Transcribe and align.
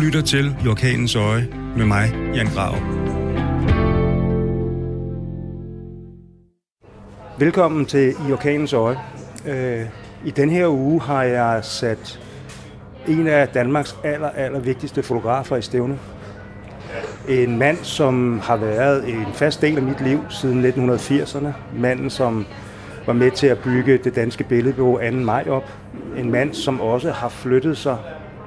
lytter 0.00 0.20
til 0.20 0.56
I 0.64 0.68
Orkanens 0.68 1.16
Øje 1.16 1.48
med 1.76 1.86
mig, 1.86 2.14
Jan 2.34 2.46
Grav. 2.46 2.74
Velkommen 7.38 7.86
til 7.86 8.14
I 8.28 8.32
Orkanens 8.32 8.72
Øje. 8.72 8.96
Øh, 9.46 9.86
I 10.24 10.30
den 10.30 10.50
her 10.50 10.68
uge 10.68 11.00
har 11.00 11.22
jeg 11.22 11.64
sat 11.64 12.20
en 13.08 13.26
af 13.26 13.48
Danmarks 13.48 13.96
aller, 14.04 14.30
aller 14.30 14.60
vigtigste 14.60 15.02
fotografer 15.02 15.56
i 15.56 15.62
stævne. 15.62 15.98
En 17.28 17.58
mand, 17.58 17.78
som 17.82 18.40
har 18.40 18.56
været 18.56 19.08
en 19.08 19.26
fast 19.34 19.62
del 19.62 19.76
af 19.76 19.82
mit 19.82 20.00
liv 20.00 20.20
siden 20.30 20.64
1980'erne. 20.64 21.48
Manden, 21.76 22.10
som 22.10 22.46
var 23.06 23.12
med 23.12 23.30
til 23.30 23.46
at 23.46 23.58
bygge 23.58 23.98
det 23.98 24.16
danske 24.16 24.44
billedbureau 24.44 25.10
2. 25.10 25.16
maj 25.16 25.44
op. 25.48 25.72
En 26.16 26.30
mand, 26.30 26.54
som 26.54 26.80
også 26.80 27.10
har 27.10 27.28
flyttet 27.28 27.78
sig 27.78 27.96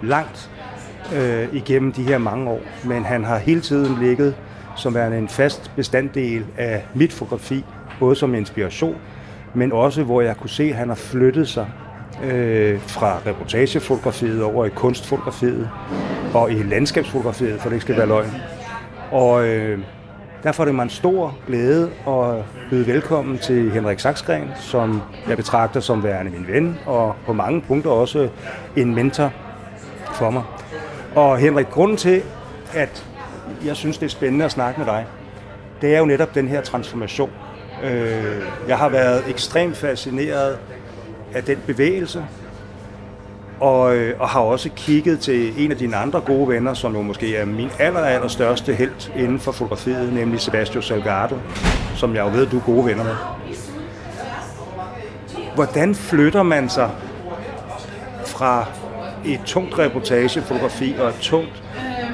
langt 0.04 0.52
øh, 1.16 1.48
igennem 1.52 1.92
de 1.92 2.04
her 2.04 2.18
mange 2.18 2.50
år. 2.50 2.62
Men 2.84 3.06
han 3.06 3.24
har 3.24 3.38
hele 3.38 3.62
tiden 3.62 3.98
ligget 4.02 4.36
som 4.76 4.96
værende 4.96 5.18
en 5.18 5.30
fast 5.30 5.72
bestanddel 5.76 6.46
af 6.58 6.86
mit 6.96 7.14
fotografi, 7.14 7.66
både 8.00 8.16
som 8.16 8.36
inspiration, 8.36 8.96
men 9.54 9.72
også 9.72 10.04
hvor 10.04 10.22
jeg 10.22 10.38
kunne 10.38 10.50
se, 10.50 10.64
at 10.64 10.76
han 10.76 10.88
har 10.88 10.96
flyttet 10.96 11.48
sig 11.48 11.68
øh, 12.24 12.80
fra 12.80 13.18
reportagefotografiet 13.26 14.44
over 14.44 14.66
i 14.66 14.70
kunstfotografiet 14.70 15.70
og 16.34 16.52
i 16.52 16.64
landskabsfotografiet, 16.64 17.62
for 17.62 17.70
det 17.70 17.76
ikke 17.76 17.84
skal 17.84 17.98
være 17.98 18.08
løgn. 18.08 18.32
Og 19.12 19.48
øh, 19.48 19.80
derfor 20.44 20.64
er 20.64 20.66
det 20.66 20.76
mig 20.76 20.84
en 20.84 20.90
stor 20.90 21.38
glæde 21.48 21.90
at 22.08 22.44
byde 22.70 22.88
velkommen 22.88 23.38
til 23.38 23.72
Henrik 23.72 24.00
Saksgren, 24.00 24.50
som 24.56 25.02
jeg 25.30 25.38
betragter 25.38 25.80
som 25.80 26.04
værende 26.04 26.32
min 26.32 26.48
ven, 26.48 26.80
og 26.86 27.16
på 27.26 27.34
mange 27.34 27.62
punkter 27.62 27.90
også 27.90 28.30
en 28.76 28.96
mentor 28.96 29.32
for 30.14 30.30
mig. 30.30 30.44
Og 31.16 31.38
Henrik, 31.38 31.70
grunden 31.70 31.98
til, 31.98 32.22
at 32.74 33.06
jeg 33.66 33.76
synes, 33.76 33.98
det 33.98 34.06
er 34.06 34.10
spændende 34.10 34.46
at 34.46 34.52
snakke 34.52 34.80
med 34.80 34.88
dig, 34.88 35.06
det 35.82 35.96
er 35.96 36.00
jo 36.00 36.06
netop 36.06 36.36
den 36.36 36.48
her 36.48 36.62
transformation. 36.62 37.32
Øh, 37.84 38.44
jeg 38.68 38.78
har 38.78 38.90
været 38.90 39.24
ekstremt 39.30 39.78
fascineret 39.78 40.58
af 41.34 41.44
den 41.44 41.58
bevægelse, 41.68 42.26
og, 43.60 43.96
øh, 43.96 44.20
og 44.20 44.30
har 44.30 44.40
også 44.40 44.70
kigget 44.76 45.20
til 45.20 45.66
en 45.66 45.72
af 45.72 45.78
dine 45.78 45.96
andre 45.96 46.22
gode 46.22 46.48
venner, 46.48 46.74
som 46.74 46.96
jo 46.96 47.02
måske 47.02 47.36
er 47.36 47.46
min 47.46 47.70
aller, 47.80 48.00
aller 48.00 48.28
største 48.28 48.74
held 48.74 49.12
inden 49.16 49.40
for 49.40 49.52
fotografiet, 49.52 50.14
nemlig 50.14 50.40
Sebastian 50.40 50.84
Salgado, 50.84 51.36
som 51.96 52.16
jeg 52.16 52.26
jo 52.26 52.30
ved, 52.30 52.48
du 52.48 52.58
er 52.58 52.62
gode 52.62 52.86
venner 52.86 53.04
med. 53.04 53.16
Hvordan 55.56 55.96
flytter 55.96 56.44
man 56.44 56.70
sig 56.70 56.90
fra 58.26 58.66
et 59.26 59.40
tungt 59.46 59.80
reportagefotografi 59.80 60.96
og 61.00 61.10
et 61.10 61.16
tungt 61.22 61.64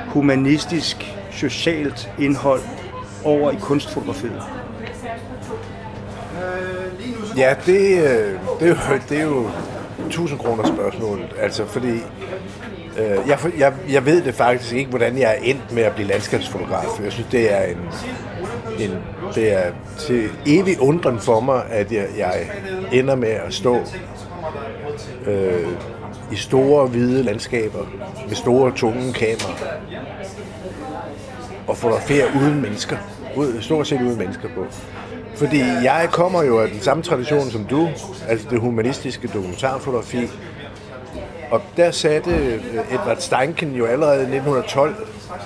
humanistisk, 0.07 1.13
socialt 1.31 2.11
indhold 2.19 2.61
over 3.23 3.51
i 3.51 3.55
kunstfotografiet? 3.61 4.41
Ja, 7.37 7.55
det, 7.65 8.03
øh, 8.03 8.39
det, 8.59 8.61
er, 8.61 8.67
jo, 8.67 8.75
det 9.09 9.19
er 9.19 9.23
jo 9.23 9.49
1000 10.07 10.39
kroner 10.39 10.65
spørgsmålet. 10.65 11.35
Altså, 11.39 11.65
fordi 11.65 11.93
øh, 12.97 13.17
jeg, 13.27 13.39
jeg, 13.57 13.73
jeg 13.89 14.05
ved 14.05 14.21
det 14.21 14.35
faktisk 14.35 14.73
ikke, 14.73 14.89
hvordan 14.89 15.17
jeg 15.17 15.31
er 15.31 15.43
endt 15.43 15.71
med 15.71 15.83
at 15.83 15.95
blive 15.95 16.07
landskabsfotograf. 16.07 17.03
Jeg 17.03 17.11
synes, 17.11 17.27
det 17.31 17.53
er 17.53 17.63
en, 17.63 17.77
en 18.79 18.97
det 19.35 19.53
er 19.53 19.71
til 19.99 20.29
evig 20.45 20.81
undren 20.81 21.19
for 21.19 21.39
mig, 21.39 21.63
at 21.69 21.91
jeg, 21.91 22.07
jeg 22.17 22.49
ender 22.91 23.15
med 23.15 23.29
at 23.29 23.53
stå 23.53 23.77
øh, 25.25 25.67
i 26.31 26.35
store, 26.35 26.87
hvide 26.87 27.23
landskaber 27.23 27.85
med 28.27 28.35
store, 28.35 28.71
tunge 28.75 29.13
kameraer 29.13 29.81
og 31.67 31.77
fotografere 31.77 32.25
uden 32.41 32.61
mennesker. 32.61 32.97
Ud, 33.35 33.61
stort 33.61 33.87
set 33.87 34.01
uden 34.01 34.17
mennesker 34.17 34.49
på. 34.55 34.65
Fordi 35.35 35.59
jeg 35.59 36.07
kommer 36.11 36.43
jo 36.43 36.59
af 36.59 36.69
den 36.69 36.81
samme 36.81 37.03
tradition 37.03 37.49
som 37.49 37.65
du, 37.65 37.89
altså 38.27 38.47
det 38.49 38.59
humanistiske 38.59 39.27
dokumentarfotografi. 39.27 40.27
Og 41.51 41.61
der 41.77 41.91
satte 41.91 42.31
øh, 42.31 42.93
Edvard 42.93 43.17
Steinken 43.19 43.75
jo 43.75 43.85
allerede 43.85 44.19
i 44.19 44.35
1912 44.35 44.95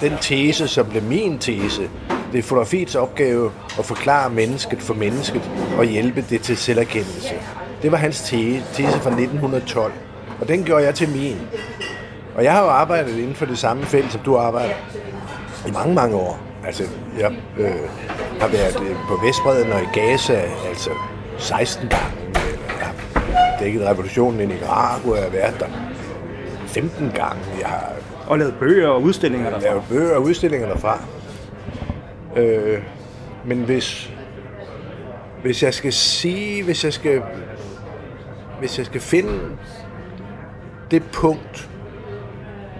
den 0.01 0.13
tese, 0.21 0.67
som 0.67 0.85
blev 0.85 1.03
min 1.03 1.39
tese. 1.39 1.89
Det 2.31 2.39
er 2.39 2.43
fotografiets 2.43 2.95
opgave 2.95 3.51
at 3.79 3.85
forklare 3.85 4.29
mennesket 4.29 4.81
for 4.81 4.93
mennesket 4.93 5.51
og 5.77 5.85
hjælpe 5.85 6.25
det 6.29 6.41
til 6.41 6.57
selverkendelse. 6.57 7.33
Det 7.81 7.91
var 7.91 7.97
hans 7.97 8.21
tese, 8.21 8.63
tese 8.73 8.99
fra 8.99 9.09
1912. 9.09 9.93
Og 10.41 10.47
den 10.47 10.63
gjorde 10.63 10.85
jeg 10.85 10.95
til 10.95 11.09
min. 11.09 11.37
Og 12.35 12.43
jeg 12.43 12.53
har 12.53 12.61
jo 12.61 12.69
arbejdet 12.69 13.17
inden 13.17 13.35
for 13.35 13.45
det 13.45 13.57
samme 13.57 13.83
felt, 13.83 14.11
som 14.11 14.21
du 14.21 14.37
arbejder 14.37 14.73
i 15.67 15.71
mange, 15.71 15.95
mange 15.95 16.15
år. 16.15 16.39
Altså, 16.65 16.83
jeg 17.19 17.31
øh, 17.59 17.71
har 18.39 18.47
været 18.47 18.81
øh, 18.81 18.95
på 19.07 19.19
Vestbreden 19.25 19.71
og 19.71 19.81
i 19.81 19.99
Gaza, 19.99 20.41
altså 20.69 20.89
16 21.37 21.89
gange. 21.89 22.17
Jeg 22.79 22.87
har 22.87 23.57
dækket 23.59 23.81
revolutionen 23.81 24.39
i 24.41 24.45
Nicaragua, 24.45 25.15
jeg 25.15 25.23
har 25.23 25.31
været 25.31 25.59
der 25.59 25.67
15 26.67 27.11
gange. 27.11 27.41
Jeg 27.59 27.67
har 27.67 27.91
og 28.27 28.39
lavet 28.39 28.55
bøger 28.59 28.87
og 28.87 29.01
udstillinger 29.01 29.49
derfra. 29.49 29.65
Lavet 29.65 29.83
bøger 29.89 30.15
og 30.15 30.21
udstillinger 30.23 30.67
derfra. 30.67 31.03
Øh, 32.35 32.81
men 33.45 33.63
hvis, 33.63 34.11
hvis 35.41 35.63
jeg 35.63 35.73
skal 35.73 35.93
sige, 35.93 36.63
hvis 36.63 36.83
jeg 36.83 36.93
skal, 36.93 37.21
hvis 38.59 38.77
jeg 38.77 38.85
skal 38.85 39.01
finde 39.01 39.39
det 40.91 41.03
punkt, 41.13 41.69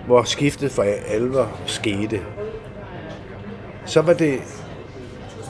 hvor 0.05 0.23
skiftet 0.23 0.72
for 0.72 0.85
alvor 1.07 1.57
skete, 1.66 2.22
så 3.85 4.01
var 4.01 4.13
det 4.13 4.39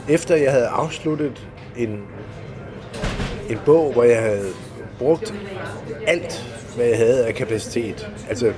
efter 0.08 0.36
jeg 0.36 0.52
havde 0.52 0.66
afsluttet 0.66 1.48
en, 1.76 2.02
en 3.50 3.58
bog, 3.66 3.92
hvor 3.92 4.02
jeg 4.02 4.20
havde 4.20 4.48
brugt 4.98 5.34
alt, 6.06 6.58
hvad 6.76 6.86
jeg 6.86 6.96
havde 6.96 7.26
af 7.26 7.34
kapacitet. 7.34 8.10
Altså 8.28 8.52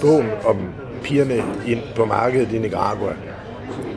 bogen 0.00 0.30
om 0.44 0.74
pigerne 1.02 1.42
ind 1.66 1.80
på 1.96 2.04
markedet 2.04 2.52
i 2.52 2.58
Nicaragua, 2.58 3.14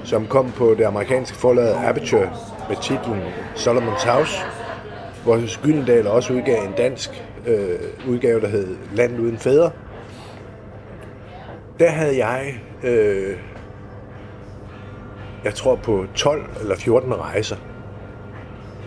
som 0.03 0.27
kom 0.27 0.51
på 0.51 0.75
det 0.77 0.83
amerikanske 0.83 1.37
forlag 1.37 1.75
Aperture 1.85 2.29
med 2.69 2.77
titlen 2.81 3.21
Solomon's 3.55 4.11
House, 4.11 4.39
hvor 5.25 5.61
Gyldendal 5.63 6.07
også 6.07 6.33
udgav 6.33 6.63
en 6.63 6.73
dansk 6.77 7.09
øh, 7.47 7.79
udgave, 8.07 8.41
der 8.41 8.47
hed 8.47 8.75
Land 8.93 9.19
uden 9.19 9.37
fædre. 9.37 9.71
Der 11.79 11.89
havde 11.89 12.25
jeg 12.25 12.61
øh, 12.83 13.37
jeg 15.45 15.55
tror 15.55 15.75
på 15.75 16.05
12 16.15 16.43
eller 16.61 16.75
14 16.75 17.13
rejser, 17.13 17.55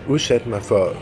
udsat 0.09 0.47
mig 0.47 0.63
for 0.63 0.93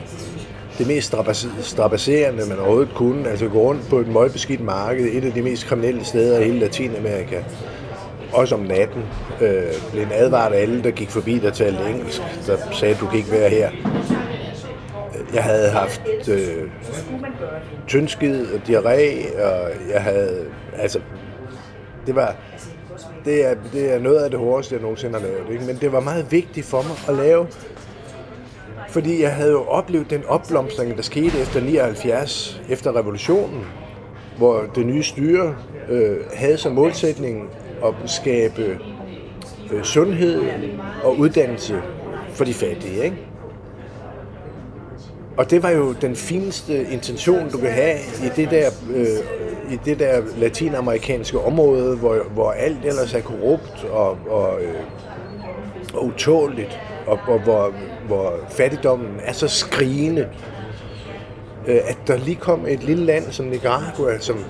det 0.79 0.87
mest 0.87 1.15
strapasserende, 1.61 2.49
man 2.49 2.59
overhovedet 2.59 2.95
kunne. 2.95 3.29
Altså 3.29 3.49
gå 3.49 3.59
rundt 3.59 3.89
på 3.91 3.99
et 3.99 4.09
møgbeskidt 4.09 4.61
marked, 4.61 5.05
et 5.13 5.25
af 5.25 5.33
de 5.33 5.43
mest 5.43 5.67
kriminelle 5.67 6.05
steder 6.05 6.41
i 6.41 6.45
hele 6.45 6.59
Latinamerika. 6.59 7.43
Også 8.33 8.55
om 8.55 8.61
natten. 8.61 9.03
Øh, 9.41 9.63
blev 9.93 10.03
en 10.03 10.13
advaret 10.13 10.53
af 10.53 10.61
alle, 10.61 10.83
der 10.83 10.91
gik 10.91 11.11
forbi, 11.11 11.39
der 11.39 11.51
talte 11.51 11.91
engelsk, 11.91 12.23
der 12.47 12.57
sagde, 12.73 12.95
du 12.95 13.07
kan 13.07 13.19
ikke 13.19 13.31
være 13.31 13.51
her. 13.51 13.71
Jeg 15.35 15.45
havde 15.45 15.71
haft 15.71 16.03
øh, 16.31 16.71
tyndskid 17.87 18.47
og 18.55 18.61
diarré, 18.69 19.43
og 19.43 19.71
jeg 19.93 20.03
havde, 20.03 20.47
altså, 20.77 21.01
det 22.07 22.15
var, 22.15 22.35
det 23.25 23.47
er, 23.47 23.55
det 23.73 23.95
er 23.95 23.99
noget 23.99 24.17
af 24.19 24.31
det 24.31 24.39
hårdeste, 24.39 24.75
jeg 24.75 24.83
nogensinde 24.83 25.19
har 25.19 25.27
lavet. 25.27 25.53
Ikke? 25.53 25.65
Men 25.65 25.77
det 25.77 25.93
var 25.93 26.01
meget 26.01 26.33
vigtigt 26.33 26.67
for 26.67 26.83
mig 26.83 26.97
at 27.09 27.25
lave, 27.27 27.47
fordi 28.89 29.23
jeg 29.23 29.35
havde 29.35 29.51
jo 29.51 29.65
oplevet 29.65 30.11
den 30.11 30.25
opblomstring, 30.25 30.97
der 30.97 31.03
skete 31.03 31.39
efter 31.39 31.61
79, 31.61 32.63
efter 32.69 32.97
revolutionen, 32.97 33.65
hvor 34.39 34.65
det 34.75 34.87
nye 34.87 35.03
styre 35.03 35.57
øh, 35.89 36.17
havde 36.35 36.59
som 36.59 36.73
målsætning 36.73 37.51
at 37.85 38.11
skabe 38.11 38.79
øh, 39.73 39.83
sundhed 39.83 40.43
og 41.05 41.19
uddannelse 41.19 41.83
for 42.31 42.45
de 42.45 42.55
fattige. 42.55 43.05
Ikke? 43.05 43.17
Og 45.37 45.51
det 45.51 45.63
var 45.63 45.71
jo 45.71 45.93
den 45.93 46.17
fineste 46.17 46.87
intention, 46.93 47.51
du 47.51 47.59
kan 47.59 47.71
have 47.71 47.99
i 48.25 48.29
det 48.37 48.51
der 48.51 48.71
øh, 48.95 49.07
i 49.71 49.79
det 49.85 49.99
der 49.99 50.23
latinamerikanske 50.37 51.41
område, 51.41 51.97
hvor, 51.97 52.17
hvor 52.35 52.51
alt 52.51 52.85
ellers 52.85 53.15
er 53.15 53.21
korrupt 53.21 53.85
og, 53.85 54.19
og, 54.29 54.63
øh, 54.63 54.75
og 55.95 56.05
utåligt, 56.05 56.81
og, 57.07 57.19
og 57.27 57.39
hvor, 57.39 57.75
hvor 58.07 58.33
fattigdommen 58.49 59.11
er 59.23 59.33
så 59.33 59.49
skrigende, 59.49 60.29
øh, 61.67 61.77
at 61.85 61.99
der 62.07 62.17
lige 62.17 62.37
kom 62.37 62.67
et 62.69 62.85
lille 62.85 63.05
land 63.05 63.33
som 63.33 63.47
Nicaragua, 63.47 64.19
som, 64.19 64.45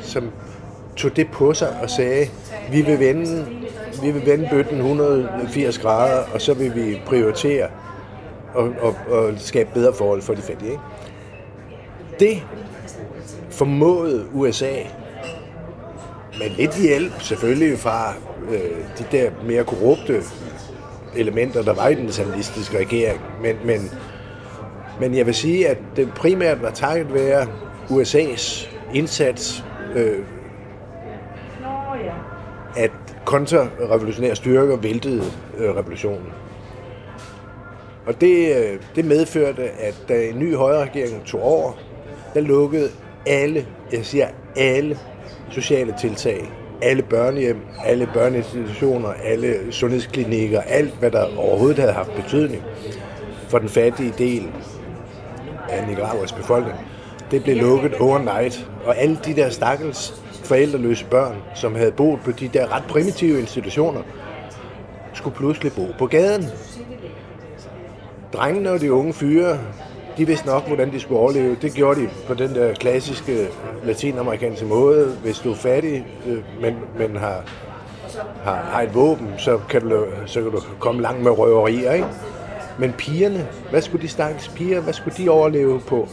som 0.00 0.30
tog 0.96 1.16
det 1.16 1.28
på 1.32 1.54
sig 1.54 1.76
og 1.82 1.90
sagde, 1.90 2.26
vi 2.72 2.82
vil 2.82 3.00
vende, 3.00 3.46
vi 4.02 4.10
vil 4.10 4.26
vende 4.26 4.48
bøtten 4.50 4.76
180 4.76 5.78
grader, 5.78 6.22
og 6.34 6.40
så 6.40 6.54
vil 6.54 6.74
vi 6.74 7.02
prioritere 7.06 7.68
og, 8.54 8.74
og, 8.80 8.96
og 9.10 9.32
skabe 9.36 9.70
bedre 9.74 9.94
forhold 9.94 10.22
for 10.22 10.34
de 10.34 10.42
fattige. 10.42 10.70
Ikke? 10.70 10.82
Det 12.20 12.42
formåede 13.50 14.26
USA 14.34 14.72
med 16.38 16.50
lidt 16.56 16.76
hjælp 16.76 17.20
selvfølgelig 17.20 17.78
fra 17.78 18.14
øh, 18.50 18.60
de 18.98 19.04
der 19.12 19.30
mere 19.46 19.64
korrupte 19.64 20.22
elementer, 21.16 21.62
der 21.62 21.74
var 21.74 21.88
i 21.88 21.94
den 21.94 22.12
sandinistiske 22.12 22.78
regering. 22.78 23.20
Men, 23.42 23.56
men, 23.64 23.90
men 25.00 25.14
jeg 25.16 25.26
vil 25.26 25.34
sige, 25.34 25.68
at 25.68 25.78
det 25.96 26.12
primært 26.14 26.62
var 26.62 26.70
takket 26.70 27.14
være 27.14 27.46
USA's 27.90 28.68
indsats, 28.94 29.64
øh, 29.94 30.18
at 32.76 32.90
kontrarevolutionære 33.24 34.36
styrker 34.36 34.76
væltede 34.76 35.22
øh, 35.58 35.76
revolutionen. 35.76 36.26
Og 38.08 38.20
det, 38.20 38.56
øh, 38.56 38.80
det 38.96 39.04
medførte, 39.04 39.62
at 39.62 39.94
da 40.08 40.14
en 40.14 40.38
ny 40.38 40.56
højre 40.56 40.82
regering 40.82 41.24
tog 41.24 41.42
over, 41.42 41.72
der 42.34 42.40
lukkede 42.40 42.88
alle, 43.26 43.66
jeg 43.92 44.06
siger 44.06 44.26
alle 44.56 44.98
sociale 45.50 45.94
tiltag, 46.00 46.52
alle 46.82 47.02
børnehjem, 47.02 47.56
alle 47.84 48.08
børneinstitutioner, 48.14 49.08
alle 49.24 49.72
sundhedsklinikker, 49.72 50.60
alt 50.60 50.94
hvad 50.98 51.10
der 51.10 51.38
overhovedet 51.38 51.78
havde 51.78 51.92
haft 51.92 52.14
betydning 52.16 52.62
for 53.48 53.58
den 53.58 53.68
fattige 53.68 54.14
del 54.18 54.48
af 55.68 55.88
Nicaraguas 55.88 56.32
befolkning, 56.32 56.78
det 57.30 57.42
blev 57.44 57.56
lukket 57.56 57.94
overnight. 57.94 58.70
Og 58.84 58.98
alle 58.98 59.18
de 59.24 59.36
der 59.36 59.50
stakkels 59.50 60.22
forældreløse 60.44 61.04
børn, 61.04 61.36
som 61.54 61.74
havde 61.74 61.92
boet 61.92 62.20
på 62.24 62.30
de 62.30 62.48
der 62.48 62.76
ret 62.76 62.84
primitive 62.88 63.40
institutioner, 63.40 64.02
skulle 65.14 65.36
pludselig 65.36 65.72
bo 65.72 65.86
på 65.98 66.06
gaden. 66.06 66.44
Drengene 68.32 68.70
og 68.70 68.80
de 68.80 68.92
unge 68.92 69.12
fyre, 69.12 69.58
de 70.18 70.26
vidste 70.26 70.46
nok, 70.46 70.66
hvordan 70.66 70.92
de 70.92 71.00
skulle 71.00 71.20
overleve. 71.20 71.56
Det 71.62 71.72
gjorde 71.72 72.00
de 72.00 72.08
på 72.26 72.34
den 72.34 72.54
der 72.54 72.74
klassiske 72.74 73.48
latinamerikanske 73.84 74.66
måde. 74.66 75.16
Hvis 75.22 75.38
du 75.38 75.50
er 75.50 75.54
fattig, 75.54 76.06
øh, 76.26 76.38
men, 76.60 76.76
men 76.98 77.16
har, 77.16 77.44
har, 78.44 78.54
har 78.54 78.82
et 78.82 78.94
våben, 78.94 79.28
så 79.38 79.58
kan, 79.68 79.88
du, 79.88 80.06
så 80.26 80.42
kan 80.42 80.50
du 80.50 80.60
komme 80.78 81.02
langt 81.02 81.22
med 81.22 81.38
røverier, 81.38 81.92
ikke? 81.92 82.06
Men 82.78 82.92
pigerne, 82.92 83.48
hvad 83.70 83.82
skulle 83.82 84.02
de 84.02 84.08
stakkels 84.08 84.48
piger, 84.48 84.80
hvad 84.80 84.92
skulle 84.92 85.16
de 85.16 85.28
overleve 85.28 85.80
på? 85.80 86.08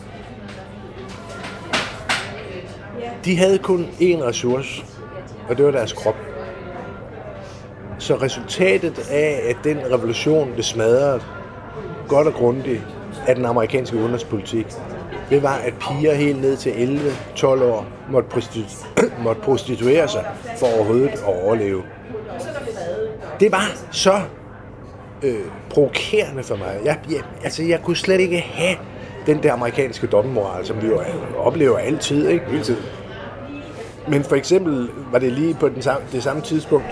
De 3.26 3.38
havde 3.38 3.58
kun 3.58 3.88
én 4.02 4.24
ressource, 4.24 4.86
og 5.50 5.58
det 5.58 5.66
var 5.66 5.72
deres 5.72 5.94
krop. 5.94 6.16
Så 7.98 8.16
resultatet 8.16 9.00
af, 9.12 9.42
at 9.50 9.56
den 9.64 9.78
revolution 9.92 10.52
blev 10.54 10.64
smadret 10.64 11.26
godt 12.08 12.28
og 12.28 12.34
grundigt 12.34 12.82
af 13.28 13.36
den 13.36 13.46
amerikanske 13.46 13.98
udenrigspolitik, 13.98 14.66
det 15.30 15.44
var, 15.44 15.54
at 15.56 15.74
piger 15.80 16.14
helt 16.14 16.42
ned 16.42 16.58
til 16.58 16.70
11-12 17.36 17.46
år 17.46 17.86
måtte, 18.10 18.30
prostitu- 18.34 18.86
måtte 19.24 19.42
prostituere 19.42 20.08
sig 20.08 20.26
for 20.60 20.68
overhovedet 20.78 21.10
at 21.10 21.44
overleve. 21.44 21.84
Det 23.40 23.52
var 23.52 23.72
så 23.92 24.22
øh, 25.24 25.40
provokerende 25.70 26.44
for 26.44 26.56
mig. 26.56 26.80
Jeg, 26.86 26.98
jeg, 27.12 27.20
altså, 27.44 27.64
jeg 27.64 27.82
kunne 27.84 27.98
slet 27.98 28.20
ikke 28.20 28.40
have 28.40 28.76
den 29.26 29.44
der 29.44 29.54
amerikanske 29.54 30.08
dobbeltmoral, 30.08 30.66
som 30.66 30.82
vi 30.82 30.88
jo 30.88 31.02
oplever 31.38 31.78
altid, 31.78 32.28
ikke? 32.28 32.46
Hele 32.46 32.64
tiden. 32.64 32.82
Men 34.08 34.24
for 34.24 34.36
eksempel 34.36 34.90
var 35.12 35.20
det 35.20 35.32
lige 35.32 35.54
på 35.54 35.70
den 35.70 35.82
samme, 35.82 36.08
det 36.12 36.24
samme 36.24 36.42
tidspunkt, 36.42 36.86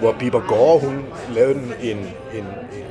hvor 0.00 0.12
Bieber 0.18 0.40
Gore, 0.48 0.78
hun 0.78 1.04
lavede 1.34 1.54
en, 1.54 1.72
en, 1.82 1.96
en, 2.34 2.44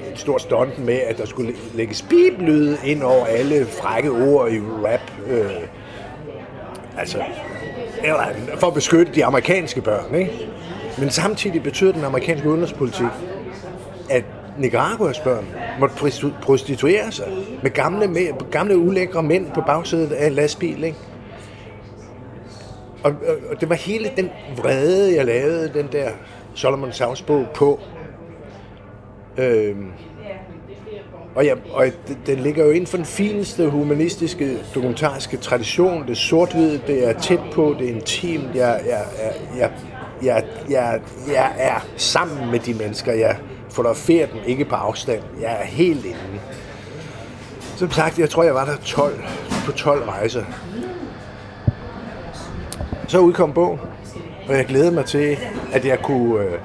en 0.10 0.16
stor 0.18 0.38
stunt 0.38 0.86
med, 0.86 0.96
at 0.96 1.18
der 1.18 1.26
skulle 1.26 1.54
lægges 1.74 2.02
biblyde 2.02 2.78
ind 2.86 3.04
over 3.04 3.26
alle 3.26 3.66
frække 3.66 4.12
ord 4.12 4.52
i 4.52 4.60
rap. 4.60 5.12
Øh, 5.28 5.52
altså, 6.98 7.18
eller 8.04 8.24
for 8.58 8.68
at 8.68 8.74
beskytte 8.74 9.12
de 9.16 9.26
amerikanske 9.26 9.82
børn, 9.82 10.16
ikke? 10.16 10.32
Men 11.00 11.10
samtidig 11.10 11.64
betyder 11.64 11.92
den 11.92 12.04
amerikanske 12.04 12.50
udenrigspolitik, 12.50 13.08
at 14.10 14.24
Nicaraguas 14.58 15.20
børn 15.20 15.46
måtte 15.80 15.96
prostituere 16.42 17.12
sig 17.12 17.26
med 17.64 17.72
gamle, 17.72 18.08
med, 18.08 18.52
gamle 18.52 18.78
ulækre 18.78 19.24
mænd 19.24 19.52
på 19.52 19.62
bagsædet 19.62 20.12
af 20.12 20.28
en 20.28 20.34
lastbil, 20.34 20.84
ikke? 20.84 20.98
Og, 23.04 23.12
og, 23.12 23.36
og 23.52 23.62
det 23.62 23.70
var 23.70 23.76
hele 23.76 24.12
den 24.18 24.30
vrede, 24.58 25.16
jeg 25.16 25.26
lavede 25.26 25.72
den 25.74 25.88
der 25.92 26.10
Solomon 26.58 26.92
Sounds 26.92 27.22
bog 27.22 27.46
på. 27.54 27.80
Øhm, 29.38 29.92
og, 31.36 31.46
ja, 31.46 31.56
og 31.74 31.86
den 32.26 32.40
ligger 32.40 32.66
jo 32.66 32.72
inden 32.72 32.88
for 32.88 32.98
den 32.98 33.06
fineste 33.06 33.70
humanistiske 33.70 34.58
dokumentariske 34.76 35.38
tradition. 35.38 36.02
Det 36.02 36.10
er 36.10 36.16
sort 36.16 36.52
det 36.88 37.08
er 37.10 37.14
tæt 37.20 37.40
på, 37.54 37.76
det 37.80 37.90
er 37.90 37.94
intimt. 37.94 38.56
Jeg, 38.56 38.82
jeg, 38.86 39.06
jeg, 39.20 39.34
jeg, 39.58 39.72
jeg, 40.24 40.44
jeg, 40.70 41.02
jeg 41.28 41.54
er 41.58 41.86
sammen 41.96 42.52
med 42.52 42.60
de 42.60 42.74
mennesker. 42.74 43.14
Jeg 43.14 43.38
fotograferer 43.70 44.28
dem 44.28 44.40
ikke 44.46 44.66
på 44.66 44.76
afstand. 44.76 45.22
Jeg 45.42 45.58
er 45.62 45.66
helt 45.66 46.06
inde. 46.06 46.40
Som 47.76 47.92
sagt, 47.92 48.20
jeg 48.20 48.30
tror, 48.30 48.44
jeg 48.44 48.54
var 48.54 48.66
der 48.66 48.78
12, 48.86 49.24
på 49.66 49.72
12 49.72 50.04
rejser. 50.04 50.44
Så 53.08 53.20
udkom 53.20 53.54
bog, 53.54 53.80
og 54.48 54.58
jeg 54.58 54.66
glæder 54.66 54.92
mig 54.92 55.06
til, 55.06 55.38
at 55.74 55.86
jeg 55.86 56.00
kunne, 56.02 56.44
øh, 56.44 56.60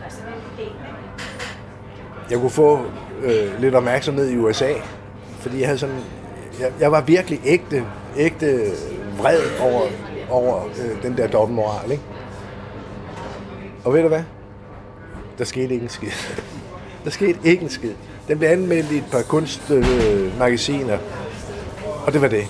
jeg 2.30 2.38
kunne 2.38 2.50
få 2.50 2.80
øh, 3.22 3.60
lidt 3.60 3.74
opmærksomhed 3.74 4.30
i 4.30 4.36
USA. 4.36 4.72
Fordi 5.38 5.58
jeg 5.58 5.66
havde 5.66 5.78
sådan, 5.78 5.96
jeg, 6.60 6.72
jeg 6.80 6.92
var 6.92 7.00
virkelig 7.00 7.40
ægte, 7.44 7.84
ægte 8.16 8.60
vred 9.18 9.40
over, 9.60 9.82
over 10.30 10.64
øh, 10.64 11.02
den 11.02 11.16
der 11.16 11.26
dobbeltmoral, 11.26 11.90
ikke? 11.90 12.02
Og 13.84 13.94
ved 13.94 14.02
du 14.02 14.08
hvad? 14.08 14.22
Der 15.38 15.44
skete 15.44 15.74
ikke 15.74 15.84
en 15.84 15.88
skid. 15.88 16.10
Der 17.04 17.10
skete 17.10 17.38
ikke 17.44 17.62
en 17.62 17.70
skid. 17.70 17.92
Den 18.28 18.38
blev 18.38 18.50
anmeldt 18.50 18.92
i 18.92 18.96
et 18.96 19.04
par 19.12 19.22
kunstmagasiner, 19.22 20.94
øh, 20.94 21.00
og 22.06 22.12
det 22.12 22.22
var 22.22 22.28
det. 22.28 22.46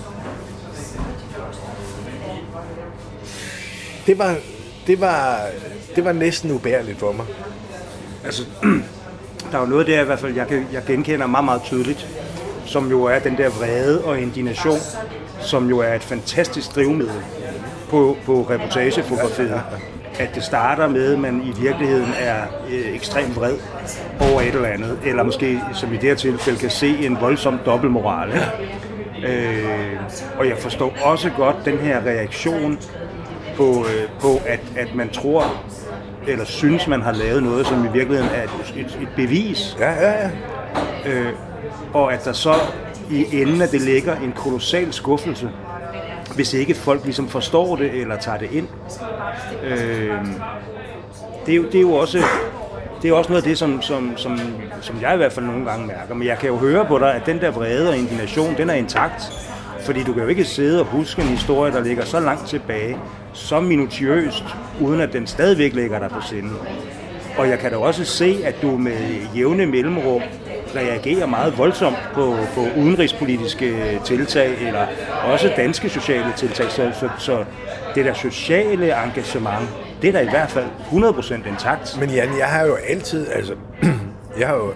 det 4.07 4.19
var, 4.19 4.35
det 4.87 5.01
var, 5.01 5.39
det 5.95 6.05
var 6.05 6.11
næsten 6.11 6.51
ubærligt 6.51 6.99
for 6.99 7.11
mig. 7.11 7.25
Altså, 8.25 8.43
der 9.51 9.57
er 9.57 9.61
jo 9.61 9.67
noget 9.67 9.87
der 9.87 10.01
i 10.01 10.05
hvert 10.05 10.19
fald, 10.19 10.35
jeg, 10.35 10.47
jeg 10.73 10.83
genkender 10.87 11.27
meget, 11.27 11.45
meget 11.45 11.61
tydeligt, 11.63 12.07
som 12.65 12.89
jo 12.89 13.03
er 13.03 13.19
den 13.19 13.37
der 13.37 13.49
vrede 13.49 14.03
og 14.03 14.19
indignation, 14.19 14.79
som 15.39 15.69
jo 15.69 15.79
er 15.79 15.93
et 15.93 16.03
fantastisk 16.03 16.75
drivmiddel 16.75 17.21
på, 17.89 18.17
på 18.25 18.47
reportagefotografiet. 18.49 19.61
At 20.19 20.35
det 20.35 20.43
starter 20.43 20.87
med, 20.87 21.13
at 21.13 21.19
man 21.19 21.41
i 21.41 21.61
virkeligheden 21.61 22.13
er 22.19 22.41
øh, 22.69 22.95
ekstremt 22.95 23.35
vred 23.35 23.57
over 24.19 24.41
et 24.41 24.47
eller 24.47 24.67
andet, 24.67 24.99
eller 25.05 25.23
måske, 25.23 25.61
som 25.73 25.93
i 25.93 25.97
det 25.97 26.03
her 26.03 26.15
tilfælde, 26.15 26.59
kan 26.59 26.69
se 26.69 27.05
en 27.05 27.17
voldsom 27.21 27.59
dobbeltmoral. 27.65 28.31
Øh, 29.27 29.97
og 30.37 30.47
jeg 30.47 30.57
forstår 30.57 30.93
også 31.01 31.29
godt 31.37 31.55
den 31.65 31.77
her 31.77 32.01
reaktion 32.05 32.79
på, 33.57 33.85
øh, 33.85 34.09
på 34.19 34.41
at, 34.45 34.59
at 34.75 34.95
man 34.95 35.09
tror, 35.09 35.63
eller 36.27 36.45
synes, 36.45 36.87
man 36.87 37.01
har 37.01 37.11
lavet 37.11 37.43
noget, 37.43 37.67
som 37.67 37.85
i 37.85 37.91
virkeligheden 37.93 38.31
er 38.35 38.43
et, 38.43 38.73
et, 38.75 38.99
et 39.01 39.09
bevis. 39.15 39.77
Ja, 39.79 39.91
ja, 39.91 40.11
ja. 40.11 40.29
Øh, 41.05 41.33
og 41.93 42.13
at 42.13 42.25
der 42.25 42.33
så 42.33 42.53
i 43.11 43.41
enden 43.41 43.61
af 43.61 43.69
det 43.69 43.81
ligger 43.81 44.15
en 44.15 44.31
kolossal 44.31 44.93
skuffelse, 44.93 45.49
hvis 46.35 46.53
ikke 46.53 46.73
folk 46.73 47.03
ligesom 47.03 47.27
forstår 47.27 47.75
det 47.75 48.01
eller 48.01 48.17
tager 48.17 48.37
det 48.37 48.51
ind. 48.51 48.67
Øh, 49.63 50.17
det, 51.45 51.51
er 51.51 51.55
jo, 51.55 51.63
det 51.63 51.75
er 51.75 51.81
jo 51.81 51.93
også 51.93 52.23
det 53.01 53.09
er 53.09 53.13
også 53.13 53.29
noget 53.29 53.43
af 53.43 53.49
det, 53.49 53.57
som, 53.57 53.81
som, 53.81 54.13
som, 54.17 54.39
som 54.81 55.01
jeg 55.01 55.13
i 55.13 55.17
hvert 55.17 55.33
fald 55.33 55.45
nogle 55.45 55.65
gange 55.65 55.87
mærker. 55.87 56.15
Men 56.15 56.27
jeg 56.27 56.37
kan 56.37 56.49
jo 56.49 56.55
høre 56.55 56.85
på 56.85 56.99
dig, 56.99 57.15
at 57.15 57.25
den 57.25 57.41
der 57.41 57.51
vrede 57.51 57.89
og 57.89 57.97
indignation, 57.97 58.57
den 58.57 58.69
er 58.69 58.73
intakt. 58.73 59.23
Fordi 59.79 60.03
du 60.03 60.13
kan 60.13 60.23
jo 60.23 60.27
ikke 60.27 60.45
sidde 60.45 60.79
og 60.79 60.85
huske 60.85 61.21
en 61.21 61.27
historie, 61.27 61.71
der 61.71 61.83
ligger 61.83 62.05
så 62.05 62.19
langt 62.19 62.47
tilbage, 62.47 62.97
så 63.33 63.59
minutiøst, 63.59 64.43
uden 64.81 65.01
at 65.01 65.13
den 65.13 65.27
stadigvæk 65.27 65.73
ligger 65.73 65.99
der 65.99 66.09
på 66.09 66.21
sinde. 66.21 66.49
Og 67.37 67.49
jeg 67.49 67.59
kan 67.59 67.71
da 67.71 67.77
også 67.77 68.05
se, 68.05 68.37
at 68.45 68.55
du 68.61 68.77
med 68.77 68.97
jævne 69.35 69.65
mellemrum 69.65 70.21
reagerer 70.75 71.25
meget 71.25 71.57
voldsomt 71.57 71.97
på, 72.13 72.35
på 72.55 72.67
udenrigspolitiske 72.77 73.99
tiltag, 74.05 74.55
eller 74.61 74.85
også 75.23 75.53
danske 75.57 75.89
sociale 75.89 76.33
tiltag. 76.37 76.71
Så, 76.71 76.91
så, 76.99 77.09
så 77.17 77.45
det 77.95 78.05
der 78.05 78.13
sociale 78.13 79.03
engagement, 79.03 79.69
det 80.01 80.07
er 80.07 80.11
da 80.11 80.19
i 80.19 80.29
hvert 80.29 80.51
fald 80.51 80.65
100% 80.91 81.49
intakt. 81.49 81.97
Men 81.99 82.09
Jan, 82.09 82.37
jeg 82.37 82.47
har 82.47 82.65
jo 82.65 82.75
altid, 82.75 83.27
altså, 83.31 83.53
jeg 84.39 84.47
har 84.47 84.55
jo, 84.55 84.73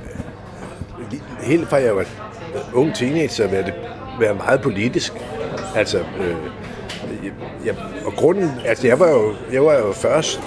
helt 1.44 1.70
fra 1.70 1.78
jeg 1.78 1.96
var 1.96 2.06
ung 2.74 2.96
teenager, 2.96 3.48
været, 3.48 3.74
været 4.20 4.38
meget 4.38 4.62
politisk. 4.62 5.14
Altså, 5.76 5.98
øh, 5.98 6.36
jeg, 7.66 7.76
og 8.06 8.14
grunden, 8.14 8.52
altså 8.66 8.88
jeg 8.88 9.00
var 9.00 9.10
jo, 9.10 9.34
jeg 9.52 9.66
var 9.66 9.74
jo 9.74 9.92
først 9.92 10.42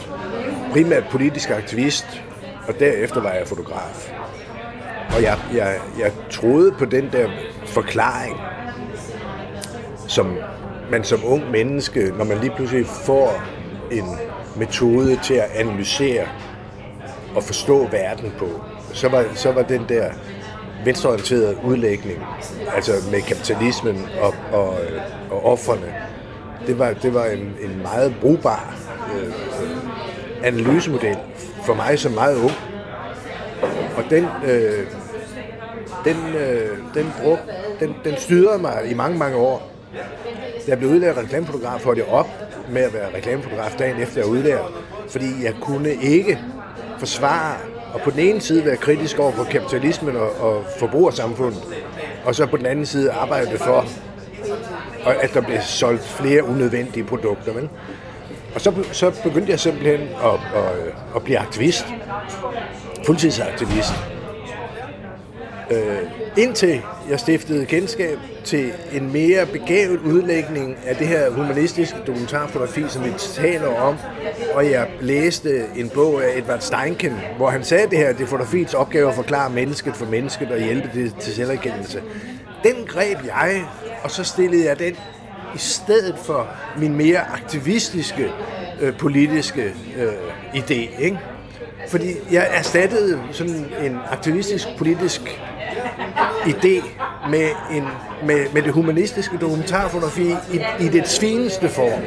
primært 0.72 1.04
politisk 1.10 1.50
aktivist, 1.50 2.22
og 2.68 2.80
derefter 2.80 3.20
var 3.20 3.32
jeg 3.32 3.46
fotograf. 3.46 4.12
Og 5.16 5.22
jeg, 5.22 5.38
jeg, 5.54 5.78
jeg 5.98 6.12
troede 6.30 6.72
på 6.72 6.84
den 6.84 7.08
der 7.12 7.28
forklaring, 7.66 8.36
som 10.08 10.36
man 10.90 11.04
som 11.04 11.20
ung 11.24 11.50
menneske, 11.50 12.12
når 12.18 12.24
man 12.24 12.38
lige 12.38 12.52
pludselig 12.56 12.86
får 12.86 13.42
en 13.90 14.04
metode 14.56 15.18
til 15.22 15.34
at 15.34 15.50
analysere 15.54 16.26
og 17.34 17.42
forstå 17.42 17.86
verden 17.86 18.32
på, 18.38 18.48
så 18.92 19.08
var, 19.08 19.24
så 19.34 19.52
var 19.52 19.62
den 19.62 19.84
der 19.88 20.10
venstreorienterede 20.84 21.56
udlægning, 21.64 22.18
altså 22.74 22.92
med 23.10 23.22
kapitalismen 23.22 24.08
og, 24.20 24.34
og, 24.52 24.78
og 25.30 25.44
offerne, 25.44 25.94
det 26.66 26.78
var, 26.78 26.92
det 26.92 27.14
var 27.14 27.24
en, 27.24 27.56
en 27.60 27.82
meget 27.82 28.14
brugbar 28.20 28.74
øh, 29.16 29.32
analysemodel 30.42 31.16
for 31.66 31.74
mig 31.74 31.98
som 31.98 32.12
meget 32.12 32.36
ung. 32.36 32.52
Og 33.96 34.04
den, 34.10 34.26
øh, 34.44 34.86
den, 36.04 36.16
øh, 36.36 36.78
den, 36.94 37.12
brug, 37.22 37.38
den, 37.80 37.94
den 38.04 38.16
styrede 38.16 38.58
mig 38.58 38.90
i 38.90 38.94
mange, 38.94 39.18
mange 39.18 39.36
år. 39.36 39.70
Da 40.66 40.70
jeg 40.70 40.78
blev 40.78 40.90
udlært 40.90 41.16
reklamefotograf, 41.16 41.84
holdt 41.84 41.98
jeg 41.98 42.08
op 42.08 42.28
med 42.70 42.82
at 42.82 42.94
være 42.94 43.14
reklamefotograf 43.16 43.74
dagen 43.78 43.96
efter 44.02 44.20
jeg 44.20 44.30
udlært, 44.30 44.64
fordi 45.08 45.44
jeg 45.44 45.54
kunne 45.60 45.94
ikke 45.94 46.38
forsvare 46.98 47.56
og 47.94 48.00
på 48.00 48.10
den 48.10 48.18
ene 48.18 48.40
side 48.40 48.64
være 48.64 48.76
kritisk 48.76 49.18
over 49.18 49.32
for 49.32 49.44
kapitalismen 49.44 50.16
og, 50.16 50.40
og 50.40 50.64
forbrugersamfundet, 50.78 51.62
og 52.24 52.34
så 52.34 52.46
på 52.46 52.56
den 52.56 52.66
anden 52.66 52.86
side 52.86 53.12
arbejde 53.12 53.58
for, 53.58 53.86
at 55.06 55.34
der 55.34 55.40
bliver 55.40 55.60
solgt 55.60 56.02
flere 56.02 56.44
unødvendige 56.44 57.04
produkter. 57.04 57.52
Vel? 57.52 57.68
Og 58.54 58.60
så, 58.60 58.72
så 58.92 59.22
begyndte 59.22 59.52
jeg 59.52 59.60
simpelthen 59.60 60.00
at, 60.00 60.40
at, 60.54 60.94
at 61.16 61.22
blive 61.24 61.38
aktivist. 61.38 61.86
Fuldtidsaktivist. 63.06 63.92
Øh, 65.70 65.98
indtil 66.36 66.82
jeg 67.10 67.20
stiftede 67.20 67.66
kendskab 67.66 68.18
til 68.44 68.72
en 68.92 69.12
mere 69.12 69.46
begavet 69.46 70.00
udlægning 70.00 70.76
af 70.86 70.96
det 70.96 71.06
her 71.06 71.30
humanistiske 71.30 71.98
dokumentarfotografi, 72.06 72.84
som 72.88 73.04
vi 73.04 73.10
taler 73.18 73.80
om, 73.80 73.96
og 74.54 74.70
jeg 74.70 74.88
læste 75.00 75.64
en 75.76 75.88
bog 75.88 76.24
af 76.24 76.38
Edvard 76.38 76.60
Steinken, 76.60 77.12
hvor 77.36 77.50
han 77.50 77.64
sagde 77.64 77.90
det 77.90 77.98
her, 77.98 78.12
det 78.12 78.20
er 78.20 78.26
fotografiets 78.26 78.74
opgave 78.74 79.08
at 79.08 79.14
forklare 79.14 79.50
mennesket 79.50 79.96
for 79.96 80.06
mennesket 80.06 80.50
og 80.50 80.58
hjælpe 80.58 80.90
det 80.94 81.14
til 81.20 81.34
selverkendelse. 81.34 82.02
Den 82.64 82.74
greb 82.86 83.18
jeg, 83.26 83.64
og 84.02 84.10
så 84.10 84.24
stillede 84.24 84.64
jeg 84.64 84.78
den 84.78 84.96
i 85.54 85.58
stedet 85.58 86.14
for 86.18 86.48
min 86.76 86.96
mere 86.96 87.18
aktivistiske 87.18 88.32
øh, 88.80 88.96
politiske 88.96 89.74
øh, 89.96 90.12
idé. 90.54 91.02
Ikke? 91.02 91.18
Fordi 91.88 92.14
jeg 92.32 92.48
erstattede 92.50 93.20
sådan 93.32 93.66
en 93.82 93.98
aktivistisk 94.10 94.68
politisk 94.78 95.40
idé 96.44 96.84
med, 97.30 97.48
en, 97.70 97.84
med, 98.26 98.52
med 98.52 98.62
det 98.62 98.72
humanistiske 98.72 99.36
dokumentarfotografi 99.36 100.30
i, 100.52 100.60
i 100.80 100.88
det 100.88 101.08
svineste 101.08 101.68
form. 101.68 102.02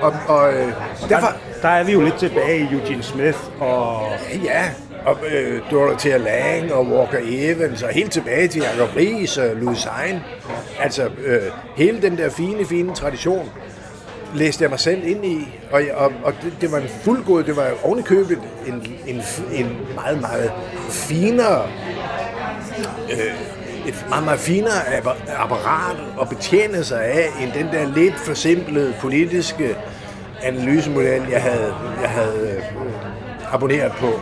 Og, 0.00 0.14
og 0.28 0.52
øh, 0.52 0.72
derfor... 1.08 1.26
Der, 1.26 1.32
der 1.62 1.68
er 1.68 1.84
vi 1.84 1.92
jo 1.92 2.00
lidt 2.00 2.18
tilbage 2.18 2.58
i 2.58 2.74
Eugene 2.74 3.02
Smith 3.02 3.38
og... 3.60 4.08
Ja, 4.44 4.70
og 5.06 5.18
øh, 5.32 5.60
Dorothea 5.70 6.16
Lang 6.16 6.72
og 6.72 6.86
Walker 6.86 7.18
Evans 7.22 7.82
og 7.82 7.88
helt 7.88 8.12
tilbage 8.12 8.48
til 8.48 8.62
Jacob 8.62 8.96
Ries 8.96 9.38
og 9.38 9.56
Louis 9.56 9.84
Hein. 9.84 10.20
Altså 10.80 11.10
øh, 11.24 11.40
hele 11.76 12.02
den 12.02 12.18
der 12.18 12.30
fine, 12.30 12.66
fine 12.66 12.94
tradition 12.94 13.50
læste 14.34 14.62
jeg 14.62 14.70
mig 14.70 14.80
selv 14.80 15.06
ind 15.06 15.26
i, 15.26 15.48
og, 15.70 15.82
og, 15.94 16.12
og 16.24 16.32
det, 16.42 16.52
det 16.60 16.72
var 16.72 16.78
en 16.78 16.88
fuldgod, 16.88 17.42
det 17.42 17.56
var 17.56 17.70
ovenikøbet 17.82 18.38
en, 18.66 18.86
en, 19.06 19.22
en 19.52 19.76
meget, 19.94 20.20
meget 20.20 20.52
finere 20.90 21.62
øh, 23.10 23.88
et 23.88 24.06
meget, 24.08 24.24
meget 24.24 24.40
finere 24.40 24.72
apparat 25.36 25.96
at 26.20 26.28
betjene 26.28 26.84
sig 26.84 27.04
af, 27.04 27.28
end 27.42 27.52
den 27.52 27.66
der 27.66 27.94
lidt 27.94 28.18
forsimplede 28.18 28.94
politiske 29.00 29.76
analysemodel, 30.42 31.22
jeg 31.30 31.42
havde, 31.42 31.74
jeg 32.02 32.10
havde 32.10 32.56
øh, 32.56 33.54
abonneret 33.54 33.92
på. 33.92 34.20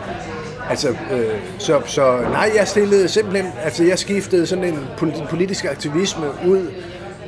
Altså, 0.69 0.89
øh, 0.89 1.39
så, 1.59 1.81
så 1.85 2.17
nej, 2.21 2.51
jeg 2.55 2.67
stillede 2.67 3.07
simpelthen, 3.07 3.51
altså 3.63 3.83
jeg 3.83 3.99
skiftede 3.99 4.47
sådan 4.47 4.63
en 4.63 4.87
politisk 5.29 5.65
aktivisme 5.65 6.25
ud, 6.47 6.71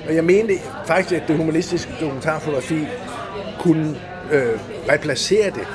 og 0.08 0.16
jeg 0.16 0.24
mente 0.24 0.54
faktisk, 0.86 1.22
at 1.22 1.28
det 1.28 1.38
humanistiske 1.38 1.92
dokumentarfotografi 2.02 2.88
kunne 3.60 3.96
øh, 4.32 4.60
replacere 4.90 5.46
det 5.46 5.68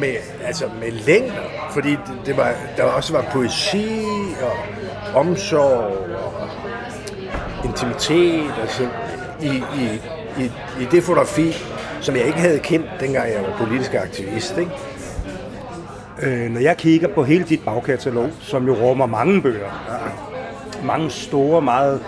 med, 0.00 0.14
altså 0.44 0.64
med 0.80 0.90
længder, 0.92 1.42
fordi 1.72 1.90
det, 1.90 2.00
det 2.26 2.36
var, 2.36 2.54
der 2.76 2.82
også 2.82 3.12
var 3.12 3.24
poesi 3.32 3.98
og 4.42 4.56
omsorg 5.20 5.96
og 6.14 6.48
intimitet, 7.64 8.54
altså 8.60 8.88
i, 9.42 9.46
i, 9.46 10.00
i, 10.38 10.44
i 10.80 10.86
det 10.90 11.02
fotografi, 11.02 11.56
som 12.00 12.16
jeg 12.16 12.26
ikke 12.26 12.38
havde 12.38 12.58
kendt, 12.58 12.86
dengang 13.00 13.32
jeg 13.32 13.42
var 13.42 13.66
politisk 13.66 13.94
aktivist. 13.94 14.58
Ikke? 14.58 14.70
Øh, 16.22 16.50
når 16.50 16.60
jeg 16.60 16.76
kigger 16.76 17.08
på 17.08 17.24
hele 17.24 17.44
dit 17.44 17.60
bagkatalog, 17.64 18.28
som 18.40 18.66
jo 18.66 18.74
rummer 18.74 19.06
mange 19.06 19.42
bøger, 19.42 19.70
mange 20.84 21.10
store, 21.10 21.62
meget 21.62 22.00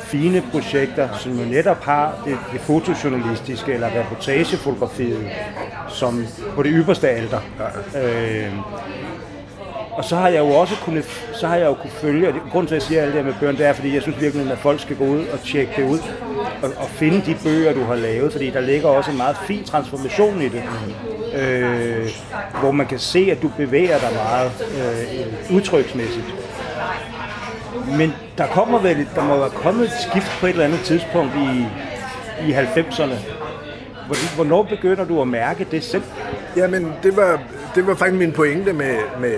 fine 0.00 0.42
projekter, 0.52 1.08
som 1.18 1.38
jo 1.38 1.44
netop 1.44 1.84
har 1.84 2.22
det, 2.24 2.38
det 2.52 2.60
fotojournalistiske 2.60 3.72
eller 3.72 3.88
reportagefotografiet 4.00 5.30
som 5.88 6.24
på 6.54 6.62
det 6.62 6.72
ypperste 6.74 7.08
alder. 7.08 7.40
Øh, 7.96 8.52
og 9.92 10.04
så 10.04 10.16
har 10.16 10.28
jeg 10.28 10.38
jo 10.38 10.48
også 10.48 10.74
kunnet, 10.84 11.04
så 11.34 11.46
har 11.46 11.56
jeg 11.56 11.66
jo 11.66 11.74
kunne 11.74 11.90
følge, 11.90 12.28
og 12.28 12.34
det, 12.34 12.42
til 12.52 12.58
at 12.58 12.72
jeg 12.72 12.82
siger 12.82 13.02
alt 13.02 13.14
det 13.14 13.22
her 13.22 13.30
med 13.30 13.34
bøgerne, 13.40 13.58
det 13.58 13.66
er, 13.66 13.72
fordi 13.72 13.94
jeg 13.94 14.02
synes 14.02 14.20
virkelig, 14.20 14.52
at 14.52 14.58
folk 14.58 14.80
skal 14.80 14.96
gå 14.96 15.04
ud 15.04 15.26
og 15.26 15.40
tjekke 15.40 15.72
det 15.76 15.88
ud, 15.88 15.98
at, 16.64 16.88
finde 16.88 17.22
de 17.26 17.36
bøger, 17.44 17.72
du 17.74 17.84
har 17.84 17.94
lavet, 17.94 18.32
fordi 18.32 18.50
der 18.50 18.60
ligger 18.60 18.88
også 18.88 19.10
en 19.10 19.16
meget 19.16 19.36
fin 19.46 19.64
transformation 19.64 20.42
i 20.42 20.48
det, 20.48 20.62
øh, 21.34 22.08
hvor 22.60 22.70
man 22.70 22.86
kan 22.86 22.98
se, 22.98 23.28
at 23.30 23.42
du 23.42 23.50
bevæger 23.56 23.98
dig 23.98 24.08
meget 24.14 24.52
øh, 24.60 25.56
udtryksmæssigt. 25.56 26.34
Men 27.98 28.12
der 28.38 28.46
kommer 28.46 28.78
vel, 28.78 29.06
der 29.14 29.24
må 29.24 29.36
være 29.36 29.50
kommet 29.50 29.84
et 29.84 29.92
skift 30.10 30.30
på 30.40 30.46
et 30.46 30.50
eller 30.50 30.64
andet 30.64 30.80
tidspunkt 30.80 31.32
i, 31.36 31.66
i 32.48 32.52
90'erne. 32.52 33.14
Hvornår 34.34 34.62
begynder 34.62 35.04
du 35.04 35.20
at 35.20 35.28
mærke 35.28 35.66
det 35.70 35.84
selv? 35.84 36.02
Jamen, 36.56 36.92
det 37.02 37.16
var, 37.16 37.40
det 37.74 37.86
var 37.86 37.94
faktisk 37.94 38.18
min 38.18 38.32
pointe 38.32 38.72
med, 38.72 38.96
med 39.20 39.34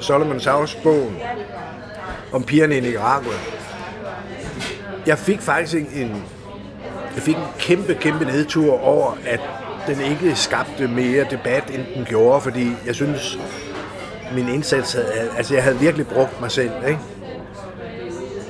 Solomon 0.00 0.40
House 0.46 0.78
bogen 0.82 1.16
om 2.32 2.42
pigerne 2.42 2.76
i 2.76 2.80
Nicaragua. 2.80 3.32
Jeg 5.06 5.18
fik 5.18 5.40
faktisk 5.40 5.74
en, 5.94 6.24
jeg 7.14 7.22
fik 7.22 7.36
en 7.36 7.42
kæmpe, 7.58 7.94
kæmpe 7.94 8.24
nedtur 8.24 8.80
over, 8.80 9.18
at 9.26 9.40
den 9.86 10.00
ikke 10.00 10.36
skabte 10.36 10.88
mere 10.88 11.26
debat, 11.30 11.64
end 11.70 11.82
den 11.96 12.04
gjorde, 12.04 12.40
fordi 12.40 12.72
jeg 12.86 12.94
synes, 12.94 13.38
min 14.34 14.48
indsats, 14.48 14.92
havde, 14.92 15.30
altså 15.36 15.54
jeg 15.54 15.62
havde 15.62 15.78
virkelig 15.78 16.06
brugt 16.06 16.40
mig 16.40 16.50
selv, 16.50 16.72
ikke? 16.88 17.00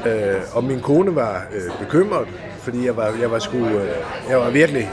Øh, 0.06 0.40
og 0.52 0.64
min 0.64 0.80
kone 0.80 1.14
var 1.14 1.44
øh, 1.52 1.78
bekymret, 1.78 2.28
fordi 2.58 2.86
jeg 2.86 2.96
var, 2.96 3.14
jeg 3.20 3.30
var 3.30 3.38
sgu, 3.38 3.56
øh, 3.56 3.88
jeg 4.28 4.38
var 4.38 4.50
virkelig, 4.50 4.90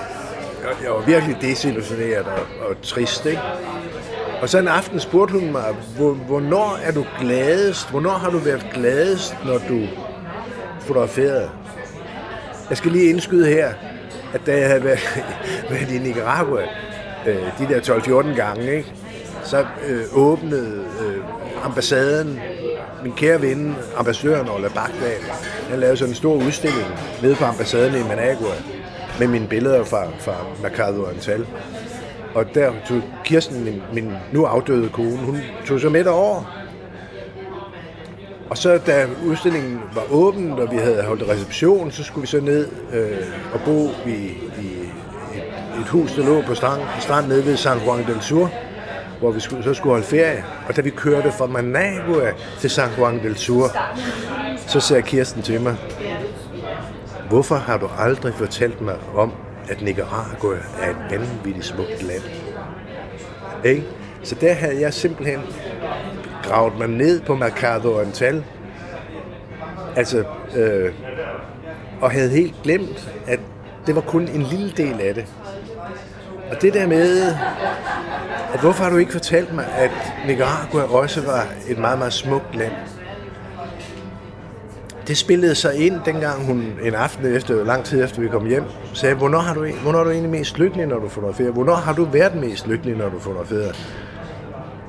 jeg, 0.62 0.84
jeg 0.84 0.92
var 0.92 1.02
virkelig 1.02 1.38
desillusioneret 1.42 2.26
og, 2.26 2.68
og 2.70 2.82
trist, 2.82 3.26
ikke? 3.26 3.42
Og 4.42 4.50
så 4.50 4.60
en 4.60 4.68
aften 4.68 5.00
spurgte 5.00 5.34
hun 5.40 5.52
mig, 5.52 5.76
hvornår 6.28 6.80
er 6.84 6.92
du 6.92 7.06
gladest? 7.20 7.90
Hvornår 7.90 8.12
har 8.12 8.30
du 8.30 8.38
været 8.38 8.66
gladest, 8.74 9.36
når 9.46 9.58
du 9.70 9.82
fotograferede? 10.80 11.50
Jeg 12.70 12.78
skal 12.78 12.92
lige 12.92 13.10
indskyde 13.10 13.48
her, 13.48 13.74
at 14.34 14.42
da 14.46 14.60
jeg 14.60 14.68
havde 14.68 14.84
været, 14.84 15.00
været 15.70 15.92
i 15.92 15.98
Nicaragua, 15.98 16.62
øh, 17.28 17.36
de 17.36 17.74
der 17.74 17.80
12-14 17.80 18.36
gange, 18.36 18.78
ikke, 18.78 18.94
så 19.44 19.66
øh, 19.88 20.04
åbnede 20.14 20.86
øh, 21.02 21.66
ambassaden, 21.66 22.40
min 23.04 23.14
kære 23.14 23.42
ven, 23.42 23.76
ambassadøren 23.98 24.50
Ola 24.50 24.68
Bagdal, 24.68 25.22
han 25.70 25.80
lavede 25.80 25.98
sådan 25.98 26.12
en 26.12 26.16
stor 26.16 26.36
udstilling 26.36 26.88
nede 27.22 27.36
på 27.36 27.46
ambassaden 27.46 28.06
i 28.06 28.08
Managua 28.08 28.56
med 29.20 29.28
mine 29.28 29.48
billeder 29.48 29.84
fra, 29.84 30.06
fra 30.20 30.36
Mercado 30.62 31.06
Antal. 31.06 31.48
Og 32.36 32.46
der 32.56 32.72
tog 32.88 33.02
Kirsten, 33.26 33.64
min, 33.64 33.82
min 33.94 34.14
nu 34.32 34.46
afdøde 34.46 34.90
kone, 34.90 35.18
hun 35.18 35.38
tog 35.68 35.80
så 35.80 35.90
med 35.90 36.06
over. 36.06 36.59
Og 38.50 38.58
så 38.58 38.78
da 38.78 39.08
udstillingen 39.26 39.82
var 39.94 40.04
åben, 40.12 40.52
og 40.52 40.72
vi 40.72 40.78
havde 40.78 41.04
holdt 41.04 41.30
reception, 41.30 41.92
så 41.92 42.04
skulle 42.04 42.22
vi 42.22 42.28
så 42.28 42.40
ned 42.40 42.68
øh, 42.94 43.18
og 43.54 43.60
bo 43.66 43.90
i, 44.06 44.16
i 44.62 44.68
et, 45.36 45.44
et 45.82 45.88
hus, 45.88 46.12
der 46.12 46.26
lå 46.26 46.42
på 46.42 46.56
strand, 46.56 46.82
strand 47.00 47.28
nede 47.28 47.46
ved 47.46 47.58
San 47.58 47.78
Juan 47.86 48.08
del 48.08 48.22
Sur, 48.22 48.52
hvor 49.20 49.32
vi 49.32 49.40
skulle, 49.40 49.64
så 49.64 49.74
skulle 49.74 49.94
holde 49.94 50.06
ferie. 50.06 50.46
Og 50.68 50.76
da 50.76 50.82
vi 50.82 50.90
kørte 50.90 51.32
fra 51.32 51.46
Managua 51.46 52.32
til 52.60 52.70
San 52.70 52.90
Juan 52.98 53.24
del 53.24 53.38
Sur, 53.38 53.72
så 54.68 54.80
sagde 54.80 55.02
Kirsten 55.02 55.42
til 55.42 55.62
mig, 55.62 55.76
hvorfor 57.30 57.56
har 57.56 57.78
du 57.78 57.90
aldrig 57.98 58.34
fortalt 58.34 58.82
mig 58.82 58.96
om, 59.16 59.32
at 59.70 59.82
Nicaragua 59.82 60.58
er 60.82 60.90
et 60.90 60.98
vanvittigt 61.10 61.66
smukt 61.66 62.04
land. 62.04 62.24
Ikke? 63.64 63.84
Så 64.24 64.36
der 64.36 64.54
havde 64.54 64.82
jeg 64.82 64.94
simpelthen 64.94 65.40
gravet 66.50 66.78
mig 66.78 66.88
ned 66.88 67.22
på 67.22 67.36
Mercado 67.36 67.96
Oriental, 67.96 68.44
altså, 69.96 70.24
øh, 70.56 70.94
og 72.02 72.12
havde 72.12 72.30
helt 72.30 72.56
glemt, 72.64 73.12
at 73.28 73.40
det 73.88 73.96
var 73.96 74.02
kun 74.02 74.28
en 74.28 74.42
lille 74.42 74.72
del 74.72 75.02
af 75.02 75.14
det. 75.14 75.26
Og 76.52 76.62
det 76.62 76.74
der 76.74 76.88
med, 76.88 77.34
at 78.54 78.60
hvorfor 78.60 78.84
har 78.84 78.92
du 78.92 78.98
ikke 78.98 79.12
fortalt 79.12 79.54
mig, 79.54 79.66
at 79.78 79.92
Nicaragua 80.28 80.84
også 80.84 81.22
var 81.22 81.48
et 81.68 81.78
meget, 81.78 81.98
meget 81.98 82.14
smukt 82.14 82.56
land? 82.56 82.72
Det 85.08 85.18
spillede 85.18 85.56
sig 85.56 85.76
ind, 85.76 86.00
dengang 86.06 86.46
hun 86.46 86.74
en 86.84 86.96
aften 86.96 87.36
efter, 87.36 87.64
lang 87.64 87.86
tid 87.86 88.04
efter 88.04 88.22
vi 88.22 88.28
kom 88.28 88.46
hjem, 88.46 88.64
sagde, 88.94 89.16
hvornår 89.16 89.40
har 89.40 89.54
du, 89.54 89.68
hvornår 89.84 90.00
er 90.00 90.04
du 90.04 90.10
egentlig 90.10 90.32
mest 90.32 90.58
lykkelig, 90.58 90.88
når 90.88 91.00
du 91.00 91.08
fotograferer? 91.10 91.52
Hvornår 91.52 91.76
har 91.76 91.94
du 91.94 92.06
været 92.06 92.36
mest 92.36 92.68
lykkelig, 92.68 92.98
når 92.98 93.10
du 93.10 93.20
fotograferer? 93.20 93.72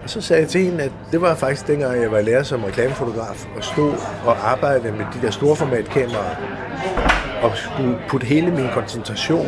Og 0.02 0.10
så 0.10 0.20
sagde 0.20 0.42
jeg 0.42 0.48
til 0.48 0.60
hende, 0.60 0.84
at 0.84 0.92
det 1.12 1.20
var 1.20 1.34
faktisk 1.34 1.66
dengang, 1.66 2.02
jeg 2.02 2.10
var 2.12 2.20
lærer 2.20 2.42
som 2.42 2.64
reklamefotograf, 2.64 3.46
og 3.56 3.64
stod 3.64 3.92
og 4.24 4.50
arbejdede 4.50 4.92
med 4.92 5.04
de 5.14 5.26
der 5.26 5.30
store 5.30 5.56
formatkameraer, 5.56 6.36
og 7.42 7.52
skulle 7.56 7.98
putte 8.08 8.26
hele 8.26 8.50
min 8.50 8.68
koncentration 8.74 9.46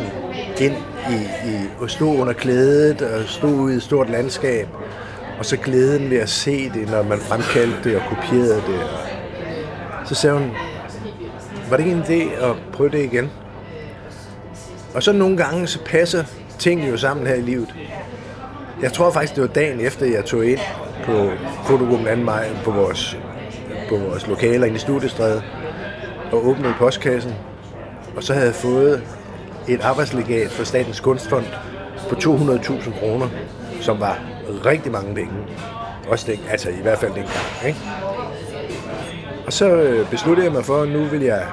ind 0.61 0.75
i, 1.09 1.49
i 1.49 1.55
at 1.83 1.91
stå 1.91 2.15
under 2.15 2.33
klædet 2.33 3.01
og 3.01 3.23
stå 3.25 3.47
ude 3.47 3.73
i 3.73 3.77
et 3.77 3.83
stort 3.83 4.09
landskab, 4.09 4.67
og 5.39 5.45
så 5.45 5.57
glæden 5.57 6.09
ved 6.09 6.17
at 6.17 6.29
se 6.29 6.69
det, 6.69 6.89
når 6.91 7.03
man 7.03 7.17
fremkaldte 7.19 7.89
det 7.89 7.95
og 7.95 8.01
kopierede 8.09 8.55
det. 8.67 8.79
Og 10.01 10.07
så 10.07 10.15
sagde 10.15 10.37
hun, 10.37 10.51
var 11.69 11.77
det 11.77 11.85
ikke 11.85 11.97
en 11.97 12.03
idé 12.03 12.43
at 12.43 12.55
prøve 12.73 12.89
det 12.89 13.03
igen? 13.03 13.31
Og 14.95 15.03
så 15.03 15.11
nogle 15.11 15.37
gange, 15.37 15.67
så 15.67 15.79
passer 15.85 16.23
tingene 16.59 16.89
jo 16.89 16.97
sammen 16.97 17.27
her 17.27 17.35
i 17.35 17.41
livet. 17.41 17.75
Jeg 18.83 18.93
tror 18.93 19.11
faktisk, 19.11 19.35
det 19.35 19.41
var 19.41 19.47
dagen 19.47 19.79
efter, 19.79 20.05
jeg 20.05 20.25
tog 20.25 20.45
ind 20.45 20.59
på 21.05 21.29
fotogruppen 21.65 22.17
2. 22.17 22.23
maj 22.23 22.49
på 22.63 22.71
vores, 22.71 23.17
på 23.89 23.97
vores 23.97 24.27
lokaler 24.27 24.65
inde 24.65 24.75
i 24.75 24.79
Studiestræde 24.79 25.43
og 26.31 26.47
åbnede 26.47 26.73
postkassen. 26.77 27.33
Og 28.15 28.23
så 28.23 28.33
havde 28.33 28.45
jeg 28.45 28.55
fået 28.55 29.03
et 29.67 29.81
arbejdslegat 29.81 30.51
fra 30.51 30.63
Statens 30.63 30.99
Kunstfond 30.99 31.45
på 32.09 32.15
200.000 32.15 32.99
kroner, 32.99 33.27
som 33.81 33.99
var 33.99 34.19
rigtig 34.65 34.91
mange 34.91 35.15
penge. 35.15 35.33
Også 36.07 36.31
den, 36.31 36.39
altså 36.49 36.69
i 36.69 36.81
hvert 36.81 36.97
fald 36.97 37.11
dengang. 37.11 37.67
Ikke? 37.67 37.79
Og 39.45 39.53
så 39.53 39.75
øh, 39.75 40.09
besluttede 40.09 40.45
jeg 40.45 40.53
mig 40.53 40.65
for, 40.65 40.81
at 40.81 40.89
nu 40.89 41.03
vil 41.03 41.21
jeg 41.21 41.45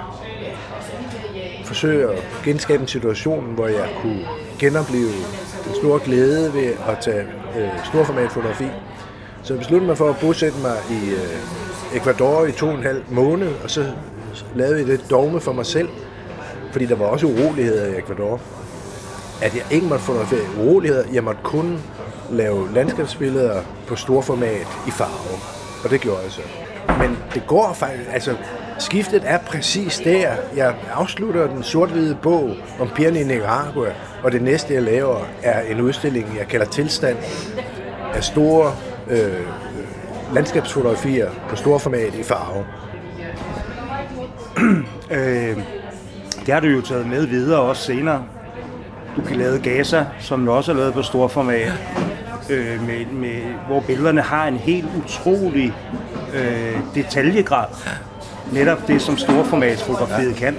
forsøge 1.64 2.10
at 2.10 2.18
genskabe 2.44 2.82
en 2.82 2.88
situation, 2.88 3.54
hvor 3.54 3.66
jeg 3.66 3.88
kunne 4.02 4.26
genopleve 4.58 5.12
den 5.70 5.76
store 5.76 6.00
glæde 6.04 6.54
ved 6.54 6.72
at 6.88 6.98
tage 7.00 7.24
øh, 7.58 7.68
storformat 7.84 8.32
fotografi. 8.32 8.66
Så 9.42 9.52
jeg 9.52 9.58
besluttede 9.58 9.88
mig 9.88 9.98
for 9.98 10.08
at 10.08 10.16
bosætte 10.20 10.58
mig 10.62 10.76
i 10.90 11.10
øh, 11.10 11.96
Ecuador 11.96 12.46
i 12.46 12.52
to 12.52 12.66
og 12.66 12.74
en 12.74 12.82
halv 12.82 13.02
måned, 13.10 13.48
og 13.64 13.70
så 13.70 13.84
lavede 14.54 14.78
jeg 14.78 14.86
det 14.86 15.10
dogme 15.10 15.40
for 15.40 15.52
mig 15.52 15.66
selv, 15.66 15.88
fordi 16.72 16.86
der 16.86 16.96
var 16.96 17.06
også 17.06 17.26
uroligheder 17.26 17.86
i 17.86 17.98
Ecuador, 17.98 18.40
at 19.42 19.54
jeg 19.54 19.62
ikke 19.70 19.86
måtte 19.86 20.04
fotografere 20.04 20.46
uroligheder, 20.58 21.04
jeg 21.12 21.24
måtte 21.24 21.40
kun 21.42 21.78
lave 22.30 22.74
landskabsbilleder 22.74 23.62
på 23.86 23.96
storformat 23.96 24.66
i 24.86 24.90
farve. 24.90 25.38
Og 25.84 25.90
det 25.90 26.00
gjorde 26.00 26.20
jeg 26.24 26.32
så. 26.32 26.42
Men 26.98 27.18
det 27.34 27.46
går 27.46 27.72
faktisk, 27.72 28.10
altså 28.12 28.36
skiftet 28.80 29.22
er 29.24 29.38
præcis 29.38 29.98
der. 29.98 30.30
Jeg 30.56 30.74
afslutter 30.92 31.46
den 31.46 31.62
sort-hvide 31.62 32.16
bog 32.22 32.56
om 32.80 32.88
pigerne 32.94 33.20
i 33.20 33.24
Nicaragua, 33.24 33.90
og 34.22 34.32
det 34.32 34.42
næste, 34.42 34.74
jeg 34.74 34.82
laver, 34.82 35.18
er 35.42 35.60
en 35.60 35.80
udstilling, 35.80 36.36
jeg 36.38 36.48
kalder 36.48 36.66
Tilstand, 36.66 37.16
af 38.14 38.24
store 38.24 38.72
øh, 39.10 39.46
landskabsfotografier 40.34 41.30
på 41.48 41.56
storformat 41.56 42.14
i 42.14 42.22
farve. 42.22 42.64
øh, 45.10 45.56
det 46.46 46.54
har 46.54 46.60
du 46.60 46.66
jo 46.66 46.80
taget 46.80 47.06
med 47.06 47.26
videre 47.26 47.60
også 47.60 47.82
senere. 47.82 48.24
Du 49.16 49.20
kan 49.22 49.36
lave 49.36 49.58
Gaza, 49.58 50.06
som 50.20 50.46
du 50.46 50.52
også 50.52 50.72
har 50.72 50.78
lavet 50.78 50.94
på 50.94 51.02
storformat, 51.02 51.72
øh, 52.50 52.86
med, 52.86 53.06
med, 53.06 53.42
hvor 53.66 53.80
billederne 53.80 54.20
har 54.20 54.46
en 54.48 54.56
helt 54.56 54.86
utrolig 55.04 55.74
øh, 56.34 56.78
detaljegrad. 56.94 57.66
Netop 58.52 58.86
det, 58.88 59.02
som 59.02 59.16
storformatsfotografiet 59.16 60.36
kan. 60.36 60.56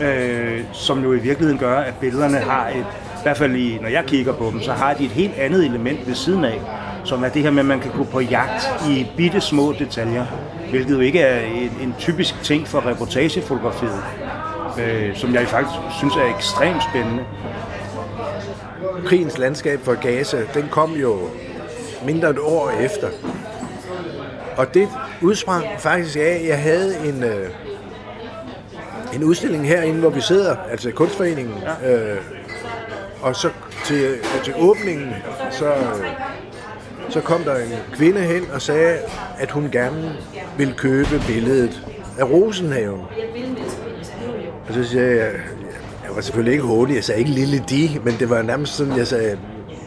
Øh, 0.00 0.60
som 0.72 1.02
jo 1.02 1.12
i 1.12 1.18
virkeligheden 1.18 1.58
gør, 1.58 1.78
at 1.78 1.94
billederne 2.00 2.38
har 2.38 2.68
et, 2.68 2.86
i 3.18 3.22
hvert 3.22 3.36
fald 3.36 3.56
i, 3.56 3.78
når 3.80 3.88
jeg 3.88 4.04
kigger 4.06 4.32
på 4.32 4.50
dem, 4.52 4.60
så 4.60 4.72
har 4.72 4.94
de 4.94 5.04
et 5.04 5.10
helt 5.10 5.34
andet 5.38 5.64
element 5.64 6.06
ved 6.06 6.14
siden 6.14 6.44
af, 6.44 6.60
som 7.04 7.24
er 7.24 7.28
det 7.28 7.42
her 7.42 7.50
med, 7.50 7.60
at 7.60 7.66
man 7.66 7.80
kan 7.80 7.90
gå 7.90 8.04
på 8.04 8.20
jagt 8.20 8.70
i 8.88 9.06
bitte 9.16 9.40
små 9.40 9.72
detaljer, 9.72 10.26
hvilket 10.70 10.94
jo 10.94 11.00
ikke 11.00 11.20
er 11.20 11.46
en, 11.46 11.70
en 11.82 11.94
typisk 11.98 12.42
ting 12.42 12.68
for 12.68 12.86
reportagefotografiet, 12.86 14.02
øh, 14.78 15.16
som 15.16 15.34
jeg 15.34 15.46
faktisk 15.46 15.78
synes 15.98 16.16
er 16.16 16.36
ekstremt 16.36 16.82
spændende. 16.90 17.24
Krigens 19.04 19.38
landskab 19.38 19.80
for 19.80 19.94
Gaza, 19.94 20.38
den 20.54 20.68
kom 20.70 20.92
jo 20.92 21.18
mindre 22.06 22.30
et 22.30 22.38
år 22.38 22.70
efter. 22.70 23.08
Og 24.56 24.74
det 24.74 24.88
udsprang 25.22 25.64
faktisk 25.78 26.16
af, 26.16 26.38
at 26.42 26.46
jeg 26.48 26.62
havde 26.62 27.08
en, 27.08 27.24
øh, 27.24 27.48
en 29.14 29.24
udstilling 29.24 29.66
herinde, 29.66 30.00
hvor 30.00 30.10
vi 30.10 30.20
sidder, 30.20 30.56
altså 30.70 30.90
kunstforeningen, 30.90 31.54
ja. 31.82 31.94
øh, 31.94 32.18
og 33.22 33.36
så 33.36 33.50
til, 33.84 34.14
til 34.44 34.54
åbningen, 34.58 35.14
så, 35.50 35.66
øh, 35.66 36.06
så 37.08 37.20
kom 37.20 37.42
der 37.42 37.56
en 37.56 37.72
kvinde 37.92 38.20
hen 38.20 38.42
og 38.54 38.62
sagde, 38.62 38.98
at 39.38 39.50
hun 39.50 39.68
gerne 39.72 40.16
ville 40.58 40.74
købe 40.74 41.22
billedet 41.26 41.82
af 42.18 42.24
Rosenhaven. 42.24 43.00
Og 44.68 44.74
så 44.74 44.84
siger 44.84 45.04
jeg, 45.04 45.30
jeg 46.04 46.14
var 46.14 46.20
selvfølgelig 46.20 46.52
ikke 46.52 46.64
hurtig, 46.64 46.94
jeg 46.94 47.04
sagde 47.04 47.20
ikke 47.20 47.32
lille 47.32 47.64
de, 47.70 48.00
men 48.04 48.14
det 48.18 48.30
var 48.30 48.42
nærmest 48.42 48.76
sådan, 48.76 48.96
jeg 48.96 49.06
sagde, 49.06 49.38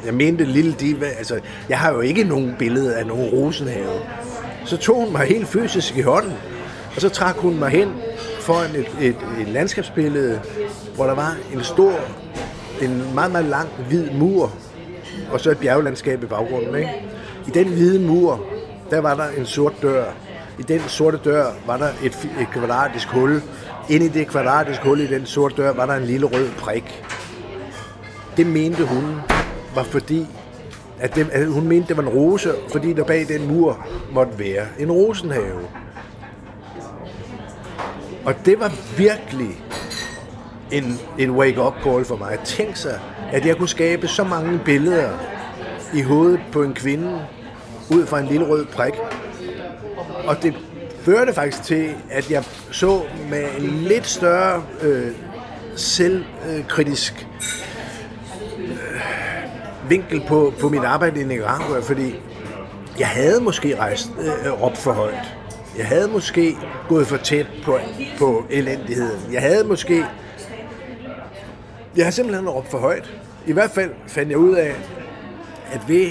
jeg 0.05 0.13
mente 0.13 0.43
lille 0.43 0.73
de, 0.73 0.95
altså, 1.17 1.39
jeg 1.69 1.79
har 1.79 1.93
jo 1.93 1.99
ikke 1.99 2.23
nogen 2.23 2.55
billede 2.59 2.95
af 2.95 3.07
nogen 3.07 3.29
rosenhave. 3.29 3.99
Så 4.65 4.77
tog 4.77 4.95
hun 4.95 5.11
mig 5.11 5.27
helt 5.27 5.47
fysisk 5.47 5.97
i 5.97 6.01
hånden, 6.01 6.33
og 6.95 7.01
så 7.01 7.09
trak 7.09 7.35
hun 7.35 7.59
mig 7.59 7.69
hen 7.69 7.93
foran 8.39 8.75
et, 8.75 8.87
et, 9.01 9.15
et 9.39 9.47
landskabsbillede, 9.47 10.41
hvor 10.95 11.05
der 11.05 11.15
var 11.15 11.35
en 11.53 11.63
stor, 11.63 11.93
en 12.81 13.13
meget, 13.15 13.31
meget 13.31 13.45
lang 13.45 13.69
hvid 13.87 14.11
mur, 14.11 14.51
og 15.31 15.39
så 15.39 15.51
et 15.51 15.57
bjerglandskab 15.57 16.23
i 16.23 16.25
baggrunden. 16.25 16.75
Ikke? 16.75 16.91
I 17.47 17.49
den 17.49 17.67
hvide 17.67 17.99
mur, 17.99 18.45
der 18.89 18.99
var 18.99 19.15
der 19.15 19.29
en 19.37 19.45
sort 19.45 19.73
dør. 19.81 20.05
I 20.59 20.61
den 20.61 20.81
sorte 20.87 21.19
dør 21.25 21.45
var 21.67 21.77
der 21.77 21.89
et, 22.03 22.29
et 22.41 22.47
kvadratisk 22.53 23.07
hul. 23.07 23.41
Inde 23.89 24.05
i 24.05 24.09
det 24.09 24.27
kvadratiske 24.27 24.83
hul 24.83 24.99
i 24.99 25.07
den 25.07 25.25
sorte 25.25 25.55
dør 25.55 25.73
var 25.73 25.85
der 25.85 25.93
en 25.93 26.05
lille 26.05 26.25
rød 26.25 26.49
prik. 26.57 27.03
Det 28.37 28.47
mente 28.47 28.85
hun 28.85 29.15
var 29.75 29.83
fordi, 29.83 30.27
at, 30.99 31.15
det, 31.15 31.29
at 31.31 31.47
hun 31.47 31.67
mente, 31.67 31.87
det 31.87 31.97
var 31.97 32.03
en 32.03 32.09
rose, 32.09 32.51
fordi 32.71 32.93
der 32.93 33.03
bag 33.03 33.27
den 33.27 33.47
mur 33.47 33.87
måtte 34.11 34.39
være 34.39 34.65
en 34.79 34.91
rosenhave. 34.91 35.61
Og 38.25 38.33
det 38.45 38.59
var 38.59 38.71
virkelig 38.97 39.63
en, 40.71 40.99
en 41.17 41.31
wake-up 41.31 41.73
call 41.83 42.05
for 42.05 42.15
mig. 42.15 42.39
Tænk 42.43 42.75
sig, 42.75 42.99
at 43.31 43.45
jeg 43.45 43.57
kunne 43.57 43.69
skabe 43.69 44.07
så 44.07 44.23
mange 44.23 44.59
billeder 44.65 45.09
i 45.93 46.01
hovedet 46.01 46.39
på 46.51 46.63
en 46.63 46.73
kvinde, 46.73 47.21
ud 47.91 48.05
fra 48.05 48.19
en 48.19 48.27
lille 48.27 48.47
rød 48.47 48.65
prik. 48.65 48.93
Og 50.27 50.43
det 50.43 50.53
førte 51.01 51.33
faktisk 51.33 51.63
til, 51.63 51.95
at 52.09 52.31
jeg 52.31 52.43
så 52.71 53.01
med 53.29 53.45
en 53.59 53.63
lidt 53.63 54.07
større 54.07 54.63
øh, 54.81 55.11
selvkritisk 55.75 57.13
øh, 57.13 57.64
vinkel 59.89 60.23
på, 60.27 60.53
på 60.59 60.69
mit 60.69 60.83
arbejde 60.83 61.21
i 61.21 61.23
Nicaragua, 61.23 61.79
fordi 61.79 62.15
jeg 62.99 63.07
havde 63.07 63.41
måske 63.41 63.79
rejst 63.79 64.09
øh, 64.45 64.63
op 64.63 64.77
for 64.77 64.91
højt. 64.91 65.33
Jeg 65.77 65.85
havde 65.87 66.07
måske 66.07 66.57
gået 66.89 67.07
for 67.07 67.17
tæt 67.17 67.45
på, 67.63 67.79
på 68.19 68.43
elendigheden. 68.49 69.33
Jeg 69.33 69.41
havde 69.41 69.63
måske... 69.63 70.05
Jeg 71.95 72.05
har 72.05 72.11
simpelthen 72.11 72.49
råbt 72.49 72.71
for 72.71 72.77
højt. 72.77 73.13
I 73.47 73.51
hvert 73.51 73.71
fald 73.71 73.91
fandt 74.07 74.29
jeg 74.29 74.37
ud 74.37 74.55
af, 74.55 74.75
at 75.71 75.81
ved 75.87 76.07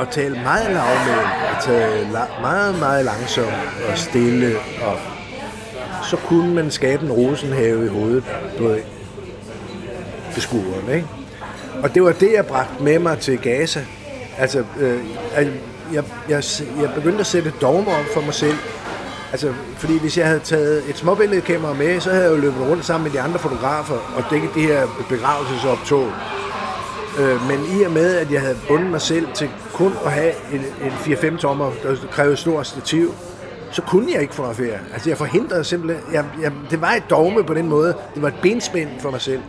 at 0.00 0.08
tale 0.10 0.34
meget 0.42 0.64
lavmælt, 0.66 1.28
at 1.56 1.64
tale 1.64 2.08
la- 2.12 2.40
meget, 2.40 2.78
meget 2.78 3.04
langsomt 3.04 3.48
og 3.92 3.98
stille, 3.98 4.56
og 4.86 4.98
så 6.10 6.16
kunne 6.16 6.54
man 6.54 6.70
skabe 6.70 7.04
en 7.04 7.12
rosenhave 7.12 7.84
i 7.84 7.88
hovedet 7.88 8.24
på 8.58 8.74
beskueren, 10.34 10.88
ikke? 10.94 11.06
Og 11.82 11.94
det 11.94 12.02
var 12.02 12.12
det, 12.12 12.32
jeg 12.32 12.46
bragte 12.46 12.82
med 12.82 12.98
mig 12.98 13.18
til 13.18 13.38
Gaza. 13.38 13.84
Altså, 14.38 14.64
øh, 14.80 14.98
jeg, 15.34 15.52
jeg, 16.28 16.42
jeg, 16.80 16.90
begyndte 16.94 17.20
at 17.20 17.26
sætte 17.26 17.52
dogmer 17.60 17.92
op 17.92 18.04
for 18.14 18.20
mig 18.20 18.34
selv. 18.34 18.56
Altså, 19.32 19.52
fordi 19.76 19.98
hvis 19.98 20.18
jeg 20.18 20.26
havde 20.26 20.40
taget 20.40 20.90
et 20.90 20.96
småbilledkamera 20.96 21.72
med, 21.72 22.00
så 22.00 22.10
havde 22.10 22.24
jeg 22.24 22.30
jo 22.30 22.36
løbet 22.36 22.60
rundt 22.70 22.84
sammen 22.84 23.04
med 23.04 23.12
de 23.12 23.20
andre 23.20 23.38
fotografer 23.38 24.14
og 24.16 24.24
dækket 24.30 24.50
det 24.54 24.62
her 24.62 24.86
begravelsesoptog. 25.08 26.08
Øh, 27.18 27.48
men 27.48 27.78
i 27.80 27.82
og 27.82 27.90
med, 27.90 28.16
at 28.16 28.32
jeg 28.32 28.40
havde 28.40 28.56
bundet 28.68 28.90
mig 28.90 29.00
selv 29.00 29.26
til 29.34 29.50
kun 29.72 29.92
at 30.04 30.12
have 30.12 30.32
en, 30.52 30.60
en 30.60 30.90
4-5 30.90 31.38
tommer, 31.38 31.72
der 31.82 31.96
krævede 32.10 32.36
stor 32.36 32.62
stativ, 32.62 33.14
så 33.70 33.82
kunne 33.82 34.12
jeg 34.12 34.22
ikke 34.22 34.34
fotografere. 34.34 34.78
Altså, 34.92 35.10
jeg 35.10 35.18
forhindrede 35.18 35.64
simpelthen... 35.64 36.14
Jeg, 36.14 36.24
jeg, 36.42 36.52
det 36.70 36.80
var 36.80 36.92
et 36.92 37.10
dogme 37.10 37.44
på 37.44 37.54
den 37.54 37.68
måde. 37.68 37.94
Det 38.14 38.22
var 38.22 38.28
et 38.28 38.38
benspænd 38.42 38.88
for 39.00 39.10
mig 39.10 39.20
selv. 39.20 39.40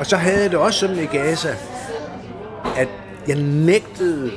Og 0.00 0.06
så 0.06 0.16
havde 0.16 0.42
jeg 0.42 0.50
det 0.50 0.58
også 0.58 0.78
sådan 0.78 0.98
i 0.98 1.06
Gaza, 1.06 1.54
at 2.76 2.88
jeg 3.28 3.36
nægtede 3.42 4.30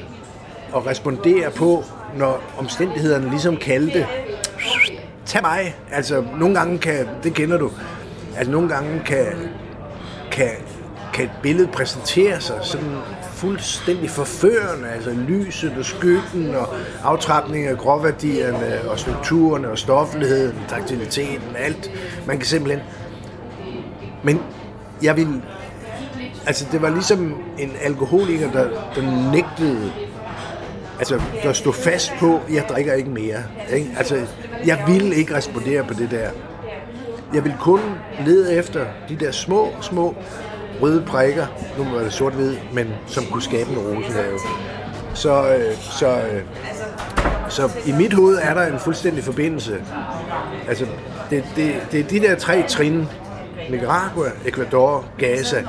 at 0.76 0.86
respondere 0.86 1.52
på, 1.52 1.84
når 2.17 2.41
omstændighederne 2.58 3.30
ligesom 3.30 3.58
kaldte, 3.58 4.08
tag 5.26 5.41
mig. 5.41 5.76
Altså, 5.91 6.23
nogle 6.39 6.56
gange 6.56 6.78
kan, 6.78 7.08
det 7.23 7.34
kender 7.34 7.58
du, 7.58 7.71
altså 8.38 8.52
nogle 8.52 8.69
gange 8.69 9.02
kan, 9.06 9.26
kan, 10.32 10.49
kan 11.13 11.26
et 11.26 11.32
billede 11.41 11.67
præsentere 11.67 12.41
sig 12.41 12.60
sådan 12.62 12.97
fuldstændig 13.34 14.10
forførende, 14.10 14.89
altså 14.95 15.12
lyset 15.12 15.73
og 15.78 15.86
skyggen 15.86 16.56
og 16.56 16.67
aftrapningen 17.04 17.69
af 17.69 17.78
gråværdierne 17.78 18.89
og 18.89 18.99
strukturerne 18.99 19.69
og 19.69 19.78
stoffeligheden, 19.78 20.58
taktiliteten, 20.67 21.56
alt. 21.56 21.91
Man 22.28 22.38
kan 22.38 22.45
simpelthen... 22.45 22.84
Men 24.23 24.41
jeg 25.03 25.17
vil... 25.17 25.41
Altså, 26.45 26.65
det 26.71 26.81
var 26.81 26.89
ligesom 26.89 27.35
en 27.59 27.71
alkoholiker, 27.81 28.51
der, 28.51 28.69
der 28.95 29.31
nægtede 29.31 29.91
altså, 30.99 31.21
der 31.43 31.53
stod 31.53 31.73
fast 31.73 32.13
på, 32.19 32.39
jeg 32.51 32.65
drikker 32.69 32.93
ikke 32.93 33.09
mere. 33.09 33.43
Ikke? 33.73 33.89
Altså, 33.97 34.21
jeg 34.65 34.83
ville 34.87 35.15
ikke 35.15 35.35
respondere 35.35 35.83
på 35.83 35.93
det 35.93 36.11
der. 36.11 36.29
Jeg 37.33 37.43
vil 37.43 37.53
kun 37.59 37.79
lede 38.25 38.53
efter 38.53 38.85
de 39.09 39.15
der 39.15 39.31
små, 39.31 39.69
små 39.81 40.15
røde 40.81 41.03
prikker, 41.07 41.45
nu 41.77 41.83
var 41.83 42.03
det 42.03 42.13
sort-hvid, 42.13 42.55
men 42.73 42.87
som 43.07 43.25
kunne 43.25 43.41
skabe 43.41 43.69
en 43.69 43.77
rosehave. 43.77 44.39
Så, 45.13 45.55
øh, 45.55 45.75
så, 45.77 46.17
øh, 46.17 46.41
så 47.49 47.69
i 47.85 47.91
mit 47.91 48.13
hoved 48.13 48.39
er 48.41 48.53
der 48.53 48.73
en 48.73 48.79
fuldstændig 48.79 49.23
forbindelse. 49.23 49.81
Altså, 50.67 50.85
det, 51.29 51.43
det, 51.55 51.75
det 51.91 51.99
er 51.99 52.03
de 52.03 52.19
der 52.19 52.35
tre 52.35 52.63
trin, 52.67 53.07
Nicaragua, 53.69 54.28
Ecuador, 54.45 55.06
Gaza, 55.17 55.63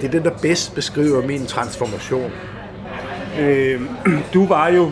det 0.00 0.06
er 0.06 0.10
det, 0.10 0.24
der 0.24 0.30
bedst 0.42 0.74
beskriver 0.74 1.26
min 1.26 1.46
transformation. 1.46 2.32
Øh, 3.40 3.80
du 4.34 4.46
var 4.46 4.68
jo 4.68 4.90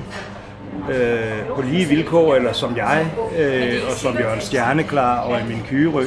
øh, 0.91 1.47
på 1.57 1.63
lige 1.63 1.85
vilkår, 1.87 2.35
eller 2.35 2.53
som 2.53 2.77
jeg, 2.77 3.07
øh, 3.39 3.81
og 3.91 3.93
som 3.93 4.19
Jørgen 4.19 4.41
Stjerneklar 4.41 5.19
og 5.19 5.41
min 5.49 5.63
Kygerø. 5.69 6.05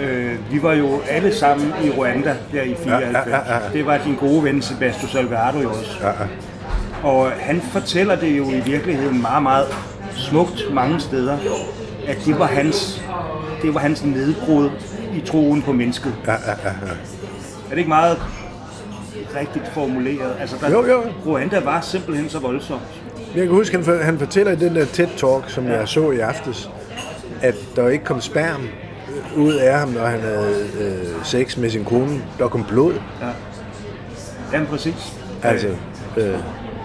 Øh, 0.00 0.52
vi 0.52 0.62
var 0.62 0.72
jo 0.72 1.00
alle 1.08 1.34
sammen 1.34 1.72
i 1.84 1.90
Rwanda 1.90 2.36
der 2.52 2.62
i 2.62 2.74
94. 2.74 2.86
Ja, 2.86 3.20
ja, 3.20 3.36
ja, 3.36 3.54
ja. 3.54 3.60
Det 3.72 3.86
var 3.86 3.98
din 3.98 4.14
gode 4.14 4.44
ven 4.44 4.62
Sebastian 4.62 5.10
Salgado 5.10 5.58
jo 5.58 5.68
også. 5.68 5.98
Ja, 6.00 6.08
ja. 6.08 6.14
Og 7.08 7.30
han 7.30 7.60
fortæller 7.60 8.16
det 8.16 8.38
jo 8.38 8.50
i 8.50 8.60
virkeligheden 8.66 9.22
meget, 9.22 9.42
meget 9.42 9.66
smukt 10.16 10.74
mange 10.74 11.00
steder, 11.00 11.38
at 12.06 12.16
det 12.26 12.38
var 12.38 12.46
hans, 12.46 13.02
det 13.62 13.74
var 13.74 13.80
hans 13.80 14.04
nedbrud 14.04 14.70
i 15.16 15.20
troen 15.20 15.62
på 15.62 15.72
mennesket. 15.72 16.14
Ja, 16.26 16.32
ja, 16.32 16.38
ja, 16.64 16.70
ja. 16.82 16.92
Er 17.64 17.70
det 17.70 17.78
ikke 17.78 17.88
meget 17.88 18.18
rigtigt 19.36 19.68
formuleret? 19.72 20.36
Altså, 20.40 20.56
der, 20.60 20.70
jo, 20.70 20.86
jo. 20.86 21.02
Rwanda 21.26 21.60
var 21.60 21.80
simpelthen 21.80 22.28
så 22.28 22.38
voldsomt. 22.38 22.82
Jeg 23.34 23.42
kan 23.42 23.52
huske, 23.52 23.82
han, 23.82 24.02
han 24.02 24.18
fortæller 24.18 24.52
i 24.52 24.56
den 24.56 24.74
der 24.74 24.84
TED-talk, 24.84 25.50
som 25.50 25.66
ja. 25.66 25.78
jeg 25.78 25.88
så 25.88 26.10
i 26.10 26.18
aftes, 26.18 26.70
at 27.42 27.54
der 27.76 27.88
ikke 27.88 28.04
kom 28.04 28.20
sperm 28.20 28.68
ud 29.36 29.52
af 29.52 29.78
ham, 29.78 29.88
når 29.88 30.06
han 30.06 30.20
havde 30.20 30.66
øh, 30.80 31.24
sex 31.24 31.56
med 31.56 31.70
sin 31.70 31.84
kone. 31.84 32.22
Der 32.38 32.48
kom 32.48 32.64
blod. 32.64 32.92
Ja. 32.92 33.28
Jamen 34.52 34.66
præcis. 34.66 35.12
Altså, 35.42 35.68
øh, 36.16 36.34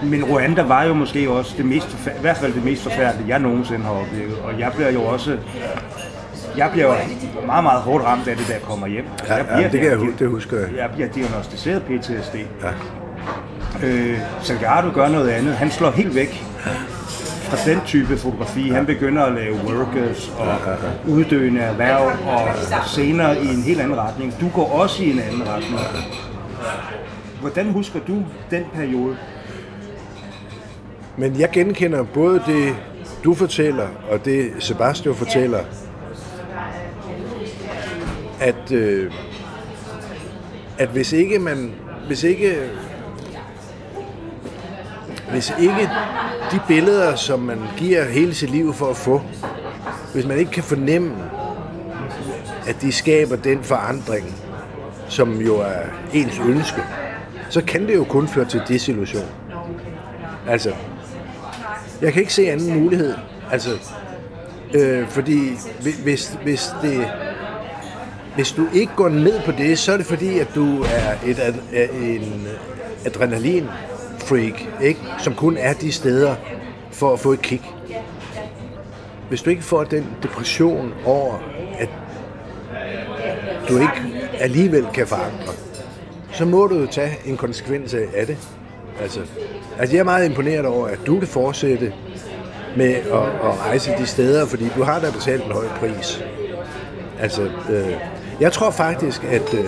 men 0.04 0.24
Rwanda 0.24 0.62
var 0.62 0.84
jo 0.84 0.94
måske 0.94 1.30
også 1.30 1.54
det 1.58 1.65
mest, 1.65 1.88
i 2.18 2.22
hvert 2.22 2.38
fald 2.38 2.54
det 2.54 2.65
mest 2.65 2.84
forfærdelige, 2.84 3.30
jeg 3.30 3.39
nogensinde 3.39 3.86
har 3.86 3.92
oplevet. 3.92 4.38
Og 4.44 4.60
jeg 4.60 4.72
bliver 4.76 4.92
jo 4.92 5.04
også 5.04 5.38
jeg 6.58 6.70
bliver 6.72 6.88
jo 6.88 6.94
meget, 7.46 7.64
meget 7.64 7.82
hårdt 7.82 8.06
ramt 8.06 8.28
af 8.28 8.38
det, 8.38 8.48
der 8.48 8.60
kommer 8.60 8.88
hjem. 8.88 9.06
Altså, 9.20 9.36
jeg 9.36 9.46
bliver, 9.46 9.60
ja, 9.62 9.70
det 9.70 9.80
kan 9.82 9.90
jeg, 9.90 10.20
det 10.20 10.30
husker 10.30 10.60
jeg. 10.60 10.70
Jeg 10.78 10.90
bliver 10.94 11.10
diagnostiseret 11.10 11.84
PTSD. 11.84 12.36
Ja. 12.36 12.70
Øh, 13.84 14.20
Salgado 14.42 14.92
gør 14.94 15.10
noget 15.10 15.30
andet. 15.30 15.54
Han 15.54 15.72
slår 15.72 15.92
helt 15.92 16.16
væk 16.16 16.46
fra 17.50 17.72
den 17.72 17.80
type 17.86 18.18
fotografi. 18.18 18.68
Ja. 18.68 18.74
Han 18.74 18.86
begynder 18.86 19.24
at 19.24 19.34
lave 19.34 19.56
workers 19.56 20.32
og 20.40 20.46
ja, 20.46 20.72
ja, 20.72 20.72
ja. 20.72 21.12
uddøende 21.12 21.62
erhverv 21.62 22.12
og 22.28 22.88
senere 22.88 23.44
i 23.44 23.48
en 23.48 23.64
helt 23.64 23.82
anden 23.82 23.98
retning. 23.98 24.34
Du 24.42 24.50
går 24.50 24.72
også 24.72 25.04
i 25.04 25.12
en 25.12 25.20
anden 25.20 25.48
retning. 25.48 25.80
Hvordan 27.42 27.72
husker 27.72 28.00
du 28.08 28.24
den 28.52 28.64
periode? 28.74 29.18
Men 31.18 31.40
jeg 31.40 31.50
genkender 31.52 32.04
både 32.04 32.42
det, 32.48 32.76
du 33.24 33.34
fortæller, 33.34 33.88
og 34.12 34.26
det 34.26 34.52
Sebastian 34.60 35.16
fortæller, 35.16 35.60
at, 38.39 38.71
øh, 38.71 39.12
at 40.78 40.89
hvis 40.89 41.12
ikke 41.12 41.39
man, 41.39 41.73
hvis 42.08 42.23
ikke, 42.23 42.69
hvis 45.32 45.54
ikke 45.60 45.89
de 46.52 46.60
billeder, 46.67 47.15
som 47.15 47.39
man 47.39 47.60
giver 47.78 48.04
hele 48.04 48.34
sit 48.34 48.49
liv 48.49 48.73
for 48.73 48.89
at 48.89 48.97
få, 48.97 49.21
hvis 50.13 50.25
man 50.25 50.38
ikke 50.38 50.52
kan 50.52 50.63
fornemme, 50.63 51.15
at 52.67 52.82
de 52.82 52.91
skaber 52.91 53.36
den 53.36 53.63
forandring, 53.63 54.36
som 55.08 55.41
jo 55.41 55.56
er 55.56 55.82
ens 56.13 56.39
ønske, 56.39 56.82
så 57.49 57.63
kan 57.63 57.88
det 57.88 57.95
jo 57.95 58.04
kun 58.04 58.28
føre 58.28 58.45
til 58.45 58.62
desillusion. 58.67 59.25
Altså, 60.47 60.73
jeg 62.02 62.13
kan 62.13 62.21
ikke 62.21 62.34
se 62.34 62.49
anden 62.49 62.84
mulighed. 62.84 63.13
Altså, 63.52 63.69
øh, 64.73 65.08
fordi 65.08 65.58
hvis, 66.04 66.38
hvis 66.43 66.69
det 66.82 67.08
hvis 68.39 68.52
du 68.52 68.67
ikke 68.73 68.93
går 68.95 69.10
ned 69.10 69.41
på 69.45 69.52
det, 69.52 69.80
så 69.80 69.93
er 69.93 69.97
det 69.97 70.06
fordi, 70.06 70.39
at 70.39 70.47
du 70.56 70.82
er 70.82 71.13
et, 71.25 71.39
er 71.73 71.88
en 72.02 72.47
adrenalin-freak, 73.06 74.67
ikke? 74.82 74.99
som 75.17 75.36
kun 75.36 75.58
er 75.58 75.73
de 75.73 75.91
steder 75.91 76.36
for 76.91 77.13
at 77.13 77.19
få 77.19 77.32
et 77.32 77.41
kick. 77.41 77.63
Hvis 79.30 79.41
du 79.41 79.49
ikke 79.49 79.63
får 79.63 79.84
den 79.84 80.08
depression 80.23 80.93
over, 81.06 81.36
at 81.80 81.89
du 83.69 83.78
ikke 83.78 84.30
alligevel 84.39 84.86
kan 84.93 85.08
forandre, 85.08 85.54
så 86.32 86.45
må 86.45 86.67
du 86.67 86.75
jo 86.80 86.86
tage 86.86 87.17
en 87.25 87.38
konsekvens 87.38 87.93
af 87.93 88.28
det. 88.28 88.38
Altså, 89.02 89.19
altså 89.80 89.95
jeg 89.95 89.99
er 89.99 90.06
meget 90.06 90.25
imponeret 90.25 90.65
over, 90.65 90.88
at 90.88 90.99
du 91.06 91.19
kan 91.19 91.28
fortsætte 91.28 91.93
med 92.78 92.93
at, 92.93 93.23
at 93.43 93.60
rejse 93.65 93.91
de 93.97 94.06
steder, 94.06 94.45
fordi 94.45 94.69
du 94.75 94.84
har 94.84 94.99
da 94.99 95.12
betalt 95.12 95.45
en 95.45 95.52
høj 95.52 95.67
pris. 95.67 96.23
Altså, 97.19 97.41
øh, 97.69 97.93
jeg 98.39 98.54
tror 98.54 98.71
faktisk, 98.71 99.23
at... 99.23 99.54
Øh, 99.54 99.65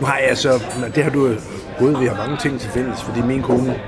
nu 0.00 0.06
har 0.06 0.18
jeg 0.28 0.36
så... 0.36 0.62
Det 0.94 1.04
har 1.04 1.10
du 1.10 1.34
Gud, 1.78 2.00
vi 2.00 2.06
har 2.06 2.16
mange 2.16 2.36
ting 2.36 2.60
til 2.60 2.70
fælles, 2.70 3.02
fordi 3.02 3.22
min 3.22 3.42
kone 3.42 3.80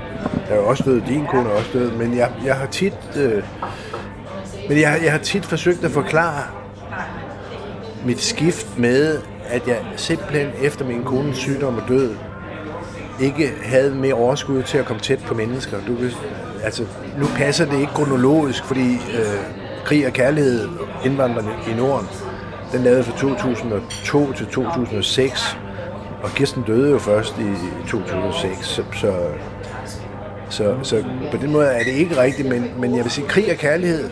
er 0.49 0.55
jo 0.55 0.67
også 0.67 0.83
død, 0.83 1.01
din 1.01 1.25
kone 1.25 1.49
er 1.49 1.53
også 1.53 1.69
død, 1.73 1.91
men 1.91 2.17
jeg, 2.17 2.31
jeg 2.45 2.55
har 2.55 2.65
tit... 2.65 2.93
Øh, 3.15 3.43
men 4.69 4.79
jeg, 4.79 4.99
jeg 5.03 5.11
har 5.11 5.19
tit 5.19 5.45
forsøgt 5.45 5.83
at 5.83 5.91
forklare 5.91 6.43
mit 8.05 8.21
skift 8.21 8.79
med, 8.79 9.19
at 9.47 9.67
jeg 9.67 9.77
simpelthen 9.95 10.47
efter 10.61 10.85
min 10.85 11.03
kones 11.03 11.37
sygdom 11.37 11.77
og 11.77 11.83
død, 11.87 12.15
ikke 13.19 13.53
havde 13.63 13.95
mere 13.95 14.13
overskud 14.13 14.63
til 14.63 14.77
at 14.77 14.85
komme 14.85 15.01
tæt 15.01 15.19
på 15.27 15.33
mennesker. 15.33 15.77
Du, 15.87 15.97
altså, 16.63 16.83
nu 17.17 17.25
passer 17.35 17.65
det 17.65 17.79
ikke 17.79 17.93
kronologisk, 17.93 18.63
fordi 18.63 18.93
øh, 18.93 19.39
krig 19.85 20.07
og 20.07 20.13
kærlighed 20.13 20.69
indvandrerne 21.05 21.51
i 21.71 21.73
Norden 21.73 22.07
den 22.71 22.83
lavede 22.83 23.03
fra 23.03 23.17
2002 23.17 24.33
til 24.33 24.45
2006, 24.45 25.57
og 26.23 26.29
Kirsten 26.29 26.63
døde 26.67 26.91
jo 26.91 26.99
først 26.99 27.39
i 27.39 27.87
2006, 27.87 28.67
så, 28.67 28.83
så, 28.93 29.13
så, 30.49 30.75
så 30.83 31.03
på 31.31 31.37
den 31.37 31.51
måde 31.51 31.67
er 31.67 31.83
det 31.83 31.91
ikke 31.91 32.21
rigtigt, 32.21 32.49
men, 32.49 32.71
men 32.77 32.95
jeg 32.95 33.03
vil 33.03 33.11
sige, 33.11 33.27
krig 33.27 33.51
og 33.51 33.57
kærlighed 33.57 34.09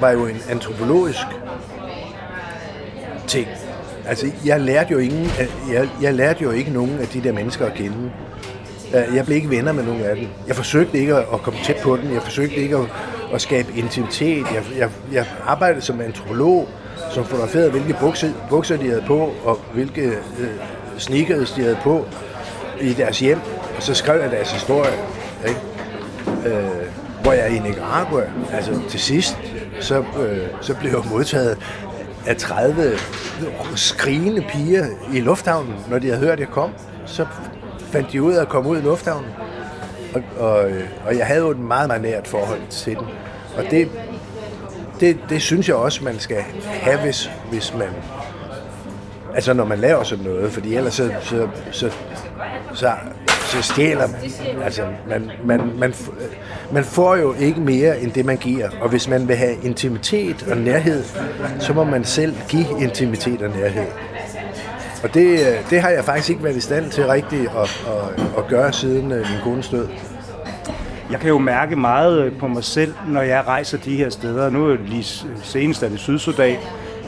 var 0.00 0.10
jo 0.10 0.26
en 0.26 0.36
antropologisk 0.50 1.26
ting. 3.26 3.48
Altså, 4.06 4.26
jeg 4.44 4.60
lærte 4.60 4.92
jo, 4.92 4.98
ingen, 4.98 5.26
jeg, 5.72 5.88
jeg 6.02 6.14
lærte 6.14 6.44
jo 6.44 6.50
ikke 6.50 6.70
nogen 6.70 6.98
af 6.98 7.06
de 7.06 7.22
der 7.22 7.32
mennesker 7.32 7.66
at 7.66 7.74
kende. 7.74 8.10
Øh, 8.94 9.16
jeg 9.16 9.24
blev 9.24 9.36
ikke 9.36 9.50
venner 9.50 9.72
med 9.72 9.84
nogen 9.84 10.02
af 10.02 10.16
dem. 10.16 10.26
Jeg 10.46 10.56
forsøgte 10.56 10.98
ikke 10.98 11.16
at 11.16 11.42
komme 11.42 11.60
tæt 11.64 11.76
på 11.82 11.96
dem. 11.96 12.12
Jeg 12.14 12.22
forsøgte 12.22 12.56
ikke 12.56 12.76
at, 12.76 12.84
at 13.34 13.40
skabe 13.40 13.72
intimitet. 13.76 14.46
Jeg, 14.54 14.64
jeg, 14.78 14.90
jeg 15.12 15.26
arbejdede 15.46 15.80
som 15.80 16.00
antropolog, 16.00 16.68
som 17.10 17.24
fotograferede, 17.24 17.70
hvilke 17.70 17.96
bukser, 18.00 18.28
bukser 18.50 18.76
de 18.76 18.88
havde 18.88 19.04
på, 19.06 19.32
og 19.44 19.60
hvilke 19.72 20.02
øh, 20.38 20.48
sneakers 20.98 21.50
de 21.50 21.62
havde 21.62 21.78
på 21.82 22.06
i 22.80 22.92
deres 22.92 23.18
hjem. 23.18 23.38
Og 23.76 23.82
så 23.82 23.94
skrev 23.94 24.20
jeg 24.20 24.30
deres 24.30 24.52
historie. 24.52 24.92
Ikke? 25.48 25.60
Øh, 26.46 26.88
hvor 27.22 27.32
jeg 27.32 27.50
i 27.50 27.58
Nicaragua, 27.58 28.22
altså 28.52 28.80
til 28.88 29.00
sidst, 29.00 29.38
så, 29.80 29.98
øh, 29.98 30.46
så 30.60 30.74
blev 30.74 30.90
jeg 30.90 31.00
modtaget 31.10 31.58
af 32.26 32.36
30 32.36 32.92
skrigende 33.76 34.44
piger 34.48 34.86
i 35.14 35.20
lufthavnen, 35.20 35.74
når 35.90 35.98
de 35.98 36.06
havde 36.06 36.20
hørt, 36.20 36.32
at 36.32 36.40
jeg 36.40 36.48
kom. 36.48 36.70
Så 37.06 37.26
fandt 37.78 38.12
de 38.12 38.22
ud 38.22 38.32
af 38.32 38.40
at 38.40 38.48
komme 38.48 38.70
ud 38.70 38.78
i 38.78 38.80
lufthavnen. 38.80 39.30
Og, 40.14 40.22
og, 40.38 40.70
øh, 40.70 40.84
og 41.06 41.18
jeg 41.18 41.26
havde 41.26 41.40
jo 41.40 41.50
et 41.50 41.58
meget, 41.58 41.88
meget 41.88 42.02
nært 42.02 42.28
forhold 42.28 42.60
til 42.70 42.96
dem. 42.96 43.06
Og 43.56 43.64
det 43.70 43.88
det, 45.00 45.18
det 45.28 45.42
synes 45.42 45.68
jeg 45.68 45.76
også, 45.76 46.04
man 46.04 46.18
skal 46.18 46.44
have, 46.82 46.98
hvis, 46.98 47.30
hvis 47.50 47.74
man 47.74 47.88
Altså 49.34 49.52
når 49.52 49.64
man 49.64 49.78
laver 49.78 50.02
sådan 50.02 50.24
noget, 50.24 50.52
fordi 50.52 50.76
ellers 50.76 50.94
så, 50.94 51.10
så, 51.22 51.48
så, 51.72 51.90
så, 52.74 52.92
så 53.46 53.62
stjæler 53.62 54.06
man. 54.06 54.20
Altså 54.64 54.82
man, 55.08 55.30
man, 55.44 55.60
man, 55.78 55.94
man 56.72 56.84
får 56.84 57.16
jo 57.16 57.34
ikke 57.38 57.60
mere 57.60 58.00
end 58.00 58.12
det, 58.12 58.24
man 58.24 58.36
giver. 58.36 58.68
Og 58.80 58.88
hvis 58.88 59.08
man 59.08 59.28
vil 59.28 59.36
have 59.36 59.56
intimitet 59.62 60.46
og 60.50 60.56
nærhed, 60.56 61.04
så 61.58 61.72
må 61.72 61.84
man 61.84 62.04
selv 62.04 62.34
give 62.48 62.66
intimitet 62.80 63.42
og 63.42 63.50
nærhed. 63.50 63.86
Og 65.02 65.14
det, 65.14 65.58
det 65.70 65.80
har 65.80 65.90
jeg 65.90 66.04
faktisk 66.04 66.30
ikke 66.30 66.44
været 66.44 66.56
i 66.56 66.60
stand 66.60 66.90
til 66.90 67.06
rigtigt 67.06 67.50
at, 67.56 67.86
at, 67.86 68.24
at 68.38 68.46
gøre 68.48 68.72
siden 68.72 69.12
øh, 69.12 69.18
min 69.18 69.40
kones 69.44 69.68
død. 69.68 69.88
Jeg 71.10 71.20
kan 71.20 71.28
jo 71.28 71.38
mærke 71.38 71.76
meget 71.76 72.24
øh, 72.24 72.38
på 72.38 72.48
mig 72.48 72.64
selv, 72.64 72.94
når 73.08 73.22
jeg 73.22 73.46
rejser 73.46 73.78
de 73.78 73.96
her 73.96 74.10
steder. 74.10 74.50
Nu 74.50 74.66
er 74.66 74.76
det 74.76 74.88
lige 74.88 75.26
senest 75.42 75.82
er 75.82 75.88
det 75.88 76.00
Sydsudan, 76.00 76.56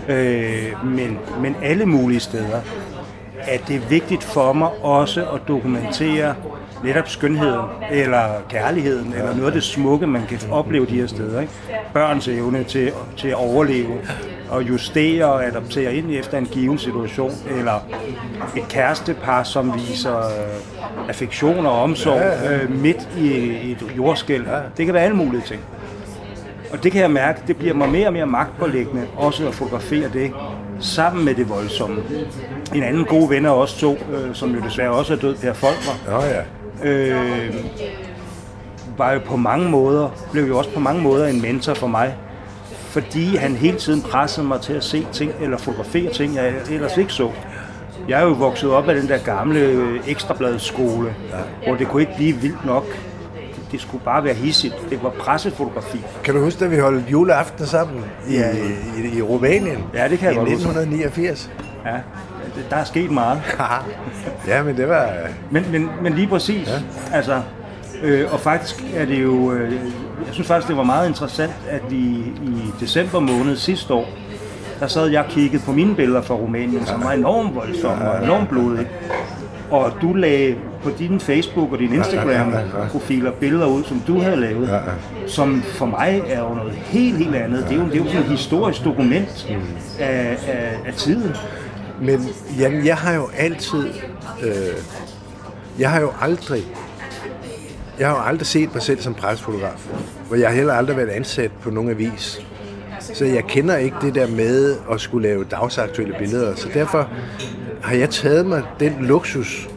øh, 0.08 0.84
men, 0.84 1.18
men 1.40 1.56
alle 1.62 1.86
mulige 1.86 2.20
steder, 2.20 2.60
at 3.40 3.62
det 3.68 3.76
er 3.76 3.88
vigtigt 3.88 4.24
for 4.24 4.52
mig 4.52 4.68
også 4.82 5.30
at 5.30 5.40
dokumentere 5.48 6.34
netop 6.84 7.08
skønheden, 7.08 7.60
eller 7.90 8.24
kærligheden, 8.48 9.12
eller 9.12 9.34
noget 9.34 9.46
af 9.46 9.52
det 9.52 9.62
smukke, 9.62 10.06
man 10.06 10.26
kan 10.26 10.38
opleve 10.50 10.86
de 10.86 11.00
her 11.00 11.06
steder. 11.06 11.40
Ikke? 11.40 11.52
Børns 11.92 12.28
evne 12.28 12.64
til, 12.64 12.92
til 13.16 13.28
at 13.28 13.34
overleve, 13.34 13.92
og 14.50 14.68
justere 14.68 15.24
og 15.24 15.46
adaptere 15.46 15.94
ind 15.94 16.10
efter 16.10 16.38
en 16.38 16.46
given 16.46 16.78
situation, 16.78 17.32
eller 17.58 17.86
et 18.56 18.68
kærestepar, 18.68 19.42
som 19.42 19.72
viser 19.74 20.18
øh, 20.18 21.08
affektion 21.08 21.66
og 21.66 21.82
omsorg 21.82 22.50
øh, 22.50 22.70
midt 22.70 23.08
i 23.18 23.72
et 23.72 23.84
jordskæld. 23.96 24.46
Det 24.76 24.84
kan 24.86 24.94
være 24.94 25.04
alle 25.04 25.16
mulige 25.16 25.42
ting. 25.46 25.60
Og 26.72 26.84
det 26.84 26.92
kan 26.92 27.00
jeg 27.00 27.10
mærke, 27.10 27.40
det 27.46 27.56
bliver 27.56 27.74
mig 27.74 27.88
mere 27.88 28.06
og 28.06 28.12
mere 28.12 28.26
magtpålæggende 28.26 29.06
også 29.16 29.48
at 29.48 29.54
fotografere 29.54 30.08
det 30.12 30.32
sammen 30.80 31.24
med 31.24 31.34
det 31.34 31.48
voldsomme. 31.48 32.02
En 32.74 32.82
anden 32.82 33.04
god 33.04 33.28
ven 33.28 33.46
af 33.46 33.50
os 33.50 33.74
to, 33.74 33.92
øh, 33.92 34.34
som 34.34 34.54
jo 34.54 34.60
desværre 34.60 34.90
også 34.90 35.12
er 35.12 35.18
død, 35.18 35.36
Per 35.36 35.52
Folker, 35.52 36.16
oh, 36.16 36.24
ja. 36.84 36.90
øh, 36.90 37.54
var 38.98 39.12
jo 39.12 39.20
på 39.26 39.36
mange 39.36 39.68
måder, 39.68 40.08
blev 40.32 40.44
jo 40.44 40.58
også 40.58 40.70
på 40.70 40.80
mange 40.80 41.02
måder 41.02 41.26
en 41.26 41.42
mentor 41.42 41.74
for 41.74 41.86
mig, 41.86 42.16
fordi 42.90 43.36
han 43.36 43.56
hele 43.56 43.78
tiden 43.78 44.02
pressede 44.02 44.46
mig 44.46 44.60
til 44.60 44.72
at 44.72 44.84
se 44.84 45.06
ting, 45.12 45.32
eller 45.40 45.58
fotografere 45.58 46.12
ting, 46.12 46.34
jeg 46.34 46.52
ellers 46.70 46.96
ikke 46.96 47.12
så. 47.12 47.30
Jeg 48.08 48.20
er 48.20 48.24
jo 48.24 48.32
vokset 48.32 48.70
op 48.70 48.88
af 48.88 48.94
den 48.94 49.08
der 49.08 49.18
gamle 49.18 49.60
øh, 49.60 50.08
ekstrabladskole, 50.08 51.14
ja. 51.30 51.66
hvor 51.66 51.76
det 51.76 51.88
kunne 51.88 52.02
ikke 52.02 52.14
blive 52.16 52.36
vildt 52.36 52.66
nok. 52.66 52.84
Det 53.72 53.80
skulle 53.80 54.04
bare 54.04 54.24
være 54.24 54.34
hissigt. 54.34 54.74
Det 54.90 55.02
var 55.02 55.10
pressefotografi. 55.10 56.04
Kan 56.24 56.34
du 56.34 56.40
huske, 56.40 56.64
at 56.64 56.70
vi 56.70 56.78
holdt 56.78 57.10
juleaften 57.10 57.66
sammen 57.66 58.04
i, 58.28 58.34
ja. 58.34 58.50
i, 58.50 59.04
i, 59.04 59.18
i 59.18 59.22
Rumænien? 59.22 59.84
Ja, 59.94 60.08
det 60.08 60.18
kan 60.18 60.26
jeg 60.26 60.34
I 60.34 60.38
godt 60.38 60.48
1989. 60.48 61.50
Ja, 61.84 61.96
der 62.70 62.76
er 62.76 62.84
sket 62.84 63.10
meget. 63.10 63.42
ja, 64.48 64.62
men 64.62 64.76
det 64.76 64.88
var... 64.88 65.10
Men, 65.50 65.66
men, 65.72 65.90
men 66.02 66.12
lige 66.12 66.28
præcis. 66.28 66.68
Ja. 66.68 66.82
Altså, 67.16 67.42
øh, 68.02 68.32
og 68.32 68.40
faktisk 68.40 68.84
er 68.94 69.04
det 69.04 69.22
jo... 69.22 69.52
Øh, 69.52 69.72
jeg 70.30 70.34
synes 70.34 70.48
faktisk, 70.48 70.68
det 70.68 70.76
var 70.76 70.82
meget 70.82 71.08
interessant, 71.08 71.52
at 71.68 71.82
vi 71.90 71.96
i 71.96 72.72
december 72.80 73.20
måned 73.20 73.56
sidste 73.56 73.94
år, 73.94 74.08
der 74.80 74.86
sad 74.86 75.06
jeg 75.06 75.24
og 75.24 75.30
kiggede 75.30 75.62
på 75.62 75.72
mine 75.72 75.94
billeder 75.94 76.22
fra 76.22 76.34
Rumænien, 76.34 76.86
som 76.86 77.04
var 77.04 77.12
enormt 77.12 77.54
voldsomme 77.54 78.10
og 78.10 78.24
enormt 78.24 78.48
blodige. 78.48 78.88
Og 79.70 79.92
du 80.02 80.12
lagde 80.12 80.56
på 80.82 80.90
din 80.98 81.20
Facebook 81.20 81.72
og 81.72 81.78
din 81.78 81.94
Instagram-profiler 81.94 83.30
billeder 83.30 83.66
ud, 83.66 83.84
som 83.84 84.02
du 84.06 84.20
havde 84.20 84.36
lavet, 84.36 84.80
som 85.26 85.62
for 85.62 85.86
mig 85.86 86.22
er 86.28 86.40
jo 86.40 86.54
noget 86.54 86.72
helt, 86.72 87.18
helt 87.18 87.34
andet. 87.34 87.64
Det 87.68 87.72
er 87.72 87.80
jo, 87.80 87.86
det 87.86 87.94
er 87.94 87.98
jo 87.98 88.06
sådan 88.06 88.22
et 88.22 88.28
historisk 88.28 88.84
dokument 88.84 89.48
af, 89.98 90.38
af, 90.48 90.78
af 90.86 90.94
tiden. 90.94 91.36
Men 92.00 92.28
jamen, 92.58 92.86
jeg 92.86 92.96
har 92.96 93.14
jo 93.14 93.28
altid... 93.36 93.86
Øh, 94.42 94.52
jeg 95.78 95.90
har 95.90 96.00
jo 96.00 96.12
aldrig... 96.20 96.62
Jeg 98.00 98.08
har 98.08 98.16
jo 98.16 98.22
aldrig 98.22 98.46
set 98.46 98.74
mig 98.74 98.82
selv 98.82 99.00
som 99.00 99.14
presfotograf. 99.14 99.88
Og 100.30 100.40
jeg 100.40 100.48
har 100.48 100.56
heller 100.56 100.74
aldrig 100.74 100.96
været 100.96 101.08
ansat 101.08 101.50
på 101.62 101.70
nogen 101.70 101.90
avis. 101.90 102.40
Så 103.00 103.24
jeg 103.24 103.44
kender 103.44 103.76
ikke 103.76 103.96
det 104.02 104.14
der 104.14 104.26
med 104.26 104.76
at 104.92 105.00
skulle 105.00 105.28
lave 105.28 105.44
dagsaktuelle 105.44 106.14
billeder. 106.18 106.54
Så 106.54 106.68
derfor 106.74 107.08
har 107.82 107.96
jeg 107.96 108.10
taget 108.10 108.46
mig 108.46 108.62
den 108.80 108.96
luksus, 109.00 109.68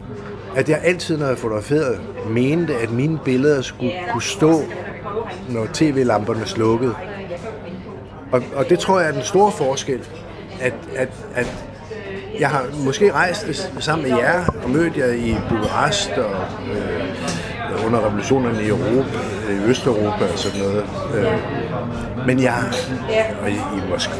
at 0.56 0.68
jeg 0.68 0.80
altid, 0.84 1.18
når 1.18 1.26
jeg 1.26 1.38
fotograferede, 1.38 1.98
mente, 2.30 2.76
at 2.76 2.90
mine 2.90 3.18
billeder 3.24 3.62
skulle 3.62 3.92
kunne 4.12 4.22
stå, 4.22 4.62
når 5.48 5.66
tv-lamperne 5.72 6.46
slukkede. 6.46 6.94
Og, 8.32 8.42
og 8.54 8.68
det 8.68 8.78
tror 8.78 9.00
jeg 9.00 9.08
er 9.08 9.12
den 9.12 9.22
store 9.22 9.52
forskel, 9.52 10.00
at, 10.60 10.74
at, 10.96 11.08
at 11.34 11.64
jeg 12.38 12.50
har 12.50 12.64
måske 12.84 13.12
rejst 13.12 13.70
sammen 13.80 14.10
med 14.10 14.18
jer 14.18 14.44
og 14.64 14.70
mødt 14.70 14.96
jer 14.96 15.12
i 15.12 15.36
Bukarest 15.48 16.10
og 16.10 16.34
øh, 16.70 17.43
under 17.86 18.06
revolutionerne 18.06 18.62
i 18.62 18.68
Europa, 18.68 19.18
i 19.50 19.70
Østeuropa 19.70 20.24
og 20.32 20.38
sådan 20.38 20.60
noget. 20.60 20.84
Øh, 21.14 22.26
men 22.26 22.42
jeg 22.42 22.62
og 23.42 23.50
i, 23.50 23.54
i 23.54 23.90
Moskva. 23.90 24.14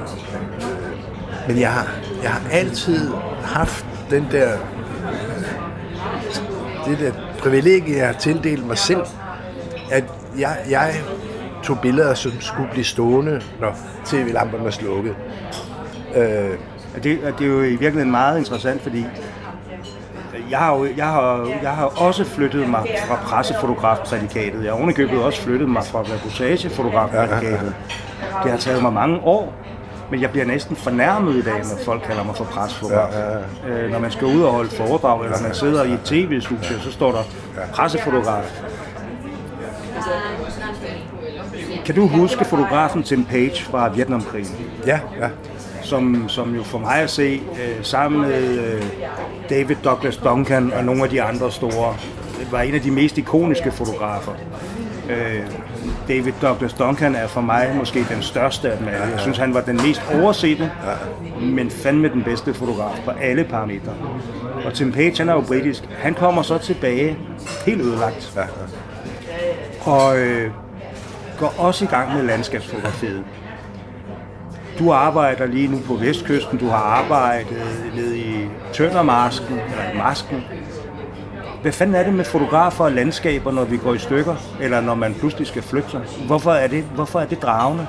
Og, 0.00 0.18
øh, 0.34 1.48
men 1.48 1.60
jeg 1.60 1.72
har, 1.72 1.88
jeg 2.22 2.30
har 2.30 2.50
altid 2.50 3.10
haft 3.44 3.86
den 4.10 4.26
der 4.30 4.58
det 6.86 6.98
der 6.98 7.12
privilegie, 7.38 7.96
jeg 7.96 8.06
har 8.06 8.12
tildelt 8.12 8.66
mig 8.66 8.78
selv, 8.78 9.02
at 9.90 10.04
jeg, 10.38 10.56
jeg 10.70 10.94
tog 11.62 11.78
billeder, 11.82 12.14
som 12.14 12.32
skulle 12.40 12.68
blive 12.70 12.84
stående, 12.84 13.42
når 13.60 13.76
tv-lamperne 14.04 14.64
var 14.64 14.70
slukket. 14.70 15.14
Øh, 16.14 16.50
det, 16.94 17.04
det 17.38 17.40
er 17.40 17.46
jo 17.46 17.62
i 17.62 17.68
virkeligheden 17.70 18.10
meget 18.10 18.38
interessant, 18.38 18.82
fordi 18.82 19.06
jeg 20.50 20.58
har, 20.58 20.76
jo, 20.76 20.88
jeg, 20.96 21.06
har, 21.06 21.50
jeg 21.62 21.70
har 21.70 21.84
også 21.84 22.24
flyttet 22.24 22.68
mig 22.68 22.86
fra 23.06 23.16
pressefotografprædikatet. 23.16 24.64
Jeg 24.64 24.72
har 24.72 24.78
ovenikøbet 24.78 25.22
også 25.22 25.42
flyttet 25.42 25.68
mig 25.68 25.84
fra 25.84 26.00
reportagefotografprædikatet. 26.00 27.74
Det 28.42 28.50
har 28.50 28.58
taget 28.58 28.82
mig 28.82 28.92
mange 28.92 29.20
år, 29.20 29.54
men 30.10 30.20
jeg 30.20 30.30
bliver 30.30 30.46
næsten 30.46 30.76
fornærmet 30.76 31.34
i 31.34 31.42
dag, 31.42 31.58
når 31.58 31.84
folk 31.84 32.02
kalder 32.02 32.24
mig 32.24 32.36
for 32.36 32.44
pressefotograf. 32.44 33.12
Ja, 33.12 33.20
ja, 33.20 33.38
ja. 33.66 33.82
Øh, 33.82 33.92
når 33.92 33.98
man 33.98 34.10
skal 34.10 34.26
ud 34.26 34.42
og 34.42 34.52
holde 34.52 34.70
foredrag, 34.70 35.24
eller 35.24 35.42
man 35.42 35.54
sidder 35.54 35.84
i 35.84 35.92
et 35.92 36.00
tv-studie, 36.04 36.80
så 36.80 36.92
står 36.92 37.12
der 37.12 37.22
pressefotograf. 37.72 38.44
Kan 41.84 41.94
du 41.94 42.06
huske 42.06 42.44
fotografen 42.44 43.02
Tim 43.02 43.24
Page 43.24 43.64
fra 43.64 43.88
Vietnamkrigen? 43.88 44.56
Ja, 44.86 45.00
ja 45.20 45.28
som, 45.88 46.28
som 46.28 46.54
jo 46.54 46.62
for 46.62 46.78
mig 46.78 46.96
at 46.96 47.10
se, 47.10 47.42
øh, 47.52 47.84
sammen 47.84 48.20
med 48.20 48.58
øh, 48.58 48.82
David 49.50 49.76
Douglas 49.84 50.16
Duncan 50.16 50.72
og 50.72 50.84
nogle 50.84 51.02
af 51.02 51.08
de 51.08 51.22
andre 51.22 51.52
store, 51.52 51.96
var 52.50 52.60
en 52.60 52.74
af 52.74 52.80
de 52.80 52.90
mest 52.90 53.18
ikoniske 53.18 53.70
fotografer. 53.70 54.32
Øh, 55.10 55.42
David 56.08 56.32
Douglas 56.42 56.72
Duncan 56.72 57.14
er 57.14 57.26
for 57.26 57.40
mig 57.40 57.74
måske 57.76 58.06
den 58.08 58.22
største 58.22 58.70
af 58.70 58.78
dem 58.78 58.88
alle. 58.88 59.06
Jeg 59.06 59.20
synes, 59.20 59.38
han 59.38 59.54
var 59.54 59.60
den 59.60 59.76
mest 59.76 60.02
oversete, 60.14 60.70
men 61.40 61.70
fandme 61.70 62.08
den 62.08 62.22
bedste 62.22 62.54
fotograf 62.54 63.00
på 63.04 63.10
alle 63.10 63.44
parametre. 63.44 63.92
Og 64.64 64.74
Tim 64.74 64.92
Page, 64.92 65.18
han 65.18 65.28
er 65.28 65.32
jo 65.32 65.40
britisk. 65.40 65.88
Han 65.98 66.14
kommer 66.14 66.42
så 66.42 66.58
tilbage 66.58 67.16
helt 67.66 67.80
ødelagt. 67.80 68.38
Og 69.80 70.18
øh, 70.18 70.50
går 71.38 71.54
også 71.58 71.84
i 71.84 71.88
gang 71.88 72.14
med 72.14 72.22
landskabsfotografiet. 72.22 73.24
Du 74.78 74.92
arbejder 74.92 75.46
lige 75.46 75.68
nu 75.68 75.78
på 75.86 75.94
Vestkysten, 75.94 76.58
du 76.58 76.66
har 76.68 76.76
arbejdet 76.76 77.62
nede 77.96 78.18
i 78.18 78.48
Tøndermasken, 78.72 79.52
eller 79.52 80.04
Masken. 80.04 80.44
Hvad 81.62 81.72
fanden 81.72 81.96
er 81.96 82.02
det 82.02 82.14
med 82.14 82.24
fotografer 82.24 82.84
og 82.84 82.92
landskaber, 82.92 83.52
når 83.52 83.64
vi 83.64 83.76
går 83.76 83.94
i 83.94 83.98
stykker, 83.98 84.34
eller 84.60 84.80
når 84.80 84.94
man 84.94 85.14
pludselig 85.14 85.46
skal 85.46 85.62
flytte 85.62 85.90
sig? 85.90 86.00
Hvorfor 86.26 86.52
er 86.52 86.66
det, 86.66 86.84
hvorfor 86.94 87.20
er 87.20 87.26
det 87.26 87.42
dragende? 87.42 87.86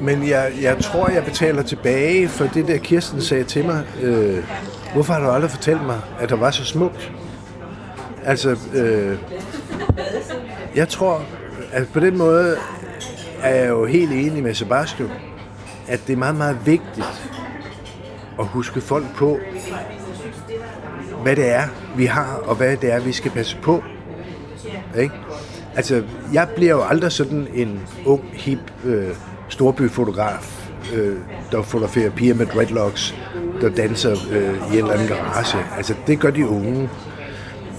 Men 0.00 0.28
jeg, 0.28 0.52
jeg 0.62 0.78
tror, 0.78 1.08
jeg 1.10 1.24
betaler 1.24 1.62
tilbage 1.62 2.28
for 2.28 2.44
det 2.44 2.68
der 2.68 2.78
Kirsten 2.78 3.20
sagde 3.20 3.44
til 3.44 3.64
mig. 3.64 3.82
Øh, 4.02 4.44
hvorfor 4.92 5.12
har 5.12 5.20
du 5.20 5.30
aldrig 5.30 5.50
fortalt 5.50 5.86
mig, 5.86 6.00
at 6.20 6.28
der 6.28 6.36
var 6.36 6.50
så 6.50 6.64
smukt? 6.64 7.12
Altså, 8.24 8.56
øh, 8.74 9.18
jeg 10.74 10.88
tror, 10.88 11.22
at 11.72 11.88
på 11.92 12.00
den 12.00 12.18
måde 12.18 12.56
er 13.42 13.54
jeg 13.54 13.68
jo 13.68 13.84
helt 13.84 14.12
enig 14.12 14.42
med 14.42 14.54
Sebastian, 14.54 15.10
at 15.88 16.00
det 16.06 16.12
er 16.12 16.16
meget, 16.16 16.36
meget 16.36 16.58
vigtigt 16.66 17.30
at 18.38 18.46
huske 18.46 18.80
folk 18.80 19.14
på, 19.16 19.38
hvad 21.22 21.36
det 21.36 21.48
er, 21.48 21.62
vi 21.96 22.06
har, 22.06 22.40
og 22.44 22.56
hvad 22.56 22.76
det 22.76 22.92
er, 22.92 23.00
vi 23.00 23.12
skal 23.12 23.30
passe 23.30 23.56
på. 23.62 23.82
Ikke? 24.98 25.14
Altså, 25.76 26.02
jeg 26.32 26.48
bliver 26.56 26.70
jo 26.70 26.82
aldrig 26.82 27.12
sådan 27.12 27.48
en 27.54 27.80
ung, 28.04 28.24
hip 28.32 28.58
øh, 28.84 29.08
storbyfotograf, 29.48 30.70
øh, 30.94 31.16
der 31.52 31.62
fotograferer 31.62 32.10
piger 32.10 32.34
med 32.34 32.46
dreadlocks, 32.46 33.14
der 33.60 33.68
danser 33.68 34.16
øh, 34.30 34.74
i 34.74 34.78
en 34.78 34.78
eller 34.78 34.92
anden 34.92 35.08
garage. 35.08 35.58
Altså, 35.76 35.94
det 36.06 36.20
gør 36.20 36.30
de 36.30 36.48
unge. 36.48 36.90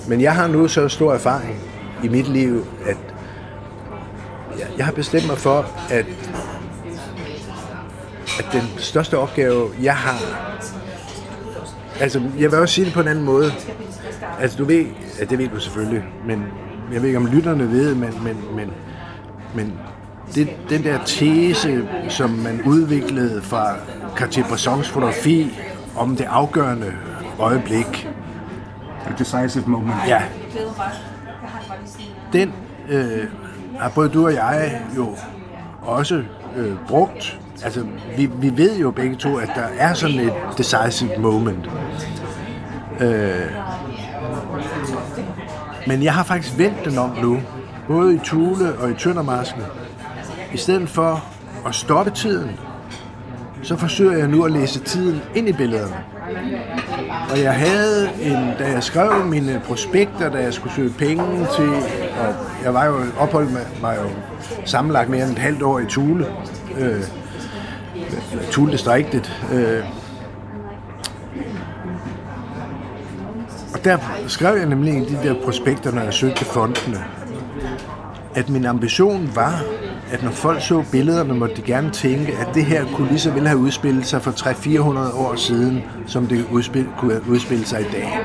Men 0.08 0.22
jeg 0.22 0.36
har 0.36 0.48
nu 0.48 0.68
så 0.68 0.88
stor 0.88 1.14
erfaring 1.14 1.60
i 2.04 2.08
mit 2.08 2.28
liv, 2.28 2.66
at 2.86 2.98
jeg, 4.60 4.68
jeg 4.78 4.86
har 4.86 4.94
bestemt 4.94 5.28
mig 5.28 5.38
for, 5.38 5.66
at 5.90 6.06
at 8.40 8.46
den 8.52 8.70
største 8.78 9.18
opgave, 9.18 9.70
jeg 9.82 9.96
har... 9.96 10.18
Altså, 12.00 12.22
jeg 12.40 12.52
vil 12.52 12.60
også 12.60 12.76
sige 12.76 12.86
det 12.86 12.94
på 12.94 13.00
en 13.00 13.08
anden 13.08 13.26
måde. 13.26 13.52
Altså, 14.40 14.58
du 14.58 14.66
ved, 14.66 14.86
ja, 15.20 15.26
det 15.26 15.38
ved 15.38 15.48
du 15.48 15.60
selvfølgelig, 15.60 16.04
men 16.26 16.44
jeg 16.94 17.02
ved 17.02 17.08
ikke, 17.10 17.18
om 17.18 17.26
lytterne 17.26 17.72
ved, 17.72 17.96
men, 17.96 18.24
men, 18.24 18.38
men, 18.56 18.72
men 19.56 19.74
det, 20.36 20.50
den 20.70 20.84
der 20.84 21.00
tese, 21.06 21.88
som 22.10 22.30
man 22.30 22.62
udviklede 22.66 23.42
fra 23.42 23.76
Cartier-Bressons 24.16 24.90
fotografi 24.90 25.60
om 25.96 26.16
det 26.16 26.26
afgørende 26.30 26.94
øjeblik. 27.40 28.08
A 29.06 29.10
decisive 29.20 29.68
moment. 29.68 29.96
Ja. 30.08 30.22
Den 32.34 32.54
øh, 32.90 33.24
har 33.80 33.90
både 33.90 34.10
du 34.10 34.26
og 34.26 34.34
jeg 34.34 34.82
jo 34.96 35.16
også 35.82 36.24
øh, 36.56 36.76
brugt. 36.88 37.40
Altså, 37.64 37.86
vi, 38.18 38.26
vi 38.26 38.58
ved 38.58 38.78
jo 38.78 38.92
begge 38.92 39.16
to, 39.16 39.38
at 39.38 39.50
der 39.56 39.68
er 39.80 39.94
sådan 39.94 40.20
et 40.20 40.34
decisive 40.58 41.18
moment. 41.18 41.70
Øh, 43.00 43.52
men 45.88 46.04
jeg 46.04 46.14
har 46.14 46.24
faktisk 46.24 46.58
vendt 46.58 46.86
den 46.86 46.98
om 46.98 47.18
nu, 47.22 47.40
både 47.88 48.16
i 48.16 48.20
Tule 48.24 48.78
og 48.80 48.92
i 48.92 48.94
Tøndermasken. 48.94 49.62
I 50.54 50.58
stedet 50.58 50.90
for 50.90 51.24
at 51.68 51.76
stoppe 51.76 52.12
tiden, 52.12 52.60
så 53.64 53.76
forsøger 53.76 54.18
jeg 54.18 54.28
nu 54.28 54.44
at 54.44 54.52
læse 54.52 54.80
tiden 54.80 55.22
ind 55.36 55.50
i 55.50 55.54
billederne. 55.54 55.96
Og 57.32 57.42
jeg 57.42 57.54
havde 57.54 58.10
en, 58.22 58.52
da 58.60 58.72
jeg 58.72 58.84
skrev 58.84 59.26
mine 59.26 59.62
prospekter, 59.66 60.30
da 60.30 60.38
jeg 60.38 60.54
skulle 60.54 60.76
søge 60.76 60.94
penge 60.98 61.48
til, 61.56 61.70
og 62.20 62.36
jeg 62.64 62.74
var 62.74 62.86
jo 62.86 62.96
opholdt 63.20 63.54
med, 63.54 63.62
mig 63.82 63.98
jo 64.04 64.10
sammenlagt 64.66 65.10
mere 65.10 65.24
end 65.24 65.32
et 65.32 65.40
halvt 65.40 65.62
år 65.64 65.80
i 65.80 65.86
Tule, 65.86 66.26
øh, 66.78 67.04
Tule 68.52 68.72
distriktet, 68.72 69.34
øh, 69.54 69.84
og 73.74 73.86
der 73.86 73.98
skrev 74.28 74.58
jeg 74.58 74.66
nemlig 74.66 74.94
i 74.94 75.06
de 75.06 75.20
der 75.24 75.44
prospekter, 75.44 75.92
når 75.92 76.02
jeg 76.02 76.14
søgte 76.14 76.46
fondene, 76.46 77.04
at 78.36 78.50
min 78.50 78.66
ambition 78.66 79.32
var, 79.36 79.64
at 80.12 80.24
når 80.24 80.32
folk 80.32 80.62
så 80.62 80.84
billederne, 80.92 81.34
måtte 81.34 81.56
de 81.56 81.62
gerne 81.62 81.92
tænke, 81.92 82.34
at 82.38 82.48
det 82.54 82.66
her 82.66 82.86
kunne 82.96 83.08
lige 83.08 83.20
så 83.20 83.32
vel 83.32 83.48
have 83.48 83.60
udspillet 83.60 84.06
sig 84.06 84.22
for 84.22 84.32
300-400 84.32 85.18
år 85.18 85.36
siden, 85.36 85.84
som 86.08 86.28
det 86.28 86.46
udspil, 86.52 86.88
kunne 86.98 87.22
udspille 87.30 87.66
sig 87.66 87.82
i 87.82 87.92
dag. 87.92 88.20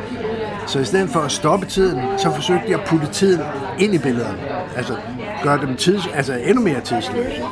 Så 0.66 0.79
i 0.79 0.85
stedet 0.85 1.11
for 1.11 1.21
at 1.21 1.33
stoppe 1.33 1.66
tiden, 1.66 2.01
så 2.18 2.31
forsøgte 2.35 2.64
jeg 2.71 2.81
at 2.81 2.88
putte 2.88 3.07
tiden 3.07 3.40
ind 3.79 3.95
i 3.95 3.99
billederne. 3.99 4.38
Altså 4.77 4.97
gøre 5.42 5.61
dem 5.66 5.77
tids, 5.77 6.09
altså 6.14 6.35
endnu 6.35 6.62
mere 6.62 6.81
tidsløse. 6.81 7.42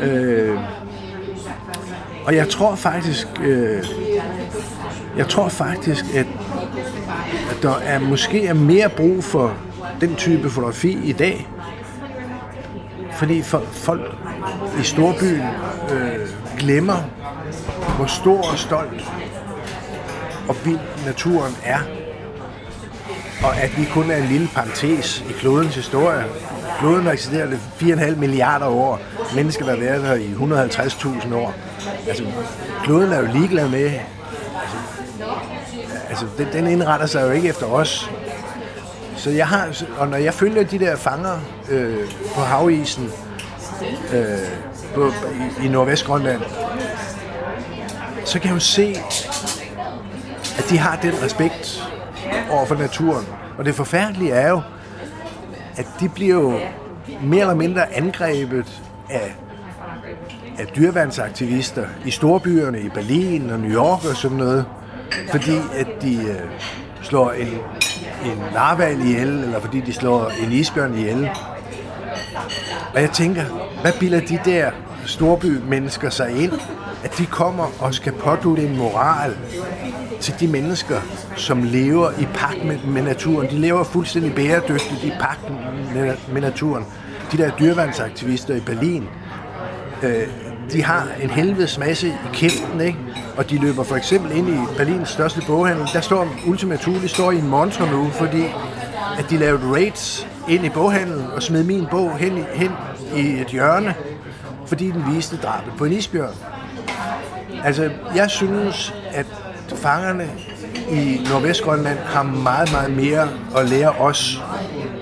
Øh, 0.00 0.58
og 2.24 2.34
jeg 2.36 2.48
tror 2.48 2.74
faktisk, 2.74 3.28
øh, 3.44 3.84
jeg 5.16 5.28
tror 5.28 5.48
faktisk, 5.48 6.04
at, 6.14 6.26
at 7.50 7.62
der 7.62 7.74
er 7.74 7.98
måske 7.98 8.46
er 8.46 8.54
mere 8.54 8.88
brug 8.88 9.24
for 9.24 9.54
den 10.00 10.14
type 10.14 10.50
fotografi 10.50 10.98
i 11.04 11.12
dag, 11.12 11.48
fordi 13.16 13.42
for, 13.42 13.62
folk 13.72 14.16
i 14.80 14.82
storbyen 14.82 15.42
øh, 15.90 16.28
glemmer, 16.58 16.96
hvor 17.96 18.06
stor 18.06 18.50
og 18.50 18.58
stolt 18.58 19.04
og 20.48 20.56
vild 20.64 20.78
naturen 21.06 21.56
er. 21.64 21.78
Og 23.44 23.56
at 23.56 23.78
vi 23.78 23.84
kun 23.92 24.10
er 24.10 24.16
en 24.16 24.28
lille 24.28 24.48
parentes 24.54 25.24
i 25.30 25.32
klodens 25.32 25.74
historie. 25.74 26.24
Kloden 26.78 27.04
har 27.04 27.12
eksisteret 27.12 27.60
4,5 27.80 28.16
milliarder 28.16 28.66
år. 28.66 29.00
Mennesker, 29.34 29.64
der 29.64 29.72
har 29.72 29.80
været 29.80 30.02
her 30.02 30.14
i 30.14 30.32
150.000 30.32 31.34
år. 31.34 31.54
Altså, 32.08 32.24
kloden 32.84 33.12
er 33.12 33.18
jo 33.18 33.26
ligeglad 33.32 33.68
med... 33.68 33.84
Altså, 33.84 33.96
altså 36.08 36.26
den, 36.38 36.46
den 36.52 36.66
indretter 36.66 37.06
sig 37.06 37.22
jo 37.22 37.30
ikke 37.30 37.48
efter 37.48 37.66
os. 37.66 38.10
Så 39.24 39.30
jeg 39.30 39.48
har, 39.48 39.84
og 39.98 40.08
når 40.08 40.16
jeg 40.16 40.34
følger 40.34 40.64
de 40.64 40.78
der 40.78 40.96
fanger 40.96 41.40
øh, 41.70 42.08
på 42.34 42.40
havisen 42.40 43.10
øh, 44.12 44.22
på, 44.94 45.12
i, 45.62 45.66
i 45.66 45.68
Nordvestgrønland, 45.68 46.40
så 48.24 48.38
kan 48.38 48.48
jeg 48.48 48.54
jo 48.54 48.60
se, 48.60 48.96
at 50.58 50.64
de 50.70 50.78
har 50.78 50.96
den 50.96 51.22
respekt 51.22 51.90
over 52.50 52.66
for 52.66 52.74
naturen. 52.74 53.26
Og 53.58 53.64
det 53.64 53.74
forfærdelige 53.74 54.32
er 54.32 54.48
jo, 54.48 54.60
at 55.76 55.86
de 56.00 56.08
bliver 56.08 56.34
jo 56.34 56.58
mere 57.22 57.40
eller 57.40 57.54
mindre 57.54 57.94
angrebet 57.94 58.82
af, 59.10 59.36
af 60.58 60.66
dyreværnsaktivister 60.66 61.86
i 62.06 62.10
storbyerne, 62.10 62.80
i 62.80 62.88
Berlin 62.88 63.50
og 63.50 63.60
New 63.60 63.70
York 63.70 64.04
og 64.10 64.16
sådan 64.16 64.36
noget, 64.36 64.64
fordi 65.30 65.56
at 65.74 65.86
de 66.02 66.16
øh, 66.16 66.40
slår 67.02 67.30
en 67.30 67.58
en 68.24 68.38
narval 68.52 69.00
ihjel, 69.00 69.28
eller 69.28 69.60
fordi 69.60 69.80
de 69.80 69.92
slår 69.92 70.30
en 70.42 70.52
isbjørn 70.52 70.94
ihjel. 70.94 71.30
Og 72.94 73.00
jeg 73.00 73.10
tænker, 73.10 73.42
hvad 73.80 73.92
bilder 74.00 74.20
de 74.20 74.38
der 74.44 74.70
storby-mennesker 75.06 76.10
sig 76.10 76.42
ind, 76.42 76.52
at 77.04 77.18
de 77.18 77.26
kommer 77.26 77.66
og 77.80 77.94
skal 77.94 78.12
pådute 78.12 78.62
en 78.62 78.76
moral 78.76 79.36
til 80.20 80.34
de 80.40 80.48
mennesker, 80.48 81.00
som 81.36 81.62
lever 81.62 82.10
i 82.20 82.26
pagt 82.34 82.64
med, 82.64 82.78
med 82.86 83.02
naturen. 83.02 83.50
De 83.50 83.58
lever 83.58 83.84
fuldstændig 83.84 84.34
bæredygtigt 84.34 85.04
i 85.04 85.12
pagt 85.20 85.50
med, 85.94 86.16
med 86.32 86.40
naturen. 86.40 86.84
De 87.32 87.36
der 87.36 87.50
dyrvandsaktivister 87.50 88.54
i 88.54 88.60
Berlin, 88.60 89.08
øh, 90.02 90.26
de 90.72 90.82
har 90.82 91.06
en 91.22 91.30
helvedes 91.30 91.78
masse 91.78 92.08
i 92.08 92.12
kæften, 92.32 92.80
ikke? 92.80 92.98
Og 93.36 93.50
de 93.50 93.58
løber 93.58 93.82
for 93.84 93.96
eksempel 93.96 94.36
ind 94.36 94.48
i 94.48 94.58
Berlins 94.76 95.08
største 95.08 95.40
boghandel. 95.46 95.88
Der 95.92 96.00
står 96.00 96.28
Ultima 96.46 96.76
Thule 96.76 97.08
står 97.08 97.30
i 97.30 97.38
en 97.38 97.48
montre 97.48 97.90
nu, 97.90 98.10
fordi 98.10 98.44
at 99.18 99.30
de 99.30 99.36
lavede 99.36 99.72
raids 99.72 100.26
ind 100.48 100.64
i 100.64 100.68
boghandelen 100.68 101.26
og 101.36 101.42
smed 101.42 101.64
min 101.64 101.86
bog 101.90 102.16
hen 102.18 102.38
i, 102.38 102.42
hen 102.54 102.70
i 103.16 103.40
et 103.40 103.46
hjørne, 103.46 103.94
fordi 104.66 104.90
den 104.90 105.14
viste 105.14 105.36
drabet 105.36 105.72
på 105.78 105.84
en 105.84 105.92
isbjørn. 105.92 106.34
Altså, 107.64 107.90
jeg 108.14 108.30
synes, 108.30 108.94
at 109.12 109.26
fangerne 109.74 110.28
i 110.90 111.26
Nordvestgrønland 111.30 111.98
har 111.98 112.22
meget, 112.22 112.72
meget 112.72 112.96
mere 112.96 113.28
at 113.56 113.68
lære 113.68 113.90
os, 113.90 114.42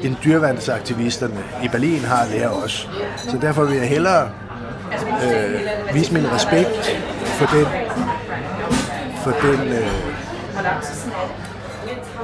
end 0.03 0.17
dyrvandsaktivisterne 0.25 1.41
i 1.65 1.69
Berlin 1.69 2.01
har 2.01 2.23
at 2.23 2.31
lære 2.31 2.51
os. 2.51 2.91
Så 3.17 3.39
derfor 3.41 3.65
vil 3.65 3.77
jeg 3.77 3.89
hellere 3.89 4.29
øh, 5.25 5.95
vise 5.95 6.15
min 6.15 6.33
respekt 6.33 7.01
for 7.25 7.47
den, 7.57 7.67
for 9.17 9.31
den, 9.31 9.61
øh, 9.69 9.89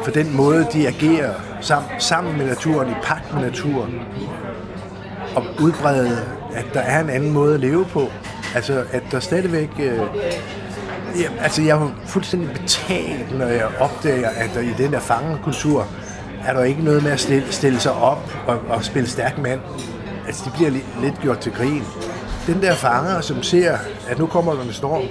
for 0.04 0.10
den 0.10 0.36
måde, 0.36 0.66
de 0.72 0.88
agerer 0.88 1.34
sammen, 1.60 1.90
sammen 1.98 2.38
med 2.38 2.46
naturen, 2.46 2.90
i 2.90 2.94
pagt 3.02 3.34
med 3.34 3.42
naturen, 3.42 4.00
og 5.36 5.44
udbrede, 5.60 6.20
at 6.54 6.66
der 6.74 6.80
er 6.80 7.00
en 7.00 7.10
anden 7.10 7.32
måde 7.32 7.54
at 7.54 7.60
leve 7.60 7.84
på. 7.84 8.08
Altså, 8.54 8.84
at 8.92 9.02
der 9.10 9.20
stadigvæk... 9.20 9.70
Øh, 9.78 10.00
ja, 11.20 11.28
altså, 11.40 11.62
jeg 11.62 11.76
er 11.76 11.90
fuldstændig 12.06 12.50
betalt, 12.52 13.38
når 13.38 13.46
jeg 13.46 13.66
opdager, 13.78 14.28
at 14.28 14.50
der 14.54 14.60
i 14.60 14.74
den 14.78 14.92
der 14.92 15.00
fangekultur 15.00 15.86
er 16.46 16.52
der 16.52 16.64
ikke 16.64 16.82
noget 16.82 17.02
med 17.02 17.10
at 17.10 17.20
stille, 17.20 17.52
stille 17.52 17.80
sig 17.80 17.92
op 17.92 18.34
og, 18.46 18.58
og 18.68 18.84
spille 18.84 19.08
stærk 19.08 19.38
mand. 19.38 19.60
Altså, 20.26 20.44
de 20.44 20.50
bliver 20.50 20.70
lidt 21.02 21.20
gjort 21.20 21.38
til 21.38 21.52
grin 21.52 21.82
den 22.48 22.62
der 22.62 22.74
fanger, 22.74 23.20
som 23.20 23.42
ser, 23.42 23.76
at 24.08 24.18
nu 24.18 24.26
kommer 24.26 24.54
der 24.54 24.62
en 24.62 24.72
storm, 24.72 25.02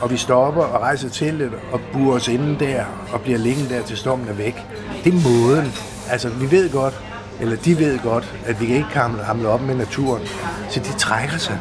og 0.00 0.10
vi 0.10 0.16
stopper 0.16 0.62
og 0.62 0.80
rejser 0.80 1.08
til 1.08 1.38
det 1.38 1.50
og 1.72 1.80
burer 1.92 2.16
os 2.16 2.28
inden 2.28 2.60
der 2.60 2.84
og 3.12 3.20
bliver 3.20 3.38
liggende 3.38 3.74
der 3.74 3.82
til 3.82 3.96
stormen 3.96 4.28
er 4.28 4.32
væk. 4.32 4.66
Det 5.04 5.14
er 5.14 5.28
måden. 5.28 5.72
Altså, 6.10 6.28
vi 6.28 6.50
ved 6.50 6.70
godt, 6.72 7.00
eller 7.40 7.56
de 7.56 7.78
ved 7.78 7.98
godt, 7.98 8.34
at 8.46 8.60
vi 8.60 8.66
kan 8.66 8.76
ikke 8.76 8.88
kan 8.92 9.02
hamle 9.02 9.48
op 9.48 9.62
med 9.62 9.74
naturen. 9.74 10.22
Så 10.70 10.80
de 10.80 10.98
trækker 10.98 11.38
sig. 11.38 11.58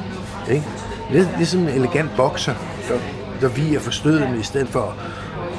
Ikke? 0.51 0.65
Lidt 1.11 1.29
ligesom 1.37 1.59
en 1.61 1.67
elegant 1.67 2.09
bokser, 2.17 2.53
der, 2.89 2.95
der 3.41 3.47
viger 3.47 3.79
for 3.79 3.91
stødene, 3.91 4.39
i 4.39 4.43
stedet 4.43 4.69
for, 4.69 4.95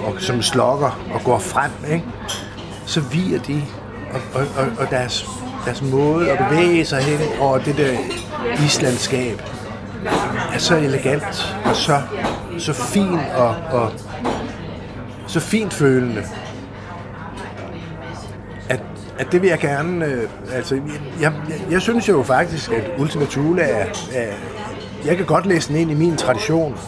og, 0.06 0.14
som 0.18 0.42
slokker 0.42 1.00
og 1.14 1.20
går 1.24 1.38
frem. 1.38 1.70
Ikke? 1.92 2.04
Så 2.86 3.00
viger 3.00 3.38
de, 3.38 3.62
og, 4.12 4.20
og, 4.34 4.46
og, 4.56 4.66
og 4.78 4.90
deres, 4.90 5.26
deres 5.64 5.82
måde 5.82 6.30
at 6.30 6.38
bevæge 6.38 6.84
sig 6.84 7.02
hen 7.02 7.40
over 7.40 7.58
det 7.58 7.76
der 7.76 7.96
islandskab 8.64 9.42
er 10.54 10.58
så 10.58 10.76
elegant 10.76 11.56
og 11.64 11.76
så, 11.76 12.02
så 12.58 12.72
fin 12.72 13.18
og, 13.36 13.56
og 13.70 13.92
så 15.26 15.40
fint 15.40 15.74
følende, 15.74 16.22
at, 18.68 18.80
at 19.18 19.26
det 19.32 19.42
vil 19.42 19.48
jeg 19.48 19.58
gerne... 19.58 20.06
Øh, 20.06 20.28
altså, 20.52 20.74
jeg, 20.74 20.82
jeg, 21.20 21.32
jeg 21.70 21.82
synes 21.82 22.08
jo 22.08 22.22
faktisk, 22.22 22.72
at 22.72 22.90
Ultima 22.98 23.24
Thule 23.24 23.62
er, 23.62 23.86
er... 24.12 24.32
Jeg 25.04 25.16
kan 25.16 25.26
godt 25.26 25.46
læse 25.46 25.68
den 25.68 25.76
ind 25.76 25.90
i 25.90 25.94
min 25.94 26.16
tradition, 26.16 26.78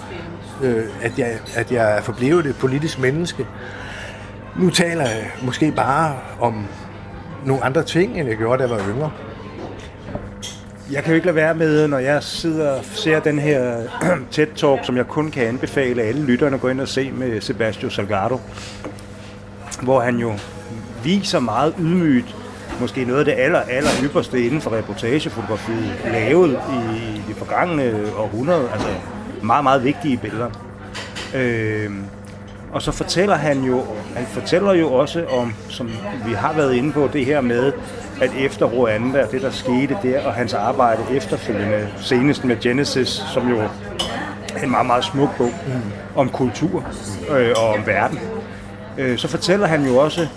øh, 0.63 0.85
at, 1.03 1.19
jeg, 1.19 1.39
at 1.55 1.73
jeg 1.73 1.97
er 1.97 2.03
forblevet 2.03 2.47
et 2.47 2.57
politisk 2.57 2.99
menneske. 2.99 3.47
Nu 4.57 4.71
taler 4.71 5.05
jeg 5.05 5.31
måske 5.43 5.73
bare 5.73 6.17
om 6.41 6.67
nogle 7.45 7.65
andre 7.65 7.83
ting, 7.83 8.21
end 8.21 8.29
jeg 8.29 8.37
gjorde, 8.37 8.63
da 8.63 8.69
jeg 8.69 8.79
var 8.79 8.93
yngre. 8.95 9.11
Jeg 10.93 11.03
kan 11.03 11.11
jo 11.11 11.15
ikke 11.15 11.27
lade 11.27 11.37
være 11.37 11.55
med, 11.55 11.89
når 11.89 11.99
jeg 11.99 12.23
sidder 12.23 12.71
og 12.71 12.85
ser 12.85 13.21
den 13.21 13.39
her 13.39 13.77
TED-talk, 14.35 14.85
som 14.87 14.97
jeg 14.97 15.07
kun 15.07 15.31
kan 15.31 15.47
anbefale 15.47 16.03
alle 16.03 16.23
lytterne 16.23 16.55
at 16.55 16.61
gå 16.61 16.69
ind 16.69 16.81
og 16.81 16.89
se 16.89 17.11
med 17.11 17.41
Sebastian 17.41 17.91
Salgado, 17.91 18.41
hvor 19.83 20.01
han 20.01 20.17
jo 20.17 20.33
viser 21.05 21.41
meget 21.41 21.75
ydmygt, 21.79 22.37
måske 22.81 23.05
noget 23.05 23.19
af 23.19 23.25
det 23.25 23.35
aller, 23.39 23.61
aller 23.61 23.91
ypperste 24.03 24.47
inden 24.47 24.61
for 24.61 24.71
reportagefotografiet, 24.71 26.01
lavet 26.05 26.51
i 26.51 27.23
de 27.29 27.35
forgangne 27.35 27.95
århundrede, 28.17 28.69
altså 28.73 28.89
meget, 29.43 29.63
meget 29.63 29.85
vigtige 29.85 30.17
billeder. 30.17 30.51
Øh, 31.35 31.91
og 32.73 32.83
så 32.83 32.93
fortæller 32.93 33.35
han 33.37 33.63
jo, 33.63 33.85
han 34.17 34.27
fortæller 34.27 34.73
jo 34.73 34.93
også 34.93 35.25
om, 35.27 35.55
som 35.69 35.91
vi 36.27 36.33
har 36.33 36.53
været 36.53 36.75
inde 36.75 36.93
på, 36.93 37.11
det 37.13 37.27
her 37.27 37.41
med, 37.41 37.73
at 38.21 38.31
efter 38.39 38.67
Rwanda, 38.67 39.27
det 39.31 39.43
der 39.43 39.51
skete 39.51 39.97
der, 40.03 40.27
og 40.27 40.35
hans 40.35 40.55
arbejde 40.55 41.03
efterfølgende, 41.11 41.89
senest 42.01 42.45
med 42.45 42.61
Genesis, 42.61 43.09
som 43.09 43.49
jo 43.49 43.59
er 43.59 43.69
en 44.63 44.71
meget, 44.71 44.87
meget 44.87 45.05
smuk 45.05 45.37
bog 45.39 45.53
mm. 45.67 45.93
om 46.17 46.29
kultur 46.29 46.85
øh, 47.31 47.53
og 47.57 47.69
om 47.69 47.87
verden, 47.87 48.19
øh, 48.99 49.19
så 49.19 49.29
fortæller 49.29 49.67
han 49.67 49.87
jo 49.87 49.97
også 49.97 50.29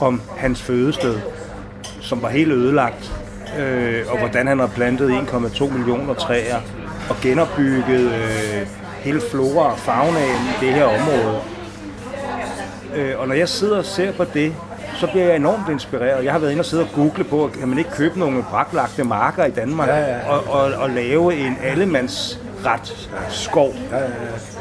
om 0.00 0.20
hans 0.36 0.62
fødested, 0.62 1.18
som 2.00 2.22
var 2.22 2.28
helt 2.28 2.52
ødelagt, 2.52 3.12
øh, 3.58 4.04
og 4.08 4.18
hvordan 4.18 4.46
han 4.46 4.58
har 4.58 4.66
plantet 4.66 5.10
1,2 5.10 5.72
millioner 5.72 6.14
træer 6.14 6.56
og 7.10 7.16
genopbygget 7.22 8.12
øh, 8.12 8.66
hele 9.00 9.20
flora 9.30 9.72
og 9.72 9.78
faunaen 9.78 10.40
i 10.62 10.64
det 10.64 10.74
her 10.74 10.84
område. 10.84 11.38
Øh, 12.94 13.18
og 13.18 13.28
når 13.28 13.34
jeg 13.34 13.48
sidder 13.48 13.78
og 13.78 13.84
ser 13.84 14.12
på 14.12 14.24
det, 14.24 14.54
så 15.02 15.06
bliver 15.06 15.26
jeg 15.26 15.36
enormt 15.36 15.68
inspireret. 15.68 16.24
Jeg 16.24 16.32
har 16.32 16.38
været 16.38 16.50
inde 16.50 16.60
og 16.60 16.64
sidde 16.64 16.82
og 16.82 16.88
google 16.94 17.24
på, 17.24 17.50
kan 17.58 17.68
man 17.68 17.78
ikke 17.78 17.90
købe 17.90 18.18
nogle 18.18 18.42
braklagte 18.50 19.04
marker 19.04 19.44
i 19.44 19.50
Danmark 19.50 19.88
ja, 19.88 19.96
ja, 19.96 20.16
ja. 20.16 20.28
Og, 20.28 20.54
og, 20.54 20.72
og 20.72 20.90
lave 20.90 21.34
en 21.34 21.56
allemandsret 21.62 23.10
skov. 23.28 23.74
Ja, 23.90 23.96
ja, 23.98 24.04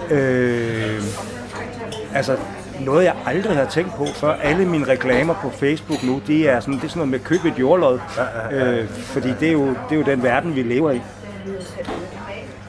ja. 0.09 0.15
Øh, 0.15 1.01
altså, 2.15 2.37
noget 2.79 3.05
jeg 3.05 3.13
aldrig 3.25 3.57
har 3.57 3.65
tænkt 3.65 3.95
på 3.95 4.05
før. 4.05 4.33
Alle 4.33 4.65
mine 4.65 4.87
reklamer 4.87 5.33
på 5.33 5.49
Facebook 5.49 6.03
nu, 6.03 6.21
det 6.27 6.49
er 6.49 6.59
sådan, 6.59 6.73
det 6.73 6.83
er 6.83 6.87
sådan 6.87 6.99
noget 6.99 7.09
med 7.09 7.19
at 7.19 7.25
købe 7.25 7.47
et 7.47 7.59
jordlod. 7.59 7.99
Ja, 8.17 8.57
ja, 8.57 8.65
ja. 8.65 8.71
Øh, 8.71 8.89
fordi 8.89 9.29
det 9.39 9.47
er, 9.47 9.53
jo, 9.53 9.67
det 9.67 9.91
er 9.91 9.95
jo 9.95 10.03
den 10.03 10.23
verden, 10.23 10.55
vi 10.55 10.61
lever 10.61 10.91
i. 10.91 11.01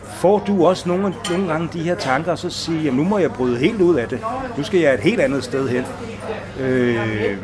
Får 0.04 0.38
du 0.46 0.66
også 0.66 0.88
nogle, 0.88 1.14
nogle 1.30 1.48
gange 1.48 1.68
de 1.72 1.82
her 1.82 1.94
tanker, 1.94 2.32
og 2.32 2.38
så 2.38 2.50
sige, 2.50 2.88
at 2.88 2.94
nu 2.94 3.04
må 3.04 3.18
jeg 3.18 3.32
bryde 3.32 3.58
helt 3.58 3.80
ud 3.80 3.94
af 3.94 4.08
det. 4.08 4.18
Nu 4.56 4.62
skal 4.62 4.80
jeg 4.80 4.94
et 4.94 5.00
helt 5.00 5.20
andet 5.20 5.44
sted 5.44 5.68
hen. 5.68 5.84
Øh, 6.60 7.36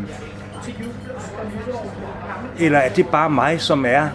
eller 2.60 2.78
er 2.78 2.88
det 2.88 3.08
bare 3.08 3.30
mig, 3.30 3.60
som 3.60 3.84
er 3.86 4.08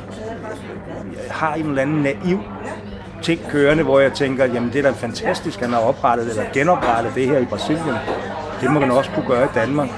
har 1.30 1.54
en 1.54 1.66
eller 1.66 1.82
anden 1.82 2.02
naiv 2.02 2.40
ting 3.22 3.42
kørende, 3.50 3.84
hvor 3.84 4.00
jeg 4.00 4.14
tænker, 4.14 4.46
jamen 4.46 4.74
det 4.74 4.80
er 4.80 4.84
da 4.84 4.92
fantastisk, 4.92 5.60
han 5.60 5.70
har 5.70 5.80
oprettet 5.80 6.30
eller 6.30 6.44
genoprettet 6.54 7.16
det 7.16 7.28
her 7.28 7.38
i 7.38 7.46
Brasilien. 7.46 7.96
Det 8.62 8.72
må 8.72 8.80
man 8.80 8.92
også 8.92 9.12
kunne 9.16 9.28
gøre 9.28 9.46
i 9.46 9.50
Danmark. 9.56 9.90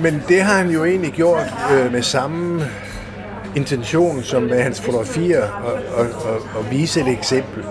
Men 0.00 0.22
det 0.28 0.42
har 0.42 0.58
han 0.58 0.70
jo 0.70 0.84
egentlig 0.84 1.12
gjort 1.12 1.54
øh, 1.72 1.92
med 1.92 2.02
samme 2.02 2.62
intention 3.54 4.22
som 4.22 4.42
med 4.42 4.62
hans 4.62 4.80
fotografier 4.80 5.48
og, 5.48 5.72
og, 5.72 6.06
og, 6.32 6.40
og 6.58 6.70
vise 6.70 7.00
et 7.00 7.08
eksempel. 7.08 7.64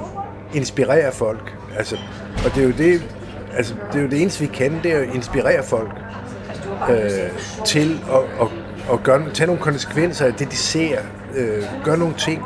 Inspirere 0.54 1.12
folk. 1.12 1.56
Altså, 1.78 1.98
og 2.46 2.56
det 2.56 2.64
er 2.64 2.68
jo 2.68 2.74
det, 2.78 3.15
altså, 3.56 3.74
det 3.92 4.00
er 4.00 4.04
jo 4.04 4.10
det 4.10 4.22
eneste, 4.22 4.40
vi 4.40 4.48
kan, 4.48 4.80
det 4.84 4.92
er 4.92 5.00
at 5.00 5.16
inspirere 5.16 5.64
folk 5.64 5.92
øh, 6.90 7.66
til 7.66 8.00
at, 8.12 8.42
at, 8.42 8.48
at 8.94 9.04
gøre, 9.04 9.30
tage 9.34 9.48
nogle 9.48 9.62
konsekvenser 9.62 10.26
af 10.26 10.34
det, 10.34 10.52
de 10.52 10.56
ser. 10.56 11.00
Øh, 11.36 11.64
gøre 11.84 11.98
nogle 11.98 12.14
ting. 12.18 12.44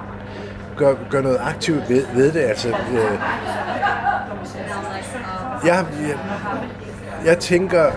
Gør, 0.78 0.96
gør 1.10 1.22
noget 1.22 1.38
aktivt 1.42 1.90
ved, 1.90 2.06
ved 2.16 2.32
det. 2.32 2.40
Altså, 2.40 2.68
øh, 2.70 3.20
jeg, 5.66 5.86
jeg, 6.08 6.18
jeg 7.26 7.40
tænker 7.40 7.92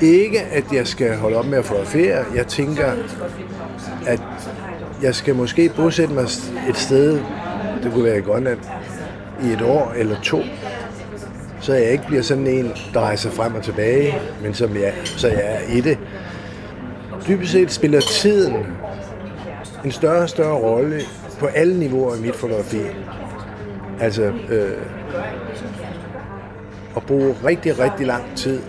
ikke, 0.00 0.40
at 0.40 0.64
jeg 0.72 0.86
skal 0.86 1.16
holde 1.16 1.36
op 1.36 1.46
med 1.46 1.58
at 1.58 1.64
fotografere. 1.64 2.24
Jeg 2.34 2.46
tænker, 2.46 2.92
at 4.06 4.20
jeg 5.02 5.14
skal 5.14 5.34
måske 5.34 5.68
bosætte 5.76 6.14
mig 6.14 6.24
et 6.68 6.76
sted, 6.76 7.20
det 7.82 7.92
kunne 7.92 8.04
være 8.04 8.18
i 8.18 8.20
Grønland, 8.20 8.58
i 9.42 9.46
et 9.52 9.62
år 9.62 9.92
eller 9.96 10.20
to, 10.22 10.42
så 11.60 11.74
jeg 11.74 11.90
ikke 11.90 12.06
bliver 12.06 12.22
sådan 12.22 12.46
en, 12.46 12.72
der 12.94 13.00
rejser 13.00 13.30
frem 13.30 13.54
og 13.54 13.62
tilbage, 13.62 14.14
men 14.42 14.54
som 14.54 14.76
jeg, 14.76 14.92
så 15.04 15.28
jeg 15.28 15.42
er 15.42 15.76
i 15.76 15.80
det. 15.80 15.98
Dybest 17.28 17.52
set 17.52 17.72
spiller 17.72 18.00
tiden 18.00 18.66
en 19.84 19.92
større 19.92 20.22
og 20.22 20.28
større 20.28 20.54
rolle 20.54 21.00
på 21.38 21.46
alle 21.46 21.78
niveauer 21.78 22.14
i 22.16 22.20
mit 22.20 22.36
fotografi. 22.36 22.80
Altså 24.00 24.32
øh, 24.50 24.72
at 26.96 27.02
bruge 27.02 27.36
rigtig, 27.44 27.78
rigtig 27.78 28.06
lang 28.06 28.24
tid, 28.36 28.60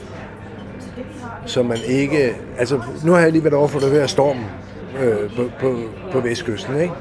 så 1.45 1.63
man 1.63 1.77
ikke... 1.87 2.35
Altså, 2.57 2.81
nu 3.05 3.11
har 3.11 3.19
jeg 3.19 3.31
lige 3.31 3.43
været 3.43 3.53
over 3.53 3.67
for 3.67 3.79
det 3.79 3.91
her 3.91 4.07
stormen 4.07 4.45
øh, 4.99 5.35
på, 5.35 5.49
på, 5.59 5.79
på 6.11 6.19
Vestkysten, 6.19 6.81
ikke? 6.81 6.93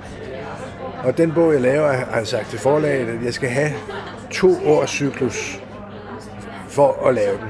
Og 1.05 1.19
den 1.19 1.33
bog, 1.33 1.53
jeg 1.53 1.61
laver, 1.61 1.93
har 1.93 2.17
jeg 2.17 2.27
sagt 2.27 2.51
til 2.51 2.59
forlaget, 2.59 3.09
at 3.09 3.25
jeg 3.25 3.35
skal 3.35 3.49
have 3.49 3.71
to 4.31 4.57
års 4.67 4.91
cyklus 4.91 5.61
for 6.71 7.09
at 7.09 7.15
lave 7.15 7.37
den. 7.37 7.49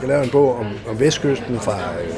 Jeg 0.00 0.08
lavede 0.08 0.24
en 0.24 0.30
bog 0.30 0.58
om, 0.58 0.66
om 0.88 1.00
Vestkysten 1.00 1.60
fra, 1.60 1.72
øh, 1.72 2.14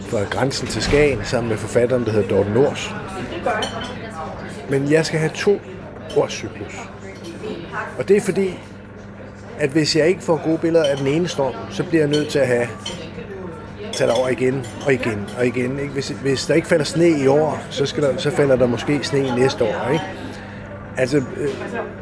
fra 0.00 0.18
grænsen 0.30 0.68
til 0.68 0.82
Skagen, 0.82 1.20
sammen 1.24 1.48
med 1.48 1.56
forfatteren, 1.56 2.04
der 2.04 2.10
hedder 2.10 2.28
Dorten 2.28 2.52
Nors. 2.52 2.94
Men 4.70 4.90
jeg 4.90 5.06
skal 5.06 5.18
have 5.20 5.30
to 5.34 5.60
årscyklus. 6.16 6.74
Og 7.98 8.08
det 8.08 8.16
er 8.16 8.20
fordi, 8.20 8.58
at 9.58 9.70
hvis 9.70 9.96
jeg 9.96 10.08
ikke 10.08 10.22
får 10.22 10.40
gode 10.44 10.58
billeder 10.58 10.84
af 10.84 10.96
den 10.96 11.06
ene 11.06 11.28
storm, 11.28 11.54
så 11.70 11.84
bliver 11.84 12.02
jeg 12.02 12.10
nødt 12.10 12.28
til 12.28 12.38
at 12.38 12.46
have 12.46 12.68
tage 13.92 14.12
over 14.12 14.28
igen 14.28 14.66
og 14.86 14.92
igen 14.92 15.28
og 15.38 15.46
igen. 15.46 15.78
Ikke? 15.78 15.92
Hvis, 15.92 16.08
hvis 16.08 16.46
der 16.46 16.54
ikke 16.54 16.68
falder 16.68 16.84
sne 16.84 17.08
i 17.08 17.26
år, 17.26 17.62
så, 17.70 17.86
skal 17.86 18.02
der, 18.02 18.16
så 18.16 18.30
falder 18.30 18.56
der 18.56 18.66
måske 18.66 19.04
sne 19.04 19.36
næste 19.36 19.64
år. 19.64 19.90
Ikke? 19.92 20.04
Altså, 20.96 21.16
øh, 21.16 21.48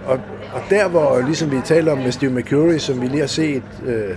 og, 0.06 0.20
og 0.52 0.60
der 0.70 0.88
hvor, 0.88 1.20
ligesom 1.26 1.50
vi 1.50 1.56
taler 1.64 1.92
om 1.92 1.98
med 1.98 2.12
Steve 2.12 2.32
McCurry, 2.32 2.78
som 2.78 3.00
vi 3.00 3.06
lige 3.06 3.20
har 3.20 3.26
set, 3.26 3.62
øh, 3.86 4.16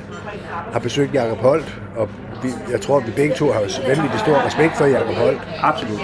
har 0.71 0.79
besøgt 0.79 1.13
Jacob 1.13 1.38
Holt, 1.38 1.79
og 1.95 2.09
vi, 2.43 2.49
jeg 2.71 2.81
tror, 2.81 2.97
at 2.97 3.07
vi 3.07 3.11
begge 3.11 3.36
to 3.36 3.51
har 3.51 3.59
vanvittigt 3.88 4.19
stor 4.19 4.45
respekt 4.45 4.77
for 4.77 4.86
Jacob 4.86 5.15
Holt. 5.15 5.39
Absolut. 5.61 5.99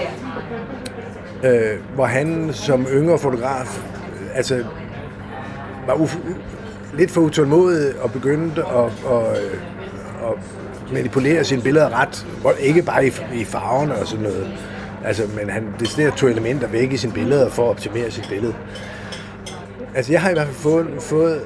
Øh, 1.44 1.78
hvor 1.94 2.04
han 2.04 2.50
som 2.52 2.86
yngre 2.92 3.18
fotograf, 3.18 3.82
altså, 4.34 4.64
var 5.86 5.94
uf- 5.94 6.18
lidt 6.94 7.10
for 7.10 7.20
utålmodig 7.20 8.00
og 8.00 8.12
begyndte 8.12 8.62
at, 8.62 8.84
at, 9.10 9.36
at 10.28 10.34
manipulere 10.92 11.44
sine 11.44 11.62
billeder 11.62 12.00
ret, 12.00 12.26
ikke 12.60 12.82
bare 12.82 13.06
i, 13.06 13.12
i 13.34 13.44
farverne 13.44 13.94
og 13.94 14.06
sådan 14.06 14.22
noget, 14.22 14.46
altså, 15.04 15.22
men 15.36 15.50
han 15.50 15.66
deciderer 15.80 16.10
to 16.10 16.26
elementer 16.26 16.68
væk 16.68 16.92
i 16.92 16.96
sine 16.96 17.12
billeder 17.12 17.50
for 17.50 17.64
at 17.64 17.68
optimere 17.70 18.10
sit 18.10 18.26
billede. 18.28 18.54
Altså, 19.94 20.12
jeg 20.12 20.20
har 20.20 20.30
i 20.30 20.32
hvert 20.32 20.46
fald 20.46 20.56
fået, 20.56 21.02
fået 21.02 21.40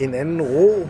en 0.00 0.14
anden 0.14 0.42
ro. 0.42 0.88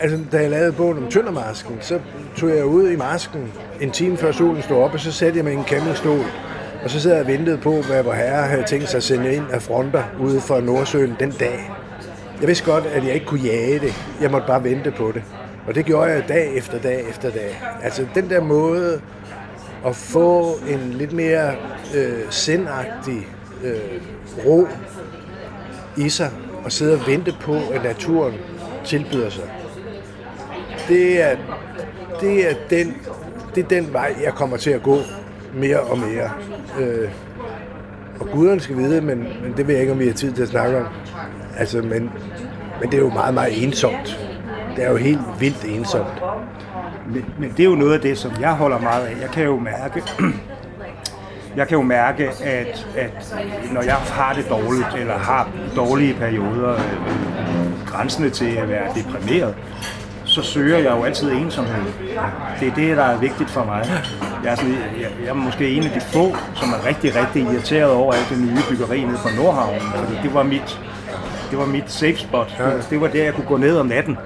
Altså, 0.00 0.18
da 0.32 0.40
jeg 0.40 0.50
lavede 0.50 0.72
bogen 0.72 0.98
om 0.98 1.10
Tøndermasken, 1.10 1.76
så 1.80 2.00
tog 2.36 2.48
jeg 2.50 2.64
ud 2.64 2.90
i 2.90 2.96
masken 2.96 3.52
en 3.80 3.90
time 3.90 4.16
før 4.16 4.32
solen 4.32 4.62
stod 4.62 4.76
op, 4.82 4.94
og 4.94 5.00
så 5.00 5.12
satte 5.12 5.36
jeg 5.36 5.44
mig 5.44 5.52
i 5.52 5.56
en 5.56 5.64
campingstol, 5.64 6.24
og 6.84 6.90
så 6.90 7.00
sad 7.00 7.12
jeg 7.12 7.20
og 7.20 7.26
ventede 7.26 7.58
på, 7.58 7.82
hvad 7.82 8.02
vor 8.02 8.12
herre 8.12 8.46
havde 8.46 8.62
tænkt 8.62 8.88
sig 8.88 8.96
at 8.96 9.02
sende 9.02 9.34
ind 9.34 9.44
af 9.52 9.62
fronter 9.62 10.02
ude 10.20 10.40
for 10.40 10.60
Nordsøen 10.60 11.16
den 11.20 11.30
dag. 11.30 11.70
Jeg 12.40 12.48
vidste 12.48 12.64
godt, 12.64 12.86
at 12.86 13.04
jeg 13.04 13.14
ikke 13.14 13.26
kunne 13.26 13.40
jage 13.40 13.78
det. 13.78 13.94
Jeg 14.20 14.30
måtte 14.30 14.46
bare 14.46 14.64
vente 14.64 14.90
på 14.90 15.12
det. 15.14 15.22
Og 15.66 15.74
det 15.74 15.84
gjorde 15.84 16.10
jeg 16.12 16.24
dag 16.28 16.56
efter 16.56 16.78
dag 16.78 17.08
efter 17.08 17.30
dag. 17.30 17.62
Altså 17.82 18.06
den 18.14 18.30
der 18.30 18.40
måde 18.40 19.00
at 19.86 19.96
få 19.96 20.58
en 20.68 20.90
lidt 20.90 21.12
mere 21.12 21.54
øh, 21.96 22.18
sindagtig 22.30 23.28
øh, 23.64 23.76
ro 24.46 24.68
i 25.96 26.08
sig, 26.08 26.30
og 26.64 26.72
sidde 26.72 26.94
og 26.94 27.06
vente 27.06 27.34
på, 27.40 27.54
at 27.72 27.82
naturen 27.84 28.34
tilbyder 28.84 29.30
sig. 29.30 29.44
Det 30.88 31.22
er, 31.22 31.36
det 32.20 32.50
er, 32.50 32.54
den, 32.70 32.96
det 33.54 33.64
er 33.64 33.68
den 33.68 33.92
vej, 33.92 34.14
jeg 34.24 34.34
kommer 34.34 34.56
til 34.56 34.70
at 34.70 34.82
gå 34.82 34.98
mere 35.54 35.80
og 35.80 35.98
mere. 35.98 36.30
Øh, 36.78 37.10
og 38.20 38.26
guderne 38.32 38.60
skal 38.60 38.76
vide, 38.76 39.00
men, 39.00 39.18
men 39.18 39.54
det 39.56 39.66
ved 39.66 39.74
jeg 39.74 39.80
ikke, 39.80 39.92
om 39.92 39.98
vi 39.98 40.06
har 40.06 40.14
tid 40.14 40.32
til 40.32 40.42
at 40.42 40.48
snakke 40.48 40.78
om. 40.78 40.86
Altså, 41.56 41.82
men, 41.82 42.10
men 42.80 42.90
det 42.90 42.94
er 42.94 42.98
jo 42.98 43.10
meget, 43.10 43.34
meget 43.34 43.64
ensomt. 43.64 44.20
Det 44.76 44.84
er 44.84 44.90
jo 44.90 44.96
helt 44.96 45.20
vildt 45.40 45.64
ensomt. 45.64 46.22
Men, 47.12 47.24
men 47.38 47.50
det 47.50 47.60
er 47.60 47.64
jo 47.64 47.74
noget 47.74 47.94
af 47.94 48.00
det, 48.00 48.18
som 48.18 48.32
jeg 48.40 48.52
holder 48.52 48.78
meget 48.78 49.06
af. 49.06 49.20
Jeg 49.20 49.30
kan 49.30 49.44
jo 49.44 49.58
mærke, 49.58 50.02
jeg 51.56 51.68
kan 51.68 51.76
jo 51.76 51.82
mærke, 51.82 52.30
at, 52.42 52.86
at 52.96 53.34
når 53.72 53.82
jeg 53.82 53.94
har 53.94 54.34
det 54.34 54.46
dårligt, 54.50 54.94
eller 54.98 55.18
har 55.18 55.48
dårlige 55.76 56.14
perioder, 56.14 56.72
øh, 56.74 57.86
grænsende 57.86 58.30
til 58.30 58.50
at 58.50 58.68
være 58.68 58.86
deprimeret, 58.94 59.54
så 60.24 60.42
søger 60.42 60.78
jeg 60.78 60.90
jo 60.90 61.04
altid 61.04 61.32
ensomhed. 61.32 61.92
Det 62.60 62.68
er 62.68 62.74
det, 62.74 62.96
der 62.96 63.04
er 63.04 63.18
vigtigt 63.18 63.50
for 63.50 63.64
mig. 63.64 63.90
Jeg 64.44 64.52
er, 64.52 64.56
sådan, 64.56 64.72
jeg, 65.00 65.10
jeg 65.22 65.28
er 65.28 65.34
måske 65.34 65.70
en 65.70 65.82
af 65.82 65.90
de 65.90 66.00
få, 66.00 66.36
som 66.54 66.68
er 66.68 66.86
rigtig, 66.86 67.16
rigtig 67.16 67.42
irriteret 67.42 67.90
over 67.90 68.12
alt 68.12 68.28
det 68.30 68.38
nye 68.38 68.58
byggeri 68.70 69.04
nede 69.04 69.18
på 69.22 69.28
Nordhavnen. 69.36 69.80
Fordi 69.80 70.14
det 70.22 70.34
var 70.34 70.42
mit, 70.42 70.80
det 71.50 71.58
var 71.58 71.66
mit 71.66 71.92
safe 71.92 72.16
spot. 72.16 72.62
Det 72.90 73.00
var 73.00 73.08
der, 73.08 73.24
jeg 73.24 73.34
kunne 73.34 73.46
gå 73.46 73.56
ned 73.56 73.76
om 73.76 73.86
natten 73.86 74.18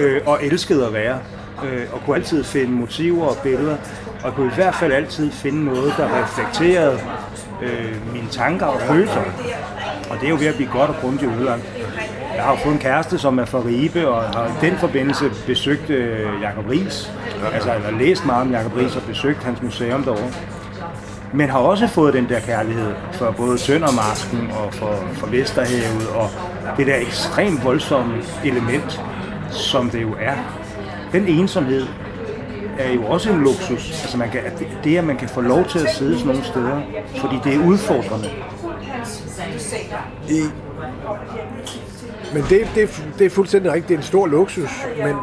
øh, 0.00 0.20
og 0.26 0.38
elskede 0.42 0.86
at 0.86 0.92
være. 0.92 1.18
Øh, 1.64 1.86
og 1.92 2.00
kunne 2.04 2.16
altid 2.16 2.44
finde 2.44 2.72
motiver 2.72 3.26
og 3.26 3.36
billeder. 3.42 3.76
Og 4.24 4.34
kunne 4.34 4.46
i 4.46 4.54
hvert 4.54 4.74
fald 4.74 4.92
altid 4.92 5.32
finde 5.32 5.64
noget, 5.64 5.94
der 5.96 6.22
reflekterede 6.22 6.98
øh, 7.62 8.12
mine 8.12 8.28
tanker 8.30 8.66
og 8.66 8.80
følelser. 8.80 9.22
Og 10.10 10.16
det 10.20 10.24
er 10.26 10.30
jo 10.30 10.36
ved 10.36 10.46
at 10.46 10.54
blive 10.54 10.70
godt 10.70 10.90
og 10.90 10.96
grundigt 11.00 11.32
udlagt. 11.40 11.62
Jeg 12.34 12.44
har 12.44 12.50
jo 12.50 12.58
fået 12.64 12.74
en 12.74 12.80
kæreste, 12.80 13.18
som 13.18 13.38
er 13.38 13.44
fra 13.44 13.62
Ribe, 13.66 14.08
og 14.08 14.22
har 14.22 14.46
i 14.46 14.66
den 14.66 14.78
forbindelse 14.78 15.30
besøgt 15.46 15.90
øh, 15.90 16.42
Jacob 16.42 16.64
Ries. 16.70 17.12
Altså, 17.52 17.72
jeg 17.72 17.82
har 17.82 17.98
læst 17.98 18.26
meget 18.26 18.42
om 18.42 18.52
Jacob 18.52 18.76
Ries 18.76 18.96
og 18.96 19.02
besøgt 19.02 19.44
hans 19.44 19.62
museum 19.62 20.02
derovre. 20.02 20.30
Men 21.32 21.50
har 21.50 21.58
også 21.58 21.86
fået 21.86 22.14
den 22.14 22.28
der 22.28 22.40
kærlighed 22.40 22.92
for 23.12 23.30
både 23.30 23.58
Søndermasken 23.58 24.50
og 24.50 24.74
for, 24.74 24.94
for 25.12 25.26
Vesterhavet, 25.26 26.08
og 26.14 26.30
det 26.76 26.86
der 26.86 26.96
ekstremt 26.96 27.64
voldsomme 27.64 28.14
element, 28.44 29.00
som 29.50 29.90
det 29.90 30.02
jo 30.02 30.14
er. 30.20 30.36
Den 31.12 31.26
ensomhed 31.26 31.86
er 32.80 32.92
jo 32.92 33.04
også 33.06 33.30
en 33.30 33.42
luksus. 33.42 34.02
Altså 34.02 34.16
man 34.16 34.30
kan, 34.30 34.40
det, 34.84 34.96
at 34.96 35.04
man 35.04 35.16
kan 35.16 35.28
få 35.28 35.40
lov 35.40 35.64
til 35.68 35.78
at 35.78 35.94
sidde 35.94 36.18
sådan 36.18 36.26
nogle 36.26 36.44
steder, 36.44 36.80
fordi 37.20 37.36
det 37.44 37.54
er 37.54 37.66
udfordrende. 37.66 38.30
I, 40.28 40.42
men 42.34 42.42
det, 42.48 42.68
det, 42.74 43.04
det 43.18 43.26
er 43.26 43.30
fuldstændig 43.30 43.72
rigtigt. 43.72 43.88
Det 43.88 43.94
er 43.94 43.98
en 43.98 44.04
stor 44.04 44.26
luksus. 44.26 44.70
Men, 45.04 45.16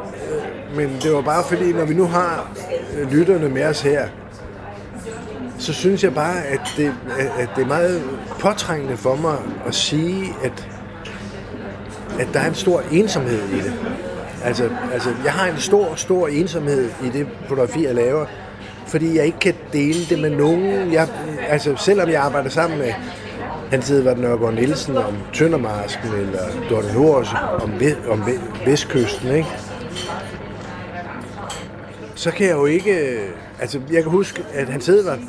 men 0.75 0.99
det 1.03 1.13
var 1.13 1.21
bare 1.21 1.43
fordi, 1.43 1.73
når 1.73 1.85
vi 1.85 1.93
nu 1.93 2.05
har 2.05 2.51
øh, 2.97 3.11
lytterne 3.11 3.49
med 3.49 3.65
os 3.65 3.81
her, 3.81 4.07
så 5.57 5.73
synes 5.73 6.03
jeg 6.03 6.13
bare, 6.13 6.43
at 6.43 6.61
det, 6.77 6.93
at 7.39 7.49
det 7.55 7.61
er 7.61 7.67
meget 7.67 8.03
påtrængende 8.39 8.97
for 8.97 9.15
mig 9.15 9.37
at 9.65 9.75
sige, 9.75 10.33
at, 10.43 10.69
at 12.19 12.27
der 12.33 12.39
er 12.39 12.47
en 12.47 12.55
stor 12.55 12.83
ensomhed 12.91 13.49
i 13.49 13.55
det. 13.55 13.73
Altså, 14.43 14.69
altså, 14.93 15.09
jeg 15.23 15.33
har 15.33 15.51
en 15.51 15.57
stor, 15.57 15.95
stor 15.95 16.27
ensomhed 16.27 16.89
i 17.03 17.09
det 17.09 17.27
fotografi, 17.47 17.85
jeg 17.85 17.95
laver, 17.95 18.25
fordi 18.87 19.17
jeg 19.17 19.25
ikke 19.25 19.39
kan 19.39 19.53
dele 19.73 20.05
det 20.09 20.19
med 20.19 20.29
nogen. 20.29 20.93
Jeg, 20.93 21.07
altså, 21.49 21.75
selvom 21.75 22.09
jeg 22.09 22.21
arbejder 22.21 22.49
sammen 22.49 22.79
med 22.79 22.93
han 23.71 23.71
Hans 23.71 23.91
Edvard 23.91 24.17
Nørgaard 24.17 24.53
Nielsen 24.53 24.97
om 24.97 25.17
Tøndermarsken, 25.33 26.09
eller 26.13 26.39
Dorte 26.69 26.93
Nors 26.93 27.33
om, 27.63 27.71
om 28.09 28.23
Vestkysten, 28.65 29.31
ikke? 29.31 29.47
så 32.17 32.31
kan 32.31 32.47
jeg 32.47 32.55
jo 32.55 32.65
ikke... 32.65 32.91
Øh, 32.91 33.29
altså, 33.59 33.79
jeg 33.91 34.03
kan 34.03 34.11
huske, 34.11 34.43
at 34.53 34.69
han 34.69 34.81
Edvard 34.81 35.19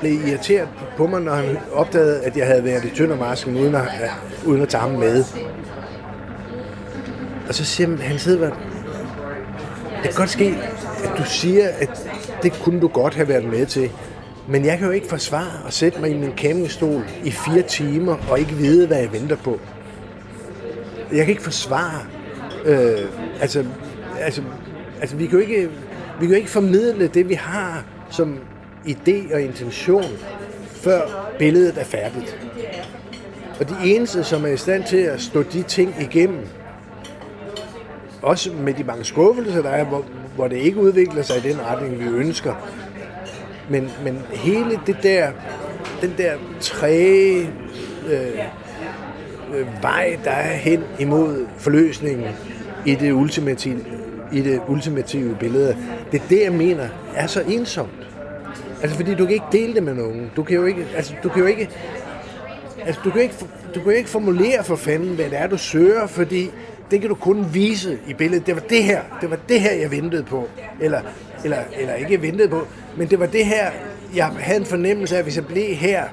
blev 0.00 0.28
irriteret 0.28 0.68
på 0.96 1.06
mig, 1.06 1.20
når 1.20 1.34
han 1.34 1.58
opdagede, 1.72 2.20
at 2.20 2.36
jeg 2.36 2.46
havde 2.46 2.64
været 2.64 2.84
i 2.84 2.96
Tøndermarsken, 2.96 3.56
uden 3.56 3.74
at, 3.74 3.82
øh, 3.82 4.48
uden 4.48 4.62
at 4.62 4.68
tage 4.68 4.80
ham 4.80 4.90
med. 4.90 5.24
Og 7.48 7.54
så 7.54 7.64
siger 7.64 7.88
han, 7.88 7.98
Hans 7.98 8.28
det 10.04 10.12
kan 10.12 10.18
godt 10.18 10.30
ske, 10.30 10.56
at 11.04 11.18
du 11.18 11.24
siger, 11.24 11.68
at 11.68 12.08
det 12.42 12.52
kunne 12.52 12.80
du 12.80 12.88
godt 12.88 13.14
have 13.14 13.28
været 13.28 13.44
med 13.44 13.66
til. 13.66 13.90
Men 14.48 14.64
jeg 14.64 14.78
kan 14.78 14.86
jo 14.86 14.92
ikke 14.92 15.08
forsvare 15.08 15.66
at 15.66 15.72
sætte 15.72 16.00
mig 16.00 16.10
i 16.10 16.14
min 16.14 16.32
campingstol 16.36 17.04
i 17.24 17.30
fire 17.30 17.62
timer 17.62 18.16
og 18.30 18.38
ikke 18.38 18.52
vide, 18.52 18.86
hvad 18.86 18.98
jeg 18.98 19.12
venter 19.12 19.36
på. 19.36 19.60
Jeg 21.12 21.18
kan 21.18 21.28
ikke 21.28 21.42
forsvare. 21.42 22.00
Øh, 22.64 22.98
altså, 23.40 23.64
altså, 24.20 24.42
altså, 25.00 25.16
vi 25.16 25.26
kan 25.26 25.38
jo 25.38 25.46
ikke, 25.46 25.70
vi 26.20 26.26
kan 26.26 26.28
jo 26.28 26.34
ikke 26.34 26.50
formidle 26.50 27.06
det, 27.06 27.28
vi 27.28 27.34
har 27.34 27.84
som 28.10 28.38
idé 28.86 29.34
og 29.34 29.40
intention, 29.40 30.04
før 30.66 31.30
billedet 31.38 31.78
er 31.78 31.84
færdigt. 31.84 32.38
Og 33.60 33.68
de 33.68 33.74
eneste, 33.84 34.24
som 34.24 34.44
er 34.44 34.48
i 34.48 34.56
stand 34.56 34.84
til 34.84 34.96
at 34.96 35.20
stå 35.20 35.42
de 35.42 35.62
ting 35.62 35.94
igennem, 36.00 36.40
også 38.24 38.52
med 38.52 38.74
de 38.74 38.84
mange 38.84 39.04
skuffelser, 39.04 39.62
der 39.62 39.70
er, 39.70 39.84
hvor, 39.84 40.04
hvor 40.36 40.48
det 40.48 40.56
ikke 40.56 40.78
udvikler 40.80 41.22
sig 41.22 41.36
i 41.36 41.52
den 41.52 41.60
retning, 41.66 41.98
vi 41.98 42.04
ønsker, 42.04 42.54
men, 43.68 43.90
men 44.04 44.22
hele 44.30 44.80
det 44.86 44.96
der, 45.02 45.30
den 46.00 46.14
der 46.18 46.32
træge 46.60 47.50
øh, 48.08 48.38
øh, 49.54 49.66
vej, 49.82 50.18
der 50.24 50.30
er 50.30 50.56
hen 50.56 50.84
imod 50.98 51.46
forløsningen 51.56 52.26
i 52.86 52.94
det 52.94 53.12
ultimative, 53.12 53.80
i 54.32 54.40
det 54.40 54.60
ultimative 54.68 55.36
billede, 55.40 55.76
det 56.12 56.22
er 56.22 56.24
det, 56.28 56.42
jeg 56.42 56.52
mener, 56.52 56.88
er 57.14 57.26
så 57.26 57.42
ensomt. 57.48 57.90
Altså, 58.82 58.96
fordi 58.96 59.14
du 59.14 59.24
kan 59.24 59.34
ikke 59.34 59.46
dele 59.52 59.74
det 59.74 59.82
med 59.82 59.94
nogen. 59.94 60.30
Du 60.36 60.42
kan 60.42 60.56
jo 60.56 60.64
ikke, 60.64 60.86
altså, 60.96 61.14
du 61.22 61.28
kan 61.28 61.40
jo 61.40 61.46
ikke, 61.46 61.70
altså, 62.86 63.00
du 63.04 63.10
kan 63.10 63.22
ikke, 63.22 63.34
du 63.74 63.80
kan 63.80 63.84
jo 63.84 63.96
ikke 63.96 64.10
formulere 64.10 64.64
for 64.64 64.76
fanden, 64.76 65.14
hvad 65.14 65.24
det 65.24 65.38
er, 65.38 65.46
du 65.46 65.58
søger, 65.58 66.06
fordi 66.06 66.50
det 66.94 67.00
kan 67.00 67.08
du 67.08 67.14
kun 67.14 67.46
vise 67.52 67.98
i 68.06 68.14
billedet. 68.14 68.46
Det 68.46 68.54
var 68.54 68.60
det 68.60 68.84
her, 68.84 69.02
det 69.20 69.30
var 69.30 69.38
det 69.48 69.60
her, 69.60 69.72
jeg 69.72 69.90
ventede 69.90 70.22
på. 70.22 70.48
Eller, 70.80 71.00
eller, 71.44 71.58
eller 71.78 71.94
ikke 71.94 72.22
ventede 72.22 72.48
på, 72.48 72.66
men 72.96 73.10
det 73.10 73.20
var 73.20 73.26
det 73.26 73.46
her, 73.46 73.70
jeg 74.14 74.26
havde 74.26 74.60
en 74.60 74.66
fornemmelse 74.66 75.14
af, 75.14 75.18
at 75.18 75.24
hvis 75.24 75.36
jeg 75.36 75.46
blev 75.46 75.74
her, 75.74 76.04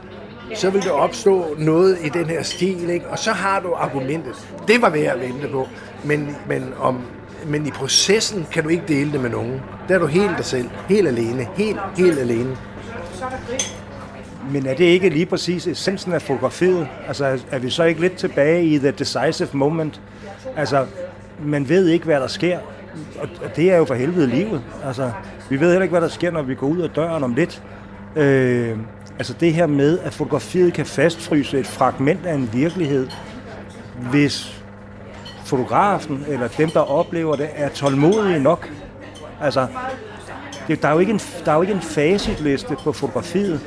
så 0.56 0.70
vil 0.70 0.82
der 0.82 0.92
opstå 0.92 1.56
noget 1.58 1.98
i 2.04 2.10
den 2.10 2.26
her 2.26 2.44
stil, 2.44 2.90
ikke? 2.90 3.08
og 3.08 3.20
så 3.20 3.32
har 3.32 3.60
du 3.60 3.74
argumentet. 3.74 4.48
Det 4.68 4.82
var 4.82 4.90
det, 4.90 5.04
jeg 5.04 5.20
vente 5.20 5.48
på, 5.48 5.68
men, 6.04 6.36
men, 6.48 6.74
om, 6.80 7.02
men 7.46 7.68
i 7.68 7.72
processen 7.72 8.48
kan 8.52 8.64
du 8.64 8.70
ikke 8.70 8.84
dele 8.88 9.12
det 9.12 9.22
med 9.22 9.30
nogen. 9.30 9.62
Der 9.88 9.96
er 9.96 10.00
du 10.00 10.06
helt 10.06 10.38
dig 10.38 10.46
selv, 10.46 10.70
helt 10.90 11.08
alene, 11.08 11.48
helt, 11.56 11.80
helt 11.98 12.20
alene. 12.20 12.58
Så 13.14 13.26
er 13.26 13.30
der 13.30 13.38
men 14.52 14.66
er 14.66 14.74
det 14.74 14.84
ikke 14.84 15.10
lige 15.10 15.26
præcis 15.26 15.68
essensen 15.68 16.14
af 16.14 16.22
fotografiet? 16.22 16.88
Altså 17.08 17.40
er 17.52 17.60
vi 17.60 17.70
så 17.70 17.84
ikke 17.84 18.02
lidt 18.02 18.18
tilbage 18.18 18.66
i 18.66 18.78
the 18.78 18.92
decisive 18.92 19.50
moment? 19.54 20.02
Altså, 20.58 20.86
man 21.44 21.70
ved 21.70 21.88
ikke, 21.88 22.06
hvad 22.06 22.20
der 22.20 22.28
sker, 22.28 22.60
og 23.22 23.56
det 23.56 23.72
er 23.72 23.78
jo 23.78 23.86
for 23.86 23.94
helvede 23.94 24.28
livet. 24.28 24.62
Altså, 24.86 25.12
vi 25.50 25.60
ved 25.60 25.68
heller 25.68 25.82
ikke, 25.82 25.94
hvad 25.94 26.02
der 26.02 26.08
sker, 26.08 26.32
når 26.32 26.42
vi 26.42 26.56
går 26.56 26.68
ud 26.68 26.82
af 26.82 26.90
døren 26.90 27.24
om 27.24 27.34
lidt. 27.34 27.64
Øh, 28.16 28.78
altså 29.20 29.34
det 29.40 29.54
her 29.54 29.68
med, 29.68 30.00
at 30.00 30.14
fotografiet 30.14 30.74
kan 30.74 30.86
fastfryse 30.86 31.60
et 31.60 31.68
fragment 31.68 32.26
af 32.26 32.34
en 32.34 32.50
virkelighed, 32.54 33.08
hvis 34.12 34.64
fotografen 35.46 36.26
eller 36.28 36.48
dem, 36.48 36.70
der 36.70 36.80
oplever 36.80 37.36
det, 37.36 37.50
er 37.56 37.70
tålmodige 37.70 38.40
nok. 38.40 38.70
Altså, 39.42 39.68
det, 40.68 40.82
der, 40.82 40.88
er 40.88 40.94
jo 40.94 41.00
ikke 41.00 41.14
en, 41.14 41.22
der 41.46 41.52
er 41.52 41.56
jo 41.56 41.62
ikke 41.62 41.74
en 41.74 41.82
facitliste 41.82 42.76
på 42.84 42.92
fotografiet. 42.92 43.62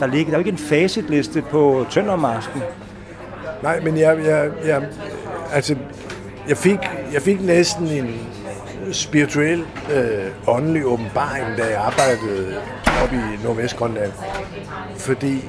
Der, 0.00 0.06
ligger, 0.06 0.24
der 0.24 0.38
er 0.38 0.42
jo 0.42 0.46
ikke 0.46 0.50
en 0.50 0.68
facitliste 0.68 1.42
på 1.42 1.86
tøndermasken. 1.90 2.62
Nej, 3.62 3.80
men 3.80 3.98
jeg, 3.98 4.18
jeg, 4.24 4.50
jeg, 4.66 4.82
altså, 5.52 5.76
jeg, 6.48 6.56
fik, 6.56 6.78
jeg 7.12 7.22
fik 7.22 7.40
næsten 7.40 7.86
en, 7.86 8.28
spirituel, 8.92 9.64
øh, 9.92 10.30
åndelig 10.46 10.86
åbenbaring, 10.86 11.58
da 11.58 11.64
jeg 11.64 11.76
arbejdede 11.76 12.56
oppe 13.02 13.16
i 13.16 13.44
Nordvestgrønland. 13.44 14.12
Fordi 14.96 15.44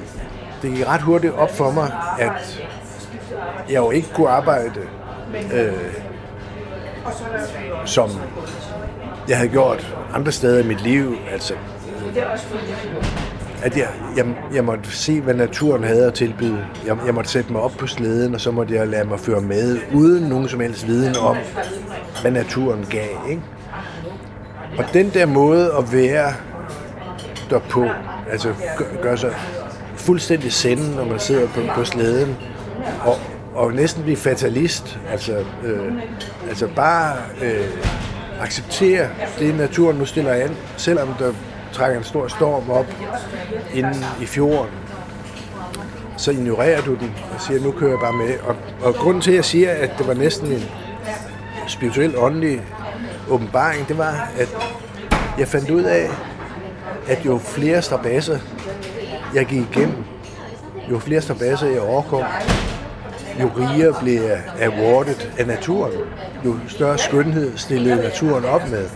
det 0.62 0.70
gik 0.70 0.88
ret 0.88 1.02
hurtigt 1.02 1.32
op 1.32 1.56
for 1.56 1.70
mig, 1.70 1.92
at 2.18 2.62
jeg 3.68 3.76
jo 3.76 3.90
ikke 3.90 4.08
kunne 4.14 4.28
arbejde, 4.28 4.80
øh, 5.52 5.72
som 7.84 8.10
jeg 9.28 9.36
havde 9.36 9.50
gjort 9.50 9.96
andre 10.14 10.32
steder 10.32 10.64
i 10.64 10.66
mit 10.66 10.82
liv. 10.82 11.16
Altså, 11.32 11.54
at 13.62 13.76
jeg, 13.76 13.88
jeg, 14.16 14.26
jeg 14.54 14.64
måtte 14.64 14.90
se, 14.90 15.20
hvad 15.20 15.34
naturen 15.34 15.84
havde 15.84 16.06
at 16.06 16.14
tilbyde. 16.14 16.64
Jeg, 16.86 16.96
jeg 17.06 17.14
måtte 17.14 17.30
sætte 17.30 17.52
mig 17.52 17.60
op 17.60 17.72
på 17.78 17.86
slæden, 17.86 18.34
og 18.34 18.40
så 18.40 18.50
måtte 18.50 18.74
jeg 18.74 18.88
lade 18.88 19.08
mig 19.08 19.20
føre 19.20 19.40
med, 19.40 19.78
uden 19.94 20.24
nogen 20.24 20.48
som 20.48 20.60
helst 20.60 20.86
viden 20.86 21.16
om, 21.16 21.36
hvad 22.20 22.30
naturen 22.30 22.86
gav. 22.90 23.08
Ikke? 23.30 23.42
Og 24.78 24.84
den 24.92 25.10
der 25.14 25.26
måde 25.26 25.72
at 25.78 25.92
være 25.92 26.32
derpå, 27.50 27.86
altså 28.30 28.54
gør, 28.78 29.02
gør 29.02 29.16
sig 29.16 29.34
fuldstændig 29.96 30.52
sende, 30.52 30.96
når 30.96 31.04
man 31.04 31.18
sidder 31.18 31.48
på, 31.48 31.60
på 31.74 31.84
slæden, 31.84 32.36
og, 33.04 33.16
og 33.54 33.72
næsten 33.72 34.02
blive 34.02 34.16
fatalist, 34.16 34.98
altså, 35.10 35.44
øh, 35.64 35.92
altså 36.48 36.68
bare 36.76 37.16
øh, 37.42 37.68
acceptere 38.40 39.08
det, 39.38 39.54
naturen 39.54 39.96
nu 39.96 40.04
stiller 40.04 40.32
an, 40.32 40.56
selvom 40.76 41.08
der 41.18 41.32
trækker 41.72 41.98
en 41.98 42.04
stor 42.04 42.28
storm 42.28 42.70
op 42.70 42.86
inden 43.74 44.04
i 44.20 44.26
fjorden, 44.26 44.70
så 46.16 46.30
ignorerer 46.30 46.82
du 46.82 46.94
den 46.94 47.14
og 47.34 47.40
siger, 47.40 47.60
nu 47.60 47.70
kører 47.70 47.90
jeg 47.90 47.98
bare 48.00 48.12
med. 48.12 48.38
Og, 48.38 48.56
og 48.82 48.94
grunden 48.94 49.22
til, 49.22 49.30
at 49.30 49.36
jeg 49.36 49.44
siger, 49.44 49.72
at 49.72 49.90
det 49.98 50.06
var 50.06 50.14
næsten 50.14 50.52
en 50.52 50.64
spirituel, 51.68 52.16
åndelig 52.18 52.62
åbenbaring, 53.30 53.88
det 53.88 53.98
var, 53.98 54.30
at 54.38 54.48
jeg 55.38 55.48
fandt 55.48 55.70
ud 55.70 55.82
af, 55.82 56.10
at 57.08 57.26
jo 57.26 57.38
flere 57.38 57.82
strabasser 57.82 58.38
jeg 59.34 59.46
gik 59.46 59.66
igennem, 59.70 60.04
jo 60.90 60.98
flere 60.98 61.20
strabasser 61.20 61.66
jeg 61.66 61.80
overkom, 61.80 62.22
jo 63.40 63.50
rigere 63.56 63.94
blev 64.02 64.22
jeg 64.22 64.42
awarded 64.60 65.14
af 65.38 65.46
naturen. 65.46 65.92
Jo 66.44 66.56
større 66.68 66.98
skønhed 66.98 67.56
stillede 67.56 68.02
naturen 68.02 68.44
op 68.44 68.70
med. 68.70 68.88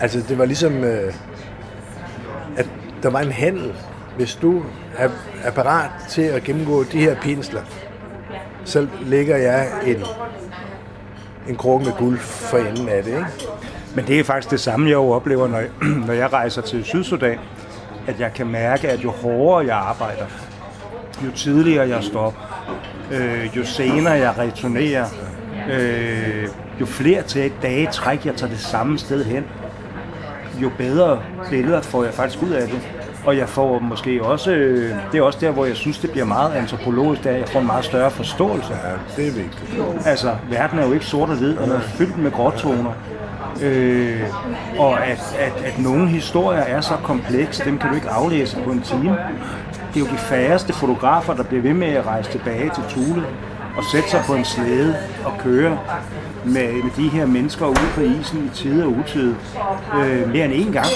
Altså 0.00 0.22
det 0.28 0.38
var 0.38 0.44
ligesom, 0.44 0.84
øh, 0.84 1.14
der 3.02 3.10
var 3.10 3.20
en 3.20 3.32
handel. 3.32 3.74
Hvis 4.16 4.34
du 4.34 4.62
er, 4.96 5.08
er 5.44 5.50
parat 5.50 5.90
til 6.08 6.22
at 6.22 6.44
gennemgå 6.44 6.84
de 6.84 6.98
her 6.98 7.16
pinsler, 7.20 7.62
så 8.64 8.86
lægger 9.00 9.36
jeg 9.36 9.68
en, 9.86 9.96
en 11.48 11.56
krukke 11.56 11.86
med 11.86 11.94
guld 11.98 12.18
for 12.18 12.58
enden 12.58 12.88
af 12.88 13.02
det. 13.02 13.10
Ikke? 13.10 13.26
Men 13.94 14.06
det 14.06 14.20
er 14.20 14.24
faktisk 14.24 14.50
det 14.50 14.60
samme, 14.60 14.86
jeg 14.86 14.94
jo 14.94 15.10
oplever, 15.10 15.48
når 15.48 15.58
jeg, 15.58 15.68
når 16.06 16.12
jeg 16.12 16.32
rejser 16.32 16.62
til 16.62 16.84
Sydsudan, 16.84 17.38
at 18.06 18.20
jeg 18.20 18.32
kan 18.34 18.46
mærke, 18.46 18.88
at 18.88 19.04
jo 19.04 19.10
hårdere 19.10 19.66
jeg 19.66 19.76
arbejder, 19.76 20.26
jo 21.24 21.30
tidligere 21.30 21.88
jeg 21.88 22.04
stopper, 22.04 22.40
øh, 23.12 23.56
jo 23.56 23.64
senere 23.64 24.12
jeg 24.12 24.38
returnerer, 24.38 25.06
øh, 25.70 26.48
jo 26.80 26.86
flere 26.86 27.22
til 27.22 27.52
dage 27.62 27.86
træk 27.86 28.26
jeg 28.26 28.34
tager 28.36 28.50
det 28.50 28.60
samme 28.60 28.98
sted 28.98 29.24
hen, 29.24 29.44
jo 30.62 30.70
bedre 30.78 31.18
billeder 31.50 31.80
får 31.80 32.04
jeg 32.04 32.14
faktisk 32.14 32.42
ud 32.42 32.50
af 32.50 32.68
det. 32.68 32.88
Og 33.24 33.36
jeg 33.36 33.48
får 33.48 33.78
måske 33.78 34.22
også, 34.24 34.50
øh, 34.50 34.94
det 35.12 35.18
er 35.18 35.22
også 35.22 35.38
der, 35.40 35.50
hvor 35.50 35.64
jeg 35.64 35.76
synes, 35.76 35.98
det 35.98 36.10
bliver 36.10 36.26
meget 36.26 36.52
antropologisk, 36.52 37.24
der 37.24 37.30
jeg 37.30 37.48
får 37.48 37.60
en 37.60 37.66
meget 37.66 37.84
større 37.84 38.10
forståelse. 38.10 38.72
Ja, 38.72 39.22
det 39.22 39.28
er 39.28 39.32
vigtigt. 39.32 39.80
Altså, 40.06 40.36
verden 40.50 40.78
er 40.78 40.86
jo 40.86 40.92
ikke 40.92 41.06
sort 41.06 41.30
og 41.30 41.36
hvid, 41.36 41.56
og 41.56 41.66
den 41.66 41.72
er 41.76 41.80
fyldt 41.80 42.18
med 42.18 42.30
gråtoner. 42.30 42.92
Øh, 43.62 44.20
og 44.78 45.06
at, 45.06 45.36
at, 45.38 45.64
at 45.64 45.78
nogle 45.78 46.08
historier 46.08 46.60
er 46.60 46.80
så 46.80 46.94
komplekse, 47.02 47.64
dem 47.64 47.78
kan 47.78 47.90
du 47.90 47.94
ikke 47.94 48.08
aflæse 48.08 48.56
på 48.64 48.70
en 48.70 48.82
time. 48.82 49.16
Det 49.94 49.96
er 49.96 50.00
jo 50.00 50.06
de 50.06 50.18
færreste 50.18 50.72
fotografer, 50.72 51.34
der 51.34 51.42
bliver 51.42 51.62
ved 51.62 51.74
med 51.74 51.88
at 51.88 52.06
rejse 52.06 52.30
tilbage 52.30 52.70
til 52.74 52.82
Thule 52.88 53.24
og 53.78 53.84
sætte 53.92 54.10
sig 54.10 54.22
på 54.26 54.34
en 54.34 54.44
slæde 54.44 54.96
og 55.24 55.32
køre 55.38 55.78
med, 56.44 56.72
med 56.82 56.90
de 56.96 57.08
her 57.08 57.26
mennesker 57.26 57.66
ude 57.66 57.88
på 57.94 58.00
isen 58.00 58.50
i 58.52 58.56
tide 58.56 58.84
og 58.84 58.90
utide 58.90 59.36
øh, 59.94 60.32
mere 60.32 60.44
end 60.44 60.54
én 60.54 60.72
gang. 60.72 60.86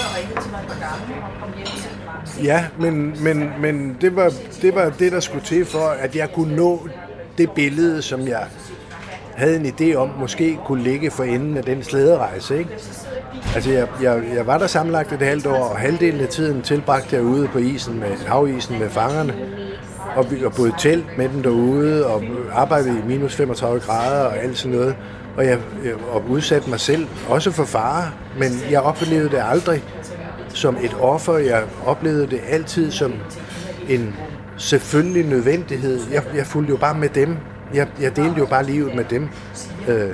Ja, 2.43 2.65
men, 2.79 3.23
men, 3.23 3.49
men 3.59 3.97
det, 4.01 4.15
var, 4.15 4.31
det 4.61 4.75
var 4.75 4.89
det, 4.89 5.11
der 5.11 5.19
skulle 5.19 5.45
til 5.45 5.65
for, 5.65 5.95
at 5.99 6.15
jeg 6.15 6.31
kunne 6.33 6.55
nå 6.55 6.87
det 7.37 7.51
billede, 7.51 8.01
som 8.01 8.27
jeg 8.27 8.45
havde 9.35 9.55
en 9.55 9.65
idé 9.65 9.95
om, 9.95 10.09
måske 10.19 10.59
kunne 10.65 10.83
ligge 10.83 11.11
for 11.11 11.23
enden 11.23 11.57
af 11.57 11.63
den 11.63 11.83
slæderejse. 11.83 12.57
Ikke? 12.57 12.69
Altså, 13.55 13.71
jeg, 13.71 13.87
jeg, 14.01 14.23
jeg 14.35 14.47
var 14.47 14.57
der 14.57 14.67
sammenlagt 14.67 15.11
et 15.11 15.21
halvt 15.21 15.45
år, 15.45 15.63
og 15.63 15.77
halvdelen 15.77 16.19
af 16.19 16.27
tiden 16.27 16.61
tilbragte 16.61 17.15
jeg 17.15 17.23
ude 17.23 17.47
på 17.47 17.57
isen 17.57 17.99
med 17.99 18.17
havisen 18.27 18.79
med 18.79 18.89
fangerne, 18.89 19.33
og, 20.15 20.25
og 20.45 20.53
boede 20.53 20.73
telt 20.79 21.17
med 21.17 21.29
dem 21.29 21.43
derude, 21.43 22.07
og 22.07 22.23
arbejdet 22.51 22.97
i 23.03 23.07
minus 23.07 23.35
35 23.35 23.79
grader 23.79 24.25
og 24.25 24.37
alt 24.37 24.57
sådan 24.57 24.77
noget. 24.77 24.95
Og 25.37 25.45
jeg, 25.45 25.59
jeg 25.85 25.93
og 26.11 26.23
udsatte 26.29 26.69
mig 26.69 26.79
selv, 26.79 27.07
også 27.29 27.51
for 27.51 27.63
fare, 27.65 28.11
men 28.39 28.51
jeg 28.71 28.81
oplevede 28.81 29.29
det 29.29 29.41
aldrig 29.49 29.83
som 30.49 30.77
et 30.81 30.95
offer. 30.99 31.37
Jeg 31.37 31.63
oplevede 31.85 32.27
det 32.27 32.39
altid 32.49 32.91
som 32.91 33.13
en 33.89 34.15
selvfølgelig 34.57 35.25
nødvendighed. 35.25 35.99
Jeg, 36.11 36.23
jeg 36.35 36.45
fulgte 36.45 36.71
jo 36.71 36.77
bare 36.77 36.97
med 36.97 37.09
dem. 37.09 37.37
Jeg, 37.73 37.87
jeg 38.01 38.15
delte 38.15 38.39
jo 38.39 38.45
bare 38.45 38.65
livet 38.65 38.95
med 38.95 39.03
dem. 39.03 39.29
Øh, 39.87 40.09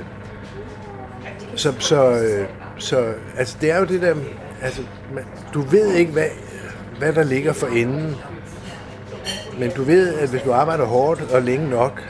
så, 1.54 1.72
så, 1.78 2.10
øh, 2.10 2.46
så 2.78 3.12
altså, 3.36 3.56
det 3.60 3.70
er 3.70 3.78
jo 3.78 3.84
det 3.84 4.02
der, 4.02 4.14
altså, 4.62 4.82
man, 5.14 5.24
du 5.54 5.60
ved 5.60 5.92
ikke, 5.92 6.12
hvad, 6.12 6.26
hvad 6.98 7.12
der 7.12 7.24
ligger 7.24 7.52
for 7.52 7.66
enden. 7.66 8.16
Men 9.60 9.70
du 9.70 9.82
ved, 9.82 10.14
at 10.14 10.28
hvis 10.28 10.42
du 10.42 10.52
arbejder 10.52 10.84
hårdt 10.84 11.22
og 11.32 11.42
længe 11.42 11.70
nok, 11.70 12.02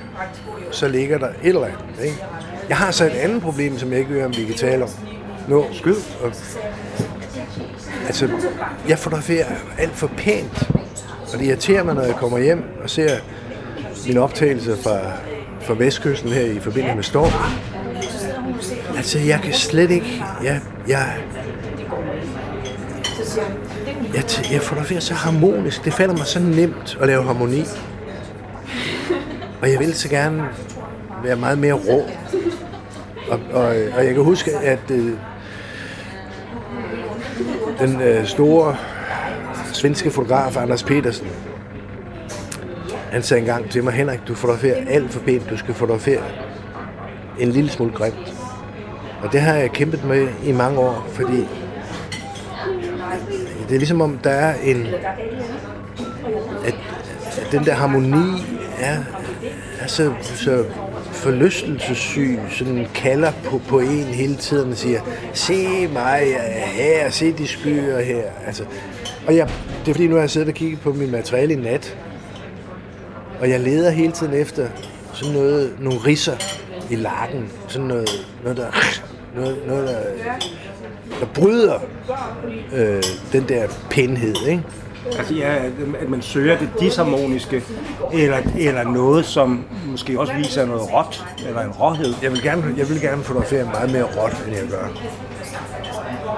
så 0.71 0.89
ligger 0.89 1.19
der 1.19 1.29
et 1.29 1.35
eller 1.43 1.65
andet. 1.65 2.05
Ikke? 2.05 2.17
Jeg 2.69 2.77
har 2.77 2.91
så 2.91 3.05
et 3.05 3.11
andet 3.11 3.43
problem, 3.43 3.79
som 3.79 3.91
jeg 3.91 3.99
ikke 3.99 4.15
ved, 4.15 4.23
om 4.23 4.37
vi 4.37 4.45
kan 4.45 4.55
tale 4.55 4.85
om. 4.85 4.91
Nå, 5.49 5.67
skyd. 5.73 5.95
Altså, 8.07 8.29
jeg 8.89 8.99
fotograferer 8.99 9.47
alt 9.79 9.93
for 9.93 10.11
pænt. 10.17 10.71
Og 11.33 11.39
det 11.39 11.47
irriterer 11.47 11.83
mig, 11.83 11.95
når 11.95 12.03
jeg 12.03 12.15
kommer 12.15 12.39
hjem 12.39 12.65
og 12.83 12.91
ser 12.91 13.17
min 14.07 14.17
optagelse 14.17 14.77
fra, 14.77 14.99
fra 15.61 15.75
Vestkysten 15.75 16.31
her 16.31 16.45
i 16.45 16.59
forbindelse 16.59 16.95
med 16.95 17.05
storm. 17.05 17.33
Altså, 18.97 19.19
jeg 19.19 19.41
kan 19.43 19.53
slet 19.53 19.91
ikke... 19.91 20.25
Jeg, 20.45 20.61
jeg, 20.89 21.17
jeg, 24.15 24.25
jeg 24.53 24.61
fotograferer 24.61 25.01
så 25.01 25.15
harmonisk. 25.15 25.85
Det 25.85 25.93
falder 25.93 26.17
mig 26.17 26.27
så 26.27 26.39
nemt 26.39 26.99
at 27.01 27.07
lave 27.07 27.23
harmoni. 27.23 27.65
Og 29.63 29.71
jeg 29.71 29.79
vil 29.79 29.95
så 29.95 30.09
gerne 30.09 30.45
være 31.25 31.37
meget 31.37 31.59
mere 31.59 31.73
rå. 31.73 32.03
Og, 33.31 33.41
og, 33.53 33.65
og 33.67 34.05
jeg 34.05 34.15
kan 34.15 34.23
huske, 34.23 34.57
at 34.57 34.91
øh, 34.91 35.13
den 37.79 38.01
øh, 38.01 38.27
store 38.27 38.77
svenske 39.73 40.11
fotograf 40.11 40.57
Anders 40.57 40.83
Petersen, 40.83 41.27
han 43.11 43.23
sagde 43.23 43.41
engang 43.41 43.71
til 43.71 43.85
mig, 43.85 43.93
Henrik, 43.93 44.21
du 44.29 44.35
fotograferer 44.35 44.85
alt 44.89 45.13
for 45.13 45.21
pænt, 45.21 45.51
du 45.51 45.57
skal 45.57 45.75
fotografere 45.75 46.23
en 47.39 47.49
lille 47.49 47.71
smule 47.71 47.93
grimt. 47.93 48.35
Og 49.23 49.33
det 49.33 49.41
har 49.41 49.55
jeg 49.55 49.71
kæmpet 49.71 50.05
med 50.05 50.29
i 50.45 50.53
mange 50.53 50.79
år, 50.79 51.07
fordi 51.13 51.47
det 53.71 53.77
er 53.77 53.79
ligesom 53.79 54.01
om, 54.01 54.19
der 54.19 54.31
er 54.31 54.55
en... 54.65 54.87
At, 56.65 56.75
at 57.37 57.49
den 57.53 57.65
der 57.65 57.73
harmoni 57.73 58.43
er, 58.81 58.99
er 59.81 59.87
så, 59.87 60.13
så 60.23 60.65
forlystelsessyg, 61.13 62.39
sådan 62.51 62.87
kalder 62.95 63.33
på, 63.45 63.61
på 63.69 63.79
en 63.79 64.05
hele 64.05 64.37
tiden 64.37 64.71
og 64.71 64.77
siger, 64.77 65.01
se 65.35 65.87
mig 65.87 66.21
her, 66.67 67.11
se 67.11 67.33
de 67.33 67.47
skyer 67.47 68.01
her. 68.01 68.23
Altså, 68.47 68.65
og 69.27 69.37
jeg, 69.37 69.49
det 69.85 69.91
er 69.91 69.95
fordi, 69.95 70.07
nu 70.07 70.15
har 70.15 70.21
jeg 70.21 70.31
siddet 70.31 70.49
og 70.49 70.55
kigget 70.55 70.81
på 70.81 70.93
min 70.93 71.11
materiale 71.11 71.53
i 71.53 71.57
nat, 71.57 71.99
og 73.41 73.51
jeg 73.51 73.61
leder 73.61 73.91
hele 73.91 74.13
tiden 74.13 74.35
efter 74.35 74.69
sådan 75.13 75.35
noget, 75.35 75.77
nogle 75.81 75.99
risser 75.99 76.37
i 76.91 76.95
lakken, 76.95 77.53
sådan 77.69 77.89
noget, 77.89 78.09
noget 78.43 78.57
der, 78.59 78.67
noget, 79.37 79.59
noget 79.67 79.89
der, 79.89 79.99
der 81.21 81.27
bryder 81.35 81.75
øh, 82.73 83.03
den 83.33 83.49
der 83.49 83.69
pænhed, 83.91 84.35
ikke? 84.49 84.63
Altså 85.19 85.35
ja, 85.35 85.55
at 86.01 86.09
man 86.09 86.23
søger 86.23 86.59
det 86.59 86.69
disharmoniske, 86.81 87.63
eller, 88.13 88.39
eller 88.59 88.85
noget, 88.85 89.25
som 89.25 89.65
måske 89.87 90.21
også 90.21 90.33
viser 90.33 90.67
noget 90.67 90.83
råt, 90.93 91.25
eller 91.49 91.61
en 91.61 91.71
råhed. 91.71 92.15
Jeg 92.23 92.33
vil 92.33 92.43
gerne, 92.43 92.75
jeg 92.77 92.89
vil 92.89 93.01
gerne 93.01 93.23
fotografere 93.23 93.65
meget 93.65 93.93
mere 93.93 94.03
råt, 94.03 94.45
end 94.47 94.57
jeg 94.57 94.69
gør. 94.71 94.89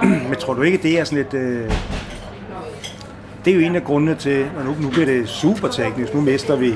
Men 0.29 0.35
tror 0.39 0.53
du 0.53 0.61
ikke, 0.61 0.77
det 0.77 0.99
er 0.99 1.03
sådan 1.03 1.25
et... 1.25 1.33
Øh... 1.33 1.71
Det 3.45 3.51
er 3.51 3.55
jo 3.55 3.61
en 3.61 3.75
af 3.75 3.83
grundene 3.83 4.15
til, 4.15 4.45
og 4.57 4.65
nu, 4.65 4.75
nu 4.81 4.89
bliver 4.89 5.05
det 5.05 5.29
super 5.29 5.67
teknisk, 5.67 6.13
nu 6.13 6.21
mister 6.21 6.55
vi 6.55 6.73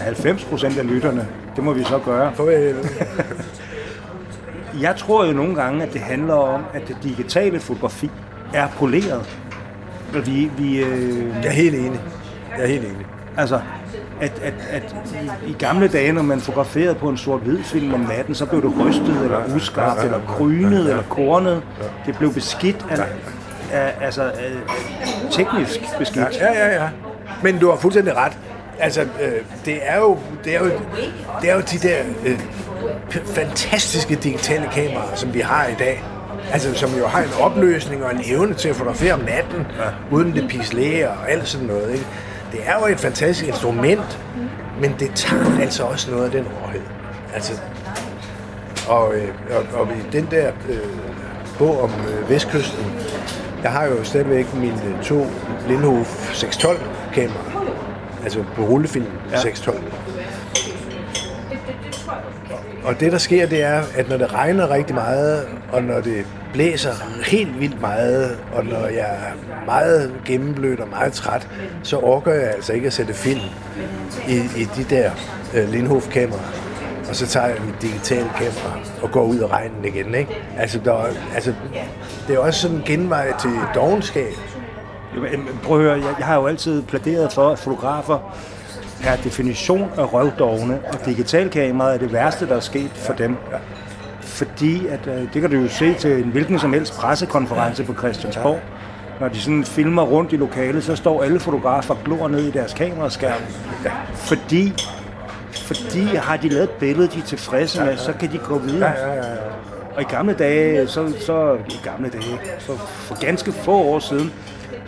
90 0.00 0.44
procent 0.44 0.78
af 0.78 0.86
lytterne. 0.86 1.28
Det 1.56 1.64
må 1.64 1.72
vi 1.72 1.84
så 1.84 1.98
gøre. 2.04 2.32
Farvel. 2.34 2.76
jeg 4.82 4.96
tror 4.96 5.26
jo 5.26 5.32
nogle 5.32 5.54
gange, 5.54 5.82
at 5.82 5.92
det 5.92 6.00
handler 6.00 6.34
om, 6.34 6.62
at 6.74 6.88
det 6.88 6.96
digitale 7.02 7.60
fotografi 7.60 8.10
er 8.54 8.68
poleret. 8.68 9.38
Vi, 10.24 10.50
vi, 10.58 10.78
øh... 10.78 11.28
Jeg 11.28 11.46
er 11.46 11.50
helt 11.50 11.74
enig. 11.74 12.00
Jeg 12.56 12.64
er 12.64 12.68
helt 12.68 12.84
enig. 12.84 13.06
Altså, 13.36 13.60
at, 14.20 14.32
at, 14.42 14.54
at 14.70 14.96
i, 15.46 15.50
i 15.50 15.52
gamle 15.52 15.88
dage, 15.88 16.12
når 16.12 16.22
man 16.22 16.40
fotograferede 16.40 16.94
på 16.94 17.08
en 17.08 17.16
sort-hvid 17.16 17.62
film 17.62 17.94
om 17.94 18.00
natten, 18.00 18.34
så 18.34 18.46
blev 18.46 18.62
det 18.62 18.72
rystet, 18.80 19.22
eller 19.24 19.56
uskarpt, 19.56 20.04
eller 20.04 20.20
grynet, 20.26 20.90
eller 20.90 21.02
kornet. 21.02 21.62
Det 22.06 22.18
blev 22.18 22.34
beskidt 22.34 22.86
af, 22.90 23.06
af, 23.72 23.94
altså, 24.00 24.22
af, 24.22 24.52
teknisk 25.30 25.80
beskidt. 25.98 26.36
Ja, 26.40 26.52
ja, 26.52 26.82
ja. 26.82 26.88
Men 27.42 27.58
du 27.58 27.70
har 27.70 27.76
fuldstændig 27.76 28.16
ret. 28.16 28.38
Altså, 28.80 29.00
øh, 29.00 29.32
det, 29.64 29.78
er 29.82 29.98
jo, 29.98 30.18
det, 30.44 30.54
er 30.54 30.58
jo, 30.58 30.70
det 31.40 31.50
er 31.50 31.54
jo 31.54 31.60
de 31.60 31.78
der 31.78 31.98
øh, 32.26 32.40
fantastiske 33.24 34.14
digitale 34.14 34.68
kameraer, 34.72 35.14
som 35.14 35.34
vi 35.34 35.40
har 35.40 35.66
i 35.66 35.74
dag. 35.78 36.04
Altså, 36.52 36.74
som 36.74 36.90
jo 36.98 37.06
har 37.06 37.22
en 37.22 37.30
opløsning 37.40 38.04
og 38.04 38.14
en 38.14 38.20
evne 38.24 38.54
til 38.54 38.68
at 38.68 38.76
fotografere 38.76 39.12
om 39.12 39.20
natten, 39.20 39.66
ja. 39.78 40.16
uden 40.16 40.34
det 40.34 40.48
pislæger 40.48 41.08
og 41.08 41.30
alt 41.30 41.48
sådan 41.48 41.66
noget. 41.66 41.92
Ikke? 41.92 42.06
Det 42.52 42.60
er 42.66 42.74
jo 42.80 42.92
et 42.92 43.00
fantastisk 43.00 43.48
instrument, 43.48 44.18
men 44.80 44.94
det 44.98 45.10
tager 45.14 45.60
altså 45.60 45.82
også 45.84 46.10
noget 46.10 46.24
af 46.24 46.30
den 46.30 46.44
råhed. 46.44 46.82
Altså, 47.34 47.52
og, 48.88 49.14
øh, 49.14 49.28
og, 49.50 49.80
og 49.80 49.86
i 49.86 50.12
den 50.12 50.28
der 50.30 50.52
øh, 50.68 50.78
bog 51.58 51.82
om 51.82 51.90
øh, 51.90 52.30
Vestkysten, 52.30 52.84
jeg 53.62 53.72
har 53.72 53.86
jo 53.86 54.04
stadigvæk 54.04 54.54
mine 54.54 54.98
to 55.02 55.26
Lindhof 55.68 56.34
612 56.34 56.78
kameraer, 57.14 57.74
altså 58.24 58.44
på 58.56 58.62
rullefilm 58.62 59.06
ja. 59.30 59.40
612. 59.40 59.97
Og 62.88 63.00
det, 63.00 63.12
der 63.12 63.18
sker, 63.18 63.46
det 63.46 63.62
er, 63.62 63.82
at 63.96 64.08
når 64.08 64.16
det 64.16 64.34
regner 64.34 64.70
rigtig 64.70 64.94
meget, 64.94 65.48
og 65.72 65.82
når 65.82 66.00
det 66.00 66.26
blæser 66.52 66.92
helt 67.26 67.60
vildt 67.60 67.80
meget, 67.80 68.38
og 68.52 68.64
når 68.64 68.86
jeg 68.86 69.10
er 69.10 69.64
meget 69.66 70.12
gennemblødt 70.24 70.80
og 70.80 70.88
meget 70.88 71.12
træt, 71.12 71.48
så 71.82 71.98
orker 71.98 72.32
jeg 72.32 72.50
altså 72.54 72.72
ikke 72.72 72.86
at 72.86 72.92
sætte 72.92 73.14
film 73.14 73.40
i, 74.28 74.36
i 74.36 74.68
de 74.76 74.84
der 74.90 75.10
øh, 75.54 75.68
Lindhof-kameraer. 75.68 76.52
Og 77.08 77.16
så 77.16 77.26
tager 77.26 77.46
jeg 77.46 77.56
mit 77.66 77.82
digitale 77.82 78.30
kamera 78.36 78.78
og 79.02 79.10
går 79.10 79.24
ud 79.24 79.38
af 79.38 79.46
regnen 79.50 79.84
igen. 79.84 80.14
Ikke? 80.14 80.36
Altså, 80.58 80.80
der, 80.84 81.06
altså, 81.34 81.54
det 82.28 82.34
er 82.34 82.38
også 82.38 82.60
sådan 82.60 82.76
en 82.76 82.82
genvej 82.86 83.32
til 83.40 83.50
dogenskab. 83.74 84.32
Prøv 85.62 85.78
at 85.78 85.84
høre, 85.84 85.92
jeg, 85.92 86.14
jeg 86.18 86.26
har 86.26 86.34
jo 86.34 86.46
altid 86.46 86.82
pladeret 86.82 87.32
for, 87.32 87.48
at 87.48 87.58
fotografer 87.58 88.34
per 89.02 89.16
definition 89.24 89.90
er 89.96 90.02
røvdogne, 90.02 90.80
og 90.92 91.06
digitalkameraet 91.06 91.94
er 91.94 91.98
det 91.98 92.12
værste, 92.12 92.48
der 92.48 92.56
er 92.56 92.60
sket 92.60 92.90
for 92.94 93.12
dem. 93.12 93.36
Fordi, 94.20 94.86
at, 94.86 95.00
øh, 95.06 95.34
det 95.34 95.40
kan 95.40 95.50
du 95.50 95.56
jo 95.56 95.68
se 95.68 95.94
til 95.94 96.24
en 96.24 96.30
hvilken 96.30 96.58
som 96.58 96.72
helst 96.72 96.94
pressekonference 96.94 97.84
på 97.84 97.94
Christiansborg, 97.94 98.60
når 99.20 99.28
de 99.28 99.40
sådan 99.40 99.64
filmer 99.64 100.02
rundt 100.02 100.32
i 100.32 100.36
lokalet, 100.36 100.84
så 100.84 100.96
står 100.96 101.22
alle 101.22 101.40
fotografer 101.40 101.94
og 101.94 102.00
glor 102.04 102.28
ned 102.28 102.44
i 102.44 102.50
deres 102.50 102.74
kameraskærm. 102.74 103.40
Fordi, 104.14 104.72
fordi 105.52 106.04
har 106.04 106.36
de 106.36 106.48
lavet 106.48 106.64
et 106.64 106.70
billede, 106.70 107.08
de 107.08 107.18
er 107.18 107.22
tilfredse 107.22 107.84
med, 107.84 107.96
så 107.96 108.12
kan 108.12 108.32
de 108.32 108.38
gå 108.38 108.58
videre. 108.58 108.92
Og 109.96 110.02
i 110.02 110.04
gamle 110.04 110.34
dage, 110.34 110.86
så, 110.86 111.12
så 111.26 111.56
i 111.68 111.80
gamle 111.84 112.08
dage, 112.08 112.38
så 112.58 112.76
for 112.76 113.20
ganske 113.20 113.52
få 113.52 113.72
år 113.72 113.98
siden, 113.98 114.32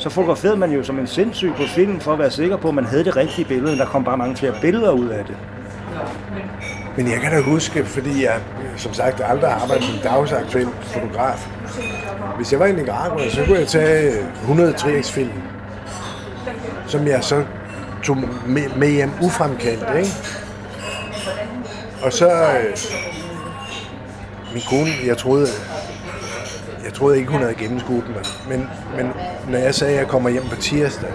så 0.00 0.10
fotograferede 0.10 0.56
man 0.56 0.70
jo 0.72 0.82
som 0.82 0.98
en 0.98 1.06
sindssyg 1.06 1.52
på 1.56 1.62
film 1.62 2.00
for 2.00 2.12
at 2.12 2.18
være 2.18 2.30
sikker 2.30 2.56
på, 2.56 2.68
at 2.68 2.74
man 2.74 2.84
havde 2.84 3.04
det 3.04 3.16
rigtige 3.16 3.44
billede. 3.44 3.78
Der 3.78 3.86
kom 3.86 4.04
bare 4.04 4.16
mange 4.16 4.36
flere 4.36 4.54
billeder 4.60 4.90
ud 4.90 5.08
af 5.08 5.24
det. 5.24 5.36
Men 6.96 7.10
jeg 7.10 7.20
kan 7.20 7.32
da 7.32 7.40
huske, 7.40 7.84
fordi 7.84 8.24
jeg 8.24 8.40
som 8.76 8.94
sagt 8.94 9.20
aldrig 9.24 9.50
har 9.50 9.62
arbejdet 9.62 9.84
som 9.84 9.98
dagsaktuel 9.98 10.68
fotograf. 10.82 11.48
Hvis 12.36 12.52
jeg 12.52 12.60
var 12.60 12.66
i 12.66 12.72
Nicaragua, 12.72 13.28
så 13.30 13.44
kunne 13.46 13.58
jeg 13.58 13.68
tage 13.68 14.12
100 14.40 14.72
triax-film, 14.72 15.32
som 16.86 17.06
jeg 17.06 17.24
så 17.24 17.44
tog 18.02 18.16
med, 18.76 18.90
hjem 18.90 19.10
ufremkaldt, 19.22 19.98
ikke? 19.98 20.10
Og 22.02 22.12
så... 22.12 22.28
Øh, 22.30 22.76
min 24.52 24.62
kone, 24.70 24.90
jeg 25.06 25.18
troede, 25.18 25.46
jeg 26.90 26.96
troede 26.96 27.18
ikke, 27.18 27.30
hun 27.30 27.40
havde 27.40 27.54
gennemskudt 27.54 28.08
mig. 28.08 28.24
Men, 28.48 28.66
men 28.96 29.12
når 29.48 29.58
jeg 29.58 29.74
sagde, 29.74 29.92
at 29.92 29.98
jeg 29.98 30.08
kommer 30.08 30.30
hjem 30.30 30.42
på 30.50 30.56
tirsdag, 30.56 31.10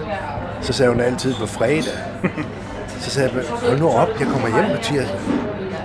så 0.60 0.72
sagde 0.72 0.92
hun 0.92 1.00
altid 1.00 1.34
på 1.34 1.46
fredag. 1.46 1.92
Så 3.00 3.10
sagde 3.10 3.30
jeg, 3.34 3.44
hold 3.48 3.78
nu 3.78 3.88
op, 3.88 4.08
jeg 4.20 4.26
kommer 4.28 4.48
hjem 4.48 4.76
på 4.76 4.82
tirsdag. 4.82 5.20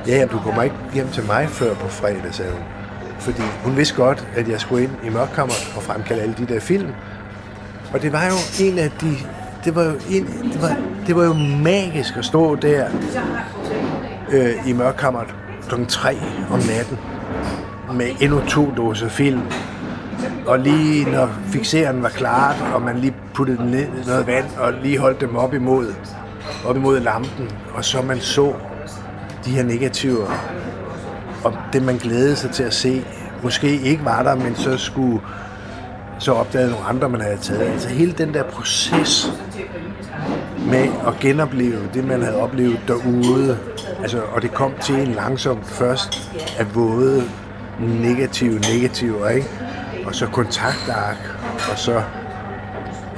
Ja, 0.07 0.17
ja, 0.17 0.25
du 0.25 0.39
kommer 0.39 0.63
ikke 0.63 0.75
hjem 0.93 1.07
til 1.07 1.23
mig 1.25 1.49
før 1.49 1.73
på 1.73 1.87
fredag, 1.87 2.33
sagde 2.33 2.51
hun. 2.51 2.61
Fordi 3.19 3.41
hun 3.63 3.77
vidste 3.77 3.95
godt, 3.95 4.27
at 4.35 4.47
jeg 4.49 4.59
skulle 4.59 4.83
ind 4.83 4.91
i 5.03 5.09
mørkkammeret 5.09 5.73
og 5.75 5.83
fremkalde 5.83 6.21
alle 6.21 6.35
de 6.37 6.53
der 6.53 6.59
film. 6.59 6.89
Og 7.93 8.01
det 8.01 8.11
var 8.11 8.25
jo 8.25 8.65
en 8.65 8.79
af 8.79 8.91
de... 8.91 9.15
Det 9.65 9.75
var 9.75 9.83
jo, 9.83 9.93
en, 10.09 10.25
det 10.53 10.61
var, 10.61 10.75
det 11.07 11.15
var 11.15 11.23
jo 11.23 11.33
magisk 11.63 12.17
at 12.17 12.25
stå 12.25 12.55
der 12.55 12.85
øh, 14.31 14.67
i 14.67 14.73
mørkkammeret 14.73 15.35
kl. 15.69 15.85
3 15.87 16.17
om 16.51 16.59
natten 16.59 16.97
med 17.93 18.07
endnu 18.21 18.41
to 18.47 18.73
dåser 18.77 19.09
film. 19.09 19.41
Og 20.47 20.59
lige 20.59 21.11
når 21.11 21.29
fixeren 21.45 22.03
var 22.03 22.09
klar, 22.09 22.55
og 22.73 22.81
man 22.81 22.97
lige 22.97 23.13
puttede 23.33 23.57
den 23.57 23.67
ned 23.67 23.83
i 23.83 24.07
noget 24.07 24.27
vand, 24.27 24.45
og 24.59 24.73
lige 24.83 24.97
holdt 24.97 25.21
dem 25.21 25.35
op 25.35 25.53
imod, 25.53 25.93
op 26.65 26.75
imod 26.75 26.99
lampen, 26.99 27.49
og 27.73 27.85
så 27.85 28.01
man 28.01 28.19
så 28.19 28.53
de 29.45 29.51
her 29.51 29.63
negativer, 29.63 30.27
og 31.43 31.53
det 31.73 31.83
man 31.83 31.97
glædede 31.97 32.35
sig 32.35 32.51
til 32.51 32.63
at 32.63 32.73
se, 32.73 33.05
måske 33.43 33.81
ikke 33.81 34.05
var 34.05 34.23
der, 34.23 34.35
men 34.35 34.55
så 34.55 34.77
skulle 34.77 35.21
så 36.19 36.33
opdagede 36.33 36.71
nogle 36.71 36.85
andre, 36.85 37.09
man 37.09 37.21
havde 37.21 37.37
taget. 37.37 37.61
Altså 37.61 37.89
hele 37.89 38.11
den 38.11 38.33
der 38.33 38.43
proces 38.43 39.31
med 40.67 40.87
at 41.07 41.13
genopleve 41.19 41.89
det, 41.93 42.07
man 42.07 42.21
havde 42.21 42.41
oplevet 42.41 42.79
derude, 42.87 43.57
altså, 44.01 44.21
og 44.35 44.41
det 44.41 44.53
kom 44.53 44.71
til 44.81 44.95
en 44.95 45.07
langsomt 45.07 45.65
først 45.67 46.31
at 46.57 46.75
våde 46.75 47.23
negative 47.79 48.59
negativer, 48.59 49.29
ikke? 49.29 49.47
Og 50.05 50.15
så 50.15 50.27
kontaktark, 50.27 51.17
og 51.71 51.77
så 51.77 52.03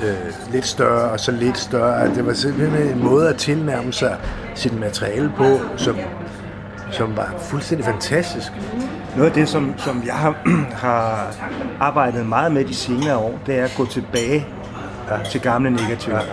øh, 0.03 0.51
lidt 0.51 0.65
større, 0.65 1.11
og 1.11 1.19
så 1.19 1.31
lidt 1.31 1.57
større. 1.57 2.15
Det 2.15 2.25
var 2.25 2.33
simpelthen 2.33 2.87
en 2.87 3.03
måde 3.03 3.29
at 3.29 3.35
tilnærme 3.35 3.93
sig 3.93 4.17
sit 4.55 4.79
materiale 4.79 5.31
på, 5.37 5.59
som, 5.77 5.97
som 6.91 7.17
var 7.17 7.35
fuldstændig 7.39 7.85
fantastisk. 7.85 8.51
Noget 9.15 9.29
af 9.29 9.35
det, 9.35 9.49
som, 9.49 9.73
som 9.77 10.03
jeg 10.05 10.13
har, 10.13 10.35
har 10.85 11.33
arbejdet 11.79 12.25
meget 12.25 12.51
med 12.51 12.65
de 12.65 12.75
senere 12.75 13.17
år, 13.17 13.39
det 13.45 13.59
er 13.59 13.63
at 13.63 13.73
gå 13.77 13.85
tilbage 13.85 14.47
ja. 15.09 15.23
til 15.29 15.41
gamle 15.41 15.69
negativer. 15.69 16.17
Ja. 16.17 16.23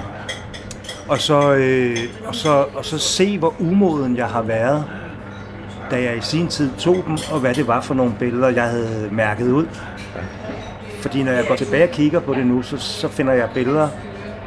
Og, 1.09 1.19
så, 1.19 1.55
øh, 1.55 1.97
og, 2.27 2.35
så, 2.35 2.65
og 2.75 2.85
så 2.85 2.99
se, 2.99 3.39
hvor 3.39 3.55
umoden 3.61 4.17
jeg 4.17 4.27
har 4.27 4.43
været 4.43 4.85
da 5.91 6.03
jeg 6.03 6.17
i 6.17 6.21
sin 6.21 6.49
tid 6.49 6.71
tog 6.79 7.05
dem, 7.07 7.19
og 7.33 7.41
hvad 7.41 7.55
det 7.55 7.67
var 7.67 7.81
for 7.81 7.95
nogle 7.95 8.13
billeder, 8.19 8.49
jeg 8.49 8.65
havde 8.65 9.09
mærket 9.13 9.51
ud. 9.53 9.67
Fordi 11.01 11.23
når 11.23 11.33
jeg 11.33 11.45
går 11.49 11.57
tilbage 11.57 11.85
og 11.85 11.91
kigger 11.91 12.21
på 12.21 12.35
det 12.35 12.47
nu, 12.47 12.63
så, 12.63 12.77
så 12.77 13.09
finder 13.09 13.33
jeg 13.33 13.49
billeder, 13.55 13.89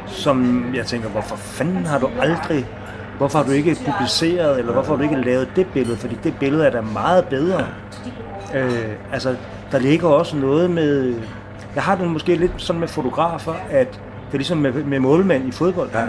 som 0.06 0.64
jeg 0.74 0.86
tænker, 0.86 1.08
hvorfor 1.08 1.36
fanden 1.36 1.86
har 1.86 1.98
du 1.98 2.08
aldrig, 2.20 2.66
hvorfor 3.18 3.38
har 3.38 3.44
du 3.44 3.50
ikke 3.50 3.76
publiceret, 3.86 4.58
eller 4.58 4.72
hvorfor 4.72 4.90
har 4.90 4.96
du 4.96 5.02
ikke 5.02 5.24
lavet 5.24 5.48
det 5.56 5.66
billede, 5.66 5.96
fordi 5.96 6.18
det 6.24 6.34
billede 6.40 6.66
er 6.66 6.70
da 6.70 6.80
meget 6.80 7.24
bedre. 7.24 7.66
Øh, 8.54 8.92
altså, 9.12 9.36
der 9.72 9.78
ligger 9.78 10.08
også 10.08 10.36
noget 10.36 10.70
med, 10.70 11.14
jeg 11.74 11.82
har 11.82 11.96
det 11.96 12.08
måske 12.08 12.36
lidt 12.36 12.52
sådan 12.56 12.80
med 12.80 12.88
fotografer, 12.88 13.54
at 13.70 13.88
det 14.26 14.32
er 14.32 14.38
ligesom 14.38 14.58
med, 14.58 14.72
med 14.72 15.00
målmænd 15.00 15.48
i 15.48 15.52
fodbold. 15.52 15.90
Ja, 15.94 16.00
ja, 16.00 16.06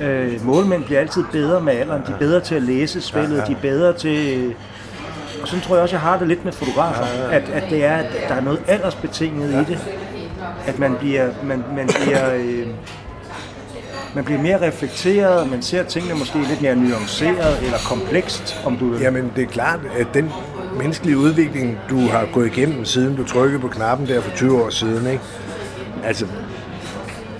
ja. 0.00 0.06
Øh, 0.06 0.46
målmænd 0.46 0.84
bliver 0.84 1.00
altid 1.00 1.24
bedre 1.32 1.60
med 1.60 1.72
alderen. 1.72 2.02
De 2.06 2.12
er 2.12 2.18
bedre 2.18 2.40
til 2.40 2.54
at 2.54 2.62
læse 2.62 3.00
spillet. 3.00 3.36
Ja, 3.36 3.40
ja. 3.40 3.46
De 3.46 3.52
er 3.52 3.60
bedre 3.62 3.92
til... 3.92 4.54
Og 5.46 5.50
sådan 5.50 5.64
tror 5.64 5.74
jeg 5.74 5.82
også, 5.82 5.94
jeg 5.94 6.00
har 6.00 6.18
det 6.18 6.28
lidt 6.28 6.44
med 6.44 6.52
fotografer. 6.52 7.06
Ja. 7.06 7.36
At, 7.36 7.48
at 7.48 7.70
det 7.70 7.84
er, 7.84 7.96
at 7.96 8.06
der 8.28 8.34
er 8.34 8.40
noget 8.40 8.60
aldersbetinget 8.68 9.52
ja. 9.52 9.60
i 9.60 9.64
det. 9.64 9.78
At 10.66 10.78
man 10.78 10.96
bliver... 10.98 11.30
Man, 11.44 11.64
man 11.76 11.88
bliver 12.02 12.34
øh, 12.34 12.66
man 14.14 14.24
bliver 14.24 14.42
mere 14.42 14.66
reflekteret, 14.66 15.50
man 15.50 15.62
ser 15.62 15.82
tingene 15.82 16.14
måske 16.14 16.38
lidt 16.38 16.62
mere 16.62 16.76
nuanceret 16.76 17.62
eller 17.62 17.78
komplekst, 17.88 18.62
om 18.64 18.76
du 18.76 18.90
vil. 18.90 19.00
Jamen, 19.00 19.32
det 19.36 19.42
er 19.42 19.48
klart, 19.48 19.80
at 19.98 20.06
den 20.14 20.32
menneskelige 20.78 21.18
udvikling, 21.18 21.78
du 21.90 21.98
har 21.98 22.28
gået 22.32 22.46
igennem, 22.46 22.84
siden 22.84 23.16
du 23.16 23.24
trykkede 23.24 23.60
på 23.60 23.68
knappen 23.68 24.08
der 24.08 24.20
for 24.20 24.36
20 24.36 24.62
år 24.64 24.70
siden, 24.70 25.06
ikke? 25.06 25.22
Altså, 26.04 26.26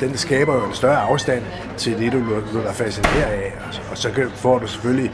den 0.01 0.17
skaber 0.17 0.55
jo 0.55 0.67
en 0.67 0.75
større 0.75 1.01
afstand 1.01 1.43
til 1.77 1.99
det, 1.99 2.13
du 2.13 2.19
er 2.67 2.73
fascineret 2.73 3.23
af. 3.23 3.53
Og 3.91 3.99
så 3.99 4.09
får 4.35 4.59
du 4.59 4.67
selvfølgelig 4.67 5.13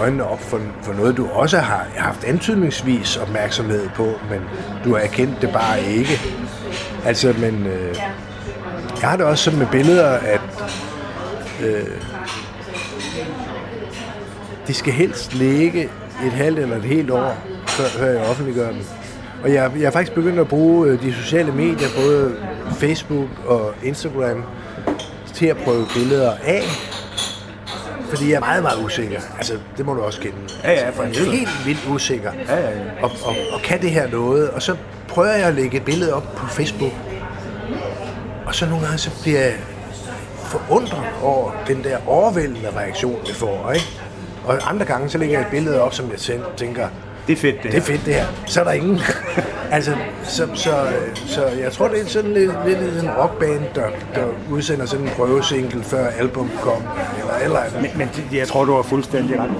øjnene 0.00 0.24
op 0.24 0.40
for, 0.40 0.60
for 0.82 0.92
noget, 0.92 1.16
du 1.16 1.28
også 1.32 1.58
har 1.58 1.86
haft 1.96 2.24
antydningsvis 2.24 3.16
opmærksomhed 3.16 3.88
på, 3.94 4.12
men 4.30 4.40
du 4.84 4.94
har 4.94 5.00
erkendt 5.00 5.42
det 5.42 5.52
bare 5.52 5.82
ikke. 5.82 6.20
Altså, 7.04 7.34
men 7.38 7.66
øh, 7.66 7.96
jeg 9.00 9.10
har 9.10 9.16
det 9.16 9.26
også 9.26 9.44
sådan 9.44 9.58
med 9.58 9.66
billeder, 9.72 10.10
at 10.10 10.40
øh, 11.62 11.86
de 14.66 14.74
skal 14.74 14.92
helst 14.92 15.34
ligge 15.34 15.82
et 16.26 16.32
halvt 16.32 16.58
eller 16.58 16.76
et 16.76 16.84
helt 16.84 17.10
år, 17.10 17.36
før 17.66 18.06
jeg 18.06 18.22
offentliggør 18.30 18.68
dem. 18.68 18.80
Og 19.42 19.52
jeg, 19.52 19.72
jeg 19.76 19.84
er 19.84 19.90
faktisk 19.90 20.12
begyndt 20.14 20.38
at 20.38 20.48
bruge 20.48 20.88
øh, 20.88 21.02
de 21.02 21.12
sociale 21.12 21.52
medier, 21.52 21.88
både 21.96 22.36
Facebook 22.72 23.28
og 23.46 23.74
Instagram, 23.82 24.44
til 25.34 25.46
at 25.46 25.56
prøve 25.56 25.86
billeder 25.94 26.32
af. 26.44 26.62
Fordi 28.16 28.30
jeg 28.30 28.36
er 28.36 28.40
meget, 28.40 28.62
meget 28.62 28.84
usikker. 28.84 29.20
Altså, 29.36 29.58
det 29.76 29.86
må 29.86 29.94
du 29.94 30.02
også 30.02 30.20
kende. 30.20 30.36
Ja, 30.64 30.72
ja, 30.72 30.90
for 30.90 31.02
altså, 31.02 31.22
jeg 31.22 31.28
er 31.28 31.36
helt 31.36 31.66
vildt 31.66 31.80
usikker. 31.88 32.32
Ja, 32.48 32.56
ja, 32.56 32.70
ja. 32.70 32.76
Og, 33.02 33.10
og, 33.24 33.34
og 33.52 33.60
kan 33.64 33.80
det 33.82 33.90
her 33.90 34.08
noget? 34.10 34.50
Og 34.50 34.62
så 34.62 34.76
prøver 35.08 35.32
jeg 35.32 35.46
at 35.46 35.54
lægge 35.54 35.76
et 35.76 35.84
billede 35.84 36.14
op 36.14 36.34
på 36.36 36.46
Facebook. 36.46 36.92
Og 38.46 38.54
så 38.54 38.66
nogle 38.66 38.84
gange 38.84 38.98
så 38.98 39.10
bliver 39.22 39.40
jeg 39.40 39.54
forundret 40.36 41.02
over 41.22 41.52
den 41.66 41.84
der 41.84 41.98
overvældende 42.06 42.70
reaktion, 42.76 43.20
det 43.26 43.34
får. 43.34 43.72
Ikke? 43.72 43.86
Og 44.44 44.70
andre 44.70 44.84
gange 44.84 45.08
så 45.08 45.18
lægger 45.18 45.38
jeg 45.38 45.46
et 45.46 45.50
billede 45.50 45.80
op, 45.82 45.94
som 45.94 46.10
jeg 46.10 46.18
tænker, 46.56 46.88
det 47.26 47.32
er 47.32 47.36
fedt, 47.36 47.62
det 47.62 47.62
her. 47.62 47.70
Det 47.70 47.78
er 47.78 47.82
fedt, 47.82 48.06
det 48.06 48.14
her. 48.14 48.26
Så 48.46 48.60
er 48.60 48.64
der 48.64 48.72
ingen 48.72 49.00
altså, 49.74 49.96
så, 50.22 50.48
så, 50.54 50.72
så, 51.26 51.46
jeg 51.46 51.72
tror, 51.72 51.88
det 51.88 52.00
er 52.00 52.06
sådan 52.06 52.32
lidt, 52.32 52.52
lidt 52.66 53.02
en 53.02 53.10
rockband, 53.10 53.62
der, 53.74 53.86
der 54.14 54.26
udsender 54.50 54.86
sådan 54.86 55.06
en 55.06 55.10
prøvesingle, 55.10 55.82
før 55.82 56.06
album 56.06 56.50
kom, 56.62 56.82
eller 57.42 57.58
eller. 57.58 57.80
Men, 57.80 57.90
men 57.96 58.08
jeg 58.32 58.48
tror, 58.48 58.64
du 58.64 58.74
har 58.74 58.82
fuldstændig 58.82 59.40
ret. 59.40 59.50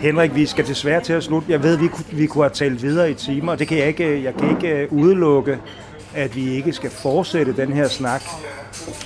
Henrik, 0.00 0.34
vi 0.34 0.46
skal 0.46 0.66
desværre 0.66 1.00
til 1.00 1.12
at 1.12 1.22
slutte. 1.22 1.52
Jeg 1.52 1.62
ved, 1.62 1.76
vi 1.78 1.88
kunne, 1.88 2.04
vi 2.12 2.26
kunne 2.26 2.44
have 2.44 2.54
talt 2.54 2.82
videre 2.82 3.10
i 3.10 3.14
timer, 3.14 3.52
og 3.52 3.58
det 3.58 3.68
kan 3.68 3.78
jeg 3.78 3.86
ikke, 3.86 4.24
jeg 4.24 4.34
kan 4.34 4.50
ikke 4.50 4.68
øh, 4.68 4.92
udelukke, 4.92 5.58
at 6.14 6.36
vi 6.36 6.50
ikke 6.50 6.72
skal 6.72 6.90
fortsætte 6.90 7.52
den 7.56 7.72
her 7.72 7.88
snak. 7.88 8.22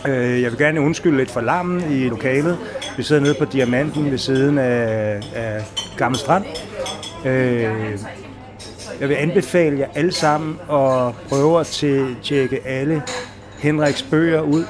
Øh, 0.08 0.42
jeg 0.42 0.50
vil 0.50 0.58
gerne 0.58 0.80
undskylde 0.80 1.16
lidt 1.16 1.30
for 1.30 1.40
larmen 1.40 1.92
i 1.92 2.08
lokalet. 2.08 2.58
Vi 2.96 3.02
sidder 3.02 3.22
nede 3.22 3.34
på 3.38 3.44
Diamanten 3.44 4.10
ved 4.10 4.18
siden 4.18 4.58
af, 4.58 5.20
af 5.34 5.64
Gamle 5.96 6.18
Strand, 6.18 6.44
Øh, 7.24 7.98
jeg 9.00 9.08
vil 9.08 9.14
anbefale 9.14 9.78
jer 9.78 9.86
alle 9.94 10.12
sammen 10.12 10.58
at 10.70 11.14
prøve 11.28 11.60
at 11.60 11.66
tjekke 12.22 12.66
alle 12.66 13.02
Henriks 13.58 14.02
bøger 14.02 14.40
ud, 14.40 14.64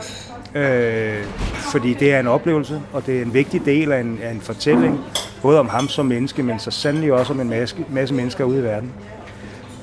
øh, 0.55 1.25
fordi 1.73 1.95
det 1.95 2.15
er 2.15 2.21
en 2.21 2.27
oplevelse, 2.27 2.81
og 2.93 3.07
det 3.07 3.19
er 3.19 3.23
en 3.23 3.35
vigtig 3.35 3.65
del 3.65 3.93
af 3.93 4.01
en, 4.01 4.19
af 4.23 4.31
en 4.31 4.41
fortælling, 4.41 5.01
både 5.43 5.61
om 5.61 5.69
ham 5.69 5.89
som 5.89 6.07
menneske, 6.07 6.43
men 6.43 6.59
så 6.59 6.71
sandelig 6.71 7.13
også 7.13 7.33
om 7.33 7.41
en 7.41 7.51
masse, 7.51 7.77
masse 7.91 8.15
mennesker 8.15 8.45
ude 8.45 8.59
i 8.59 8.63
verden. 8.63 8.93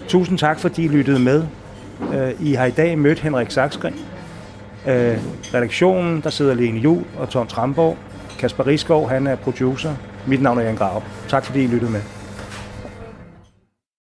Tusind 0.07 0.37
tak, 0.37 0.59
fordi 0.59 0.83
I 0.83 0.87
lyttede 0.87 1.19
med. 1.19 1.43
Øh, 2.13 2.31
I 2.39 2.53
har 2.53 2.65
i 2.65 2.71
dag 2.71 2.97
mødt 2.97 3.19
Henrik 3.19 3.51
Saksgren. 3.51 3.95
Øh, 4.87 5.17
redaktionen, 5.53 6.21
der 6.21 6.29
sidder 6.29 6.53
Lene 6.53 6.79
Jul 6.79 7.03
og 7.17 7.29
Tom 7.29 7.47
Tramborg. 7.47 7.97
Kasper 8.39 8.67
Riskov, 8.67 9.09
han 9.09 9.27
er 9.27 9.35
producer. 9.35 9.95
Mit 10.27 10.41
navn 10.41 10.57
er 10.57 10.63
Jan 10.63 10.75
Grav. 10.75 11.03
Tak 11.29 11.45
fordi 11.45 11.63
I 11.63 11.67
lyttede 11.67 11.91
med. 11.91 12.01